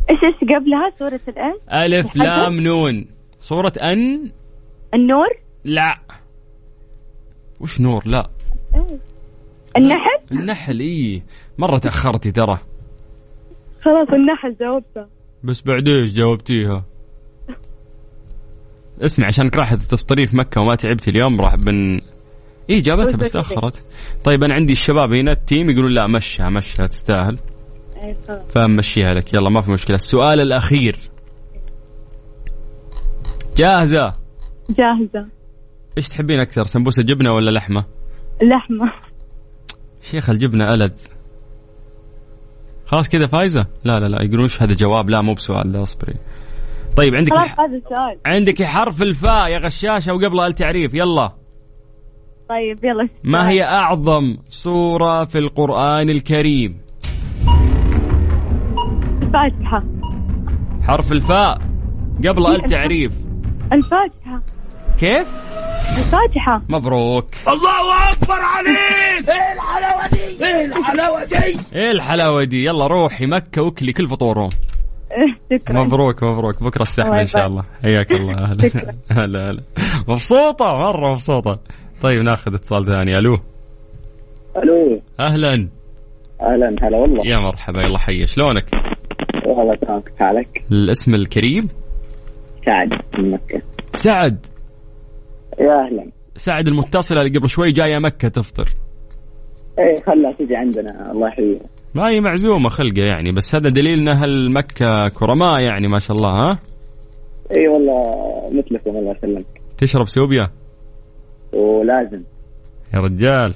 إيش 0.10 0.20
إيش 0.24 0.36
قبلها؟ 0.42 0.92
سورة 1.00 1.20
الايه 1.28 1.86
ألف 1.86 2.06
محدد؟ 2.06 2.22
لام 2.22 2.60
نون. 2.60 3.06
صورة 3.40 3.74
أن؟ 3.82 4.32
النور؟ 4.94 5.28
لا. 5.64 6.00
وش 7.62 7.82
نور؟ 7.82 8.04
لا. 8.06 8.30
النحل؟ 9.78 10.20
النحل 10.32 10.80
إيه. 10.80 11.24
مرة 11.58 11.78
تأخرتي 11.78 12.32
ترى. 12.32 12.58
خلاص 13.82 14.08
النحل 14.14 14.56
جاوبته. 14.60 15.19
بس 15.44 15.62
بعد 15.62 15.88
إيش 15.88 16.14
جاوبتيها. 16.14 16.86
اسمع 19.02 19.28
عشانك 19.28 19.56
راح 19.56 19.74
تفطرين 19.74 20.26
في 20.26 20.38
مكة 20.38 20.62
وما 20.62 20.76
تعبتي 20.76 21.12
اليوم 21.12 21.42
راح 21.42 21.56
بن 21.56 22.02
إيه 22.70 22.84
جابتها 22.84 23.18
بس 23.18 23.32
تأخرت. 23.32 23.84
طيب 24.24 24.44
أنا 24.44 24.54
عندي 24.54 24.74
الشباب 24.74 25.14
هنا 25.14 25.32
التيم 25.32 25.70
يقولون 25.70 25.92
لا 25.92 26.08
مشها 26.08 26.50
مشها 26.50 26.88
تستاهل. 26.88 27.40
خلاص 28.28 28.52
فمشيها 28.52 29.14
لك. 29.14 29.34
يلا 29.34 29.50
ما 29.50 29.62
في 29.62 29.72
مشكلة. 29.72 29.96
السؤال 29.96 30.42
الأخير. 30.42 30.98
جاهزة؟ 33.58 34.14
جاهزة. 34.70 35.28
إيش 35.98 36.10
تحبين 36.10 36.40
أكثر 36.40 36.64
سمبوسة 36.64 37.04
جبنة 37.04 37.32
ولا 37.32 37.52
لحمة؟ 37.52 37.86
لحمة. 38.42 38.92
شيخ 40.02 40.30
الجبنة 40.30 40.74
ألذ. 40.74 40.92
خلاص 42.90 43.10
كذا 43.10 43.26
فايزة؟ 43.26 43.66
لا 43.84 44.00
لا 44.00 44.06
لا 44.06 44.24
يقولون 44.24 44.44
إيش 44.44 44.62
هذا 44.62 44.74
جواب؟ 44.74 45.10
لا 45.10 45.22
مو 45.22 45.34
بسؤال 45.34 45.72
لا 45.72 45.84
اصبري. 45.84 46.14
طيب 46.96 47.16
عندك 47.16 47.34
خلاص. 47.34 47.50
هذا 47.50 47.78
السؤال. 47.78 48.18
عندك 48.26 48.64
حرف 48.64 49.02
الفاء 49.02 49.48
يا 49.48 49.58
غشاشة 49.58 50.14
وقبلها 50.14 50.48
التعريف 50.48 50.94
يلا. 50.94 51.32
طيب 52.50 52.86
يلا. 52.86 53.10
ما 53.24 53.50
هي 53.50 53.64
أعظم 53.64 54.38
سورة 54.50 55.26
في 55.26 55.38
القرآن 55.38 56.10
الكريم؟ 56.10 56.82
الفاتحة. 59.22 59.84
حرف 60.82 61.12
الفاء 61.12 61.62
قبل 62.28 62.48
التعريف 62.48 63.14
الفاتحة. 63.74 64.40
كيف؟ 65.00 65.34
الفاتحة 65.98 66.62
مبروك. 66.70 67.26
الله 67.48 68.12
أكبر 68.12 68.34
عليك. 68.56 69.30
إيه 69.30 69.54
الحلاوة 69.54 70.08
دي؟ 70.08 70.46
إيه 70.46 70.66
الحلاوة 70.66 71.24
دي؟ 71.24 71.60
إيه 71.76 71.92
الحلاوة 71.92 72.44
دي؟ 72.44 72.66
يلا 72.66 72.88
روحي 72.88 73.26
مكة 73.26 73.62
وكلي 73.62 73.94
كل 73.94 74.08
فطورهم 74.08 74.50
إيه، 75.12 75.58
شكرا. 75.60 75.84
مبروك 75.84 76.24
مبروك. 76.24 76.64
بكرة 76.64 76.82
السحب 76.82 77.14
إن 77.14 77.26
شاء. 77.26 77.48
الله. 77.48 77.64
حياك 77.84 78.12
الله. 78.12 78.34
أهلا. 78.34 78.94
هلا 79.12 79.50
هلا 79.50 79.62
مبسوطة 80.08 80.66
مرة 80.66 81.12
مبسوطة. 81.12 81.60
طيب 82.02 82.22
ناخذ 82.22 82.54
اتصال 82.54 82.86
ثاني. 82.86 83.18
ألو. 83.18 83.38
ألو. 84.58 85.02
أهلا. 85.20 85.68
أهلا. 86.42 86.76
هلا 86.82 86.98
والله. 86.98 87.28
يا 87.28 87.38
مرحبا. 87.38 87.82
يلا 87.82 87.98
حي. 88.00 88.26
شلونك؟ 88.26 88.66
والله 89.46 89.76
تمام. 89.76 90.00
كيف 90.02 90.20
حالك؟ 90.20 90.64
الاسم 90.72 91.16
الكريم؟ 91.16 91.68
سعد 92.66 92.90
من 93.18 93.32
مكة. 93.32 93.62
سعد. 93.94 94.46
يا 95.60 95.86
أهلا. 95.86 96.12
سعد 96.36 96.68
المتصله 96.68 97.22
اللي 97.22 97.40
قبل 97.40 97.50
شوي 97.50 97.72
جاية 97.72 97.98
مكة 98.00 98.28
تفطر. 98.28 98.70
إيه 99.80 99.96
خلها 99.96 100.32
تجي 100.40 100.56
عندنا. 100.56 101.12
الله 101.12 101.28
يحييها 101.28 101.60
ما 101.96 102.10
هي 102.10 102.22
معزومة 102.22 102.70
خلقة 102.70 103.02
يعني 103.02 103.32
بس 103.38 103.56
هذا 103.56 103.70
دليل 103.70 104.00
إن 104.00 104.08
أهل 104.08 104.52
مكة 104.52 105.08
كرماء 105.08 105.62
يعني 105.62 105.88
ما 105.88 106.00
شاء 106.00 106.18
الله 106.18 106.30
ها؟ 106.30 106.60
اي 107.58 107.68
والله 107.68 108.04
مثلكم 108.52 108.98
الله 108.98 109.16
يسلمك. 109.18 109.46
تشرب 109.78 110.08
سوبيا؟ 110.08 110.50
ولازم. 111.54 112.24
يا 112.94 113.00
رجال. 113.00 113.54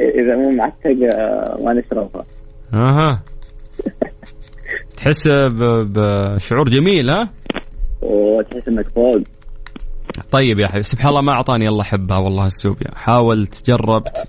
إذا 0.00 0.36
مو 0.36 0.50
معتق 0.50 1.14
آه، 1.14 1.62
ما 1.64 1.72
نشربها. 1.72 2.24
أها. 2.74 3.22
تحس 4.96 5.28
بشعور 5.28 6.68
جميل 6.68 7.10
ها؟ 7.10 7.28
وتحس 8.02 8.68
إنك 8.68 8.88
فوق. 8.88 9.16
طيب 10.30 10.58
يا 10.58 10.66
حبيبي 10.66 10.82
سبحان 10.82 11.08
الله 11.08 11.20
ما 11.20 11.32
أعطاني 11.32 11.68
الله 11.68 11.84
حبها 11.84 12.18
والله 12.18 12.46
السوبيا 12.46 12.90
حاولت 12.94 13.70
جربت. 13.70 14.28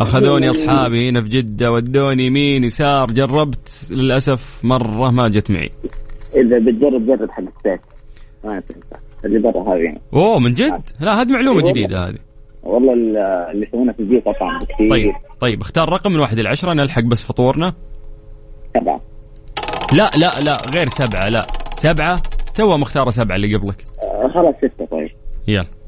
أخذوني 0.00 0.50
أصحابي 0.50 1.08
هنا 1.08 1.22
في 1.22 1.28
جدة 1.28 1.72
ودوني 1.72 2.26
يمين 2.26 2.64
يسار 2.64 3.06
جربت. 3.06 3.88
للأسف 3.90 4.60
مرة 4.64 5.10
ما 5.10 5.28
جت 5.28 5.50
معي. 5.50 5.70
إذا 6.36 6.58
بتجرب 6.58 7.06
جرب 7.06 7.30
حق 7.30 7.38
السيف. 7.42 7.80
ما 8.44 8.60
تنفع 8.60 8.96
اللي 9.24 9.38
برا 9.38 9.74
هذه. 9.74 9.94
أوه 10.12 10.38
من 10.38 10.54
جد؟ 10.54 10.80
لا 11.00 11.22
هذه 11.22 11.32
معلومة. 11.32 11.70
جديدة 11.70 12.08
هذه. 12.08 12.18
والله 12.62 12.92
ال- 12.92 13.16
اللي 13.52 13.66
يسوونه 13.66 13.92
في 13.92 14.00
البيت 14.00 14.26
أطعم 14.26 14.58
بكثير. 14.58 14.90
طيب 14.90 15.12
طيب 15.40 15.60
اختار 15.60 15.88
رقم 15.88 16.12
من 16.12 16.20
واحد 16.20 16.38
إلى 16.38 16.48
عشرة 16.48 16.72
نلحق 16.72 17.02
بس 17.02 17.24
فطورنا. 17.24 17.74
سبعة. 18.80 19.00
لا 19.92 20.10
لا 20.18 20.40
لا 20.44 20.56
غير 20.76 20.86
سبعة 20.88 21.24
لا. 21.30 21.42
سبعة؟ 21.76 22.22
تو 22.54 22.76
مختارة 22.76 23.10
سبعة 23.10 23.36
اللي 23.36 23.56
قبلك. 23.56 23.84
آه، 24.02 24.28
خلاص 24.28 24.54
طيب 24.62 24.81
يلا. 25.48 25.64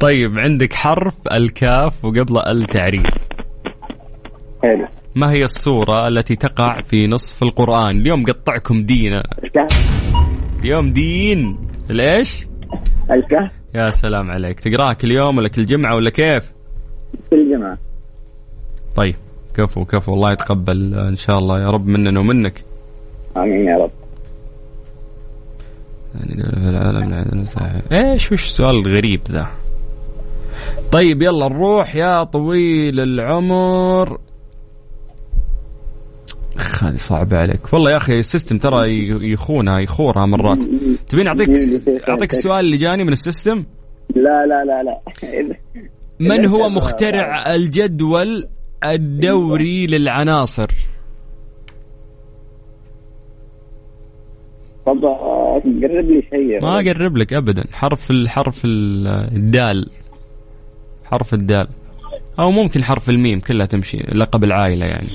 طيب 0.00 0.38
عندك 0.38 0.72
حرف 0.72 1.14
الكاف 1.32 2.04
وقبل 2.04 2.38
التعريف. 2.38 3.14
حلو. 4.62 4.86
ما 5.14 5.30
هي 5.30 5.42
الصورة 5.42 6.08
التي 6.08 6.36
تقع 6.36 6.80
في 6.80 7.06
نصف 7.06 7.42
القرآن؟ 7.42 7.98
اليوم 7.98 8.24
قطعكم 8.24 8.82
دين 8.82 9.14
الكهف. 9.14 9.88
اليوم 10.60 10.92
دين. 10.92 11.58
الايش 11.90 12.46
الكهف. 13.10 13.52
يا 13.74 13.90
سلام 13.90 14.30
عليك. 14.30 14.60
تقراها 14.60 14.92
كل 14.92 15.12
يوم 15.12 15.38
ولا 15.38 15.48
كل 15.48 15.66
جمعة 15.66 15.96
ولا 15.96 16.10
كيف؟ 16.10 16.52
كل 17.30 17.50
جماعة 17.50 17.78
طيب 18.96 19.14
كفو 19.54 19.84
كفو. 19.84 20.14
الله 20.14 20.32
يتقبل. 20.32 20.94
إن 20.94 21.16
شاء 21.16 21.38
الله. 21.38 21.60
يا 21.60 21.70
رب 21.70 21.86
مننا 21.86 22.20
ومنك. 22.20 22.64
آمين 23.36 23.66
يا 23.66 23.76
رب. 23.76 23.90
يعني 26.14 26.34
دولة 26.42 26.50
في 26.50 26.68
العالم 26.68 27.40
مساحة. 27.42 27.82
إيش 27.92 28.32
وش 28.32 28.42
السؤال 28.42 28.76
الغريب 28.76 29.20
ذا؟ 29.30 29.46
طيب 30.92 31.22
يلا 31.22 31.48
نروح 31.48 31.96
يا 31.96 32.24
طويل 32.24 33.00
العمر. 33.00 34.18
هذه 36.82 36.96
صعبة 36.96 37.38
عليك. 37.38 37.72
والله 37.72 37.90
يا 37.90 37.96
أخي 37.96 38.18
ال 38.18 38.24
system 38.24 38.58
ترى 38.58 39.08
يخونها 39.32 39.78
يخورها 39.78 40.26
مرات. 40.26 40.64
تبين 41.08 41.26
أعطيك 41.26 41.48
أعطيك 42.08 42.32
السؤال 42.32 42.64
اللي 42.64 42.76
جاني 42.76 43.04
من 43.04 43.12
ال 43.12 43.18
system؟ 43.18 43.64
لا 44.16 44.46
لا 44.46 44.64
لا 44.64 44.82
لا. 44.82 45.00
من 46.20 46.46
هو 46.46 46.68
مخترع 46.68 47.54
الجدول 47.54 48.48
الدوري 48.84 49.86
للعناصر؟ 49.86 50.70
طب 54.94 55.82
قرب 55.82 56.10
لي 56.10 56.22
شيء. 56.30 56.62
ما 56.62 56.80
أقرب 56.80 57.16
لك 57.16 57.32
ابدا. 57.32 57.64
حرف 57.72 58.10
الحرف 58.10 58.64
ال- 58.64 59.06
الدال. 59.36 59.90
حرف 61.04 61.34
الدال. 61.34 61.66
أو 62.40 62.50
ممكن 62.50 62.84
حرف 62.84 63.10
الميم 63.10 63.40
كلها 63.40 63.66
تمشي 63.66 63.96
لقب 63.96 64.44
العائلة 64.44 64.86
يعني. 64.86 65.08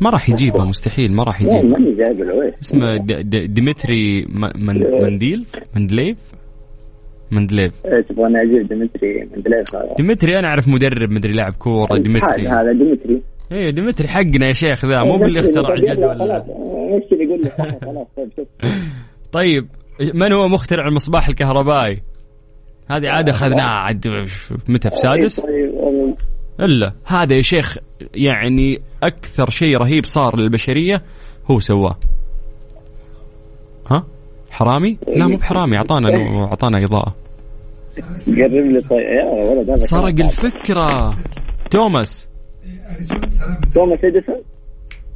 ما 0.00 0.10
راح 0.10 0.30
يجيبها 0.30 0.64
مستحيل 0.64 1.12
ما 1.12 1.24
راح 1.24 1.42
يجيبها 1.42 1.62
ماني 1.62 1.94
جايب 1.94 2.22
العويس 2.22 2.54
اسمه 2.62 2.96
ديمتري 3.46 4.26
منديل؟ 5.00 5.46
مندليف؟ 5.76 6.18
مندليف. 7.32 7.86
إيه، 7.86 8.00
تبغاني 8.00 8.42
أجيب 8.42 8.68
ديمتري 8.68 9.22
هذا. 9.22 9.94
ديمتري 9.96 10.38
أنا 10.38 10.48
أعرف 10.48 10.68
مدرب 10.68 11.10
مدري 11.10 11.32
لاعب 11.32 11.52
كورة 11.52 11.96
ديمتري. 11.98 12.48
هذا 12.48 12.72
ديمتري. 12.72 13.22
إيه 13.52 13.70
ديمتري 13.70 14.08
حقنا 14.08 14.46
يا 14.46 14.52
شيخ 14.52 14.86
ذا. 14.86 15.02
مو 15.04 15.18
باللي 15.18 15.40
اخترع 15.40 15.74
الجدول 15.74 16.42
اللي 17.12 17.24
يقول 17.24 17.50
خلاص 17.50 17.74
خلاص 17.84 18.06
طيب 18.16 18.30
شوف 18.36 18.46
طيب 19.32 19.68
من 20.14 20.32
هو 20.32 20.48
مخترع 20.48 20.88
المصباح 20.88 21.28
الكهربائي؟ 21.28 22.02
هذه 22.90 23.08
عادة 23.08 23.32
أخذناها 23.32 23.74
عاد 23.76 24.08
متى 24.68 24.90
في 24.90 24.96
سادس؟ 24.96 25.40
طيب 25.40 25.74
والله. 25.74 26.16
إلا 26.60 26.92
هذا 27.04 27.36
يا 27.36 27.42
شيخ 27.42 27.76
يعني 28.14 28.80
أكثر 29.02 29.50
شيء 29.50 29.76
رهيب 29.76 30.04
صار 30.04 30.40
للبشرية 30.40 31.02
هو 31.50 31.58
سواه 31.58 31.96
ها؟ 33.90 34.04
حرامي؟ 34.50 34.98
لا 35.16 35.26
مو 35.26 35.36
بحرامي 35.36 35.76
أعطانا 35.76 36.08
أعطانا 36.44 36.84
إضاءة 36.84 37.14
قرب 38.26 38.52
لي 38.52 38.80
طيب 38.80 39.00
يا 39.00 39.50
ولد 39.50 39.70
هذا 39.70 39.78
سرق. 39.78 40.20
الفكرة 40.20 41.14
توماس 41.70 42.28
سلام 43.00 43.60
توماس 43.74 43.98
اديسون 44.04 44.42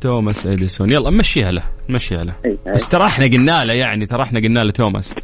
توماس 0.04 0.46
إديسون. 0.46 0.90
يلا 0.90 1.10
نمشيها 1.10 1.52
له 1.52 1.62
نمشيها 1.88 2.24
له. 2.24 2.34
إيه، 2.44 2.56
بس 2.74 2.88
ترى 2.88 3.06
إحنا 3.06 3.26
قلنا 3.26 3.64
له 3.64 3.72
يعني 3.74 4.06
ترى 4.06 4.22
إحنا 4.22 4.40
قلنا 4.40 4.60
له 4.60 4.70
توماس. 4.70 5.14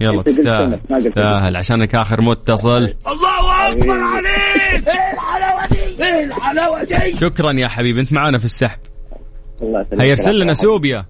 يلا 0.00 0.16
قلت 0.16 0.26
تستاهل 0.26 0.80
تستاهل 0.94 1.56
عشانك 1.56 1.94
آخر 1.94 2.20
متصل. 2.20 2.68
الله 2.68 3.68
أكبر 3.70 3.90
عليك! 3.90 4.88
إيه 4.88 5.12
الحلاوه 5.12 5.66
دي 5.66 6.04
إيه 6.04 6.24
الحلاوه 6.24 6.84
دي 6.84 7.18
شكرا 7.18 7.52
يا 7.52 7.68
حبيبي 7.68 8.00
أنت 8.00 8.12
معانا 8.12 8.38
في 8.38 8.44
السحب. 8.44 8.78
الله 9.62 9.80
يسلمك. 9.80 10.00
هيرسل 10.00 10.40
لنا 10.40 10.52
سوبيا. 10.52 11.04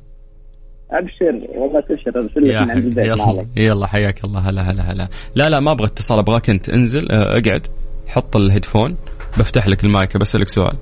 أبشر 0.90 1.58
والله 1.58 1.80
تبشر 1.80 2.16
ارسل 2.16 2.48
لك 2.48 2.62
من 2.62 2.70
عند 2.70 2.98
يلا. 2.98 3.46
يلا 3.56 3.86
حياك 3.86 4.24
الله. 4.24 4.40
هلا 4.40 4.62
هلا 4.62 4.82
هلا. 4.82 5.08
لا 5.34 5.48
لا 5.48 5.60
ما 5.60 5.72
أبغى 5.72 5.86
اتصال 5.86 6.18
أبغاك 6.18 6.50
أنت. 6.50 6.68
انزل 6.68 7.12
آه، 7.12 7.38
اقعد. 7.38 7.66
حط 8.06 8.36
ال 8.36 8.42
headphone 8.42 8.96
بفتح 9.38 9.68
لك 9.68 9.84
المايك 9.84 10.16
بسألك 10.16 10.48
سؤال. 10.48 10.76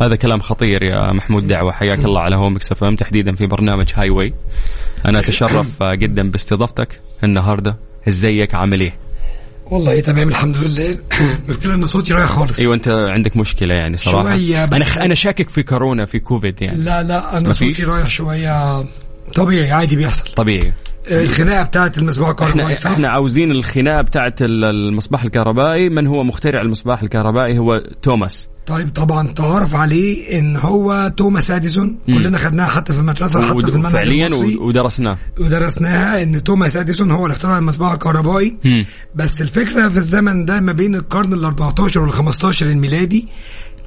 هذا 0.00 0.16
كلام 0.16 0.40
خطير 0.40 0.82
يا 0.82 1.12
محمود 1.12 1.48
دعوة 1.48 1.72
حياك 1.72 2.04
الله 2.04 2.20
على 2.20 2.36
Mix 2.36 2.56
FM 2.56 2.96
تحديدا 2.96 3.34
في 3.34 3.46
برنامج 3.46 3.92
Highway 3.94 4.34
أنا 5.06 5.18
أتشرف 5.18 5.66
آه، 5.82 5.94
جدا 5.94 6.30
باستضافتك 6.30 7.00
النهارده. 7.24 7.76
إزيك؟ 8.08 8.54
عامل 8.54 8.80
إيه؟ 8.80 8.94
والله 9.66 10.00
تمام 10.00 10.28
الحمد 10.28 10.56
لله. 10.56 10.98
المشكلة 11.44 11.74
ان 11.74 11.84
صوتي 11.84 12.12
رايح 12.14 12.28
خالص. 12.30 12.58
أيوه 12.58 12.74
أنت 12.74 12.88
عندك 12.88 13.36
مشكلة 13.36 13.74
يعني 13.74 13.96
صراحة. 13.96 14.36
شوية 14.36 14.64
بس. 14.64 14.96
أنا. 14.96 15.04
أنا 15.04 15.14
شاكك 15.14 15.48
في 15.48 15.62
كورونا 15.62 16.04
في 16.04 16.18
كوفيد 16.18 16.62
يعني. 16.62 16.78
لا 16.78 17.02
لا 17.02 17.38
أنا؟ 17.38 17.52
صوتي 17.52 17.84
رايح 17.84 18.08
شوية 18.08 18.84
طبيعي 19.34 19.72
عادي 19.72 19.96
بيحصل. 19.96 20.24
طبيعي. 20.34 20.72
الخناقة 21.10 21.62
بتاعت 21.62 21.98
المصباح 21.98 22.28
الكهربائي 22.28 22.76
صح؟ 22.76 22.90
إحنا 22.90 23.08
عاوزين 23.08 23.50
الخناقة 23.50 24.02
بتاعت 24.02 24.42
ال- 24.42 24.64
المصباح 24.64 25.24
الكهربائي. 25.24 25.88
من 25.88 26.06
هو 26.06 26.24
مخترع 26.24 26.60
المصباح 26.60 27.02
الكهربائي؟ 27.02 27.58
هو 27.58 27.82
توماس. 28.02 28.48
طيب 28.66 28.88
طبعا 28.94 29.28
تعرف 29.28 29.74
عليه 29.74 30.38
إن 30.38 30.56
هو 30.56 31.12
توماس 31.16 31.50
أديسون. 31.50 31.98
كلنا 32.06 32.38
خدناها 32.38 32.66
حتى 32.66 32.92
في 32.92 32.98
المدرسة 32.98 33.42
حتى 33.42 33.62
في 33.62 33.68
المنهج 33.68 33.92
فعليا 33.92 34.28
ودرسناه. 34.60 35.18
ودرسناها 35.40 36.22
إن 36.22 36.44
توماس 36.44 36.76
أديسون 36.76 37.10
هو 37.10 37.24
اللي 37.26 37.34
اخترع 37.36 37.58
المصباح 37.58 37.92
الكهربائي. 37.92 38.56
بس 39.14 39.42
الفكرة 39.42 39.88
في 39.88 39.96
الزمن 39.96 40.44
ده 40.44 40.60
ما 40.60 40.72
بين 40.72 40.94
القرن 40.94 41.32
ال 41.32 41.44
14 41.44 42.00
وال 42.00 42.12
15 42.12 42.66
الميلادي 42.66 43.28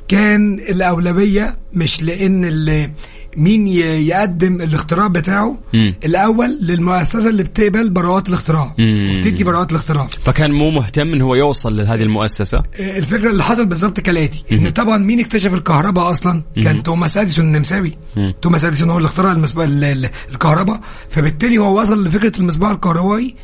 كان 0.08 0.54
الأولوية 0.60 1.56
مش 1.74 2.04
لأن 2.04 2.46
ال- 2.46 2.92
مين 3.38 3.68
يقدم 3.68 4.62
الاختراع 4.62 5.08
بتاعه. 5.08 5.58
مم. 5.74 5.96
الأول 6.06 6.58
للمؤسسة 6.62 7.30
اللي 7.30 7.44
بتقبل 7.44 7.90
براءات 7.90 8.30
الاختراع. 8.30 8.76
مم. 8.80 9.14
وبتدي 9.16 9.44
براءات 9.44 9.72
الاختراع. 9.72 10.08
فكان 10.24 10.52
مو 10.52 10.70
مهتم 10.70 11.14
إن 11.14 11.22
هو 11.22 11.36
يوصل 11.36 11.76
لهذه 11.78 12.02
المؤسسة؟ 12.02 12.58
آه، 12.58 12.98
الفكرة 12.98 13.30
اللي 13.32 13.44
حصل 13.44 13.66
بالظبط 13.66 14.00
كالآتي. 14.00 14.44
إن 14.52 14.70
طبعا 14.70 14.98
مين 14.98 15.20
اكتشف 15.20 15.54
الكهرباء 15.54 16.12
أصلا؟ 16.12 16.42
كان 16.64 16.84
توماس 16.84 17.18
أديسون 17.18 17.46
النمساوي. 17.46 17.98
مم. 18.16 18.34
توماس 18.42 18.64
أديسون 18.64 18.90
هو 18.90 18.98
اللي 18.98 19.08
اخترع 19.08 19.32
المصباح 19.32 19.66
ال- 19.66 19.84
ال- 19.84 20.10
الكهرباء. 20.32 20.82
فبالتالي 21.10 21.58
هو 21.58 21.82
وصل 21.82 22.08
لفكرة 22.08 22.40
المصباح 22.40 22.70
الكهربائي 22.72 23.36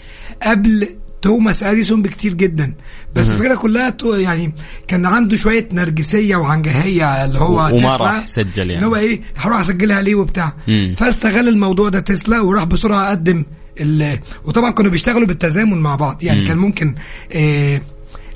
قبل 0.44 0.88
توماس 1.22 1.64
اديسون 1.64 2.02
بكتير 2.02 2.34
جدا 2.34 2.74
بس 3.16 3.32
الفكرة 3.32 3.56
كلها 3.56 3.94
يعني 4.04 4.54
كان 4.88 5.06
عنده 5.06 5.36
شوية 5.36 5.70
نرجسية 5.72 6.36
وعنجهية 6.36 7.26
اللي 7.26 7.40
هو 7.40 7.54
وما 7.66 7.78
تسلا، 7.78 7.96
راح 7.96 8.28
سجل 8.28 8.72
يعني. 8.72 8.78
إن 8.78 8.84
هو 8.84 8.96
إيه 8.96 9.22
هروح 9.38 9.60
أسجلها 9.60 10.02
ليه 10.02 10.16
وبتاع 10.16 10.54
مم. 10.68 10.94
فاستغل 10.98 11.48
الموضوع 11.48 11.90
ده 11.90 12.00
تسلا 12.00 12.42
وراح 12.42 12.64
بسرعة 12.64 13.10
قدم 13.10 13.46
ال- 13.80 14.20
وطبعا 14.46 14.72
كانوا 14.72 14.92
بيشتغلوا 14.92 15.28
بالتزامن 15.28 15.78
مع 15.78 15.96
بعض 15.96 16.24
يعني 16.24 16.42
مم. 16.42 16.48
كان 16.48 16.58
ممكن 16.58 16.96
آه 17.34 17.82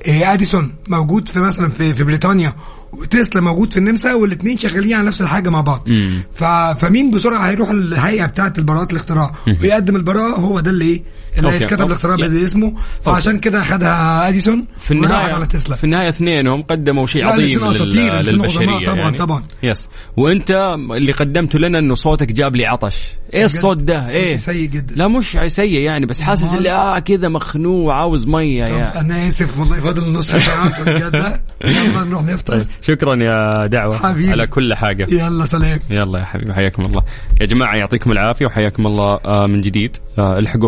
آه، 0.07 0.33
اديسون 0.33 0.73
موجود 0.87 1.29
في 1.29 1.39
مثلا 1.39 1.69
في 1.69 1.93
في 1.93 2.03
بريطانيا 2.03 2.55
وتسلا 2.93 3.41
موجود 3.41 3.71
في 3.73 3.79
النمسا 3.79 4.13
والاثنين 4.13 4.57
شغالين 4.57 4.93
على 4.93 5.07
نفس 5.07 5.21
الحاجة 5.21 5.49
مع 5.49 5.61
بعض. 5.61 5.87
ف... 6.33 6.43
فمين 6.79 7.11
بسرعة 7.11 7.39
هيروح 7.49 7.69
الهيئة 7.69 8.25
بتاعة 8.25 8.53
البراءات 8.57 8.91
الاختراع 8.91 9.35
ويقدم 9.61 9.95
البراءة 9.95 10.35
هو 10.39 10.59
ده 10.59 10.71
اللي 10.71 10.85
إيه 10.85 11.03
اللي 11.37 11.53
okay. 11.53 11.63
okay. 11.63 11.83
الاختراع 11.83 12.15
يا. 12.19 12.27
باسمه 12.27 12.73
فعشان 13.03 13.39
كده 13.39 13.63
خدها 13.63 14.29
أديسون 14.29 14.65
في 14.77 14.91
النهايه 14.91 15.33
على 15.33 15.45
تسلا. 15.45 15.75
في 15.75 15.83
النهاية 15.83 16.09
اثنينهم 16.09 16.61
قدموا 16.61 17.07
شيء 17.07 17.27
عظيم 17.27 17.59
لل... 17.59 18.25
للبشرية 18.25 18.85
طبعاً، 18.85 18.97
يعني. 18.97 19.17
طبعاً. 19.17 19.43
yes 19.63 19.89
وأنت 20.17 20.75
اللي 20.97 21.11
قدمته 21.11 21.59
لنا 21.59 21.79
إنه 21.79 21.95
صوتك 21.95 22.31
جاب 22.31 22.55
لي 22.55 22.65
عطش. 22.65 22.97
إيه 23.33 23.45
الصوت 23.45 23.77
ده؟ 23.77 24.09
إيه؟ 24.09 24.35
سيء 24.35 24.69
جدا. 24.69 24.95
لا 24.95 25.07
مش 25.07 25.37
سيء 25.47 25.79
يعني 25.81 26.05
بس 26.05 26.21
حاسس؟ 26.21 26.55
اللي 26.55 26.71
آه 26.71 26.99
كذا 26.99 27.29
مخنوق 27.29 27.85
وعاوز 27.85 28.27
مية 28.27 28.63
يا 28.63 29.01
أنا 29.01 29.27
آسف 29.27 29.59
والله 29.59 29.79
فاضل 29.79 30.11
نص 30.13 30.31
ساعة 30.31 30.81
بجد 30.83 31.39
يلا 31.65 32.03
نروح 32.03 32.23
نفطر. 32.23 32.65
شكرا 32.81 33.15
يا 33.23 33.67
دعوة 33.67 33.97
حبيبي. 33.97 34.31
على 34.31 34.47
كل 34.47 34.73
حاجة. 34.73 35.07
يلا 35.09 35.45
سلام. 35.45 35.79
يلا 35.89 36.19
يا 36.19 36.25
حبيبي 36.25 36.53
حياكم 36.53 36.81
الله. 36.85 37.03
يا 37.41 37.45
جماعة 37.45 37.75
يعطيكم 37.75 38.11
العافية 38.11 38.45
وحياكم 38.45 38.87
الله 38.87 39.19
آه، 39.25 39.47
من 39.47 39.61
جديد. 39.61 39.97
آه، 40.19 40.39
الحقوا 40.39 40.67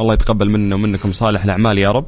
الله 0.00 0.14
يتقبل 0.14 0.50
منا 0.50 0.74
ومنكم 0.74 1.12
صالح 1.12 1.44
الأعمال 1.44 1.78
يا 1.78 1.88
رب. 1.88 2.06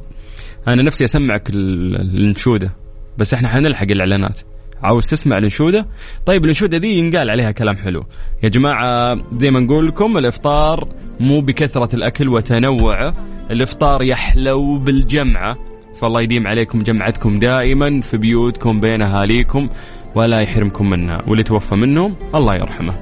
أنا 0.67 0.83
نفسي 0.83 1.03
أسمعك 1.03 1.49
ال- 1.49 1.95
الأنشودة 2.01 2.71
بس 3.17 3.33
إحنا 3.33 3.49
حنلحق 3.49 3.87
الإعلانات. 3.91 4.39
عاوز 4.83 5.07
تسمع 5.07 5.37
الأنشودة؟ 5.37 5.85
طيب 6.25 6.43
الأنشودة 6.43 6.77
دي 6.77 6.97
ينقال 6.97 7.29
عليها 7.29 7.51
كلام 7.51 7.77
حلو. 7.77 7.99
يا 8.43 8.49
جماعة 8.49 9.17
زي 9.37 9.51
ما 9.51 9.59
نقول 9.59 9.87
لكم 9.87 10.17
الإفطار 10.17 10.87
مو 11.19 11.41
بكثرة 11.41 11.95
الأكل 11.95 12.29
وتنوعه 12.29 13.13
الإفطار 13.51 14.01
يحلو 14.03 14.77
بالجمعة. 14.77 15.57
فالله 15.99 16.21
يديم 16.21 16.47
عليكم 16.47 16.79
جمعتكم 16.79 17.39
دائما 17.39 18.01
في 18.01 18.17
بيوتكم 18.17 18.79
بين 18.79 19.01
أهاليكم 19.01 19.69
ولا 20.15 20.39
يحرمكم 20.39 20.89
منها 20.89 21.21
واللي 21.27 21.43
توفى 21.43 21.75
منهم 21.75 22.15
الله 22.35 22.55
يرحمه. 22.55 22.93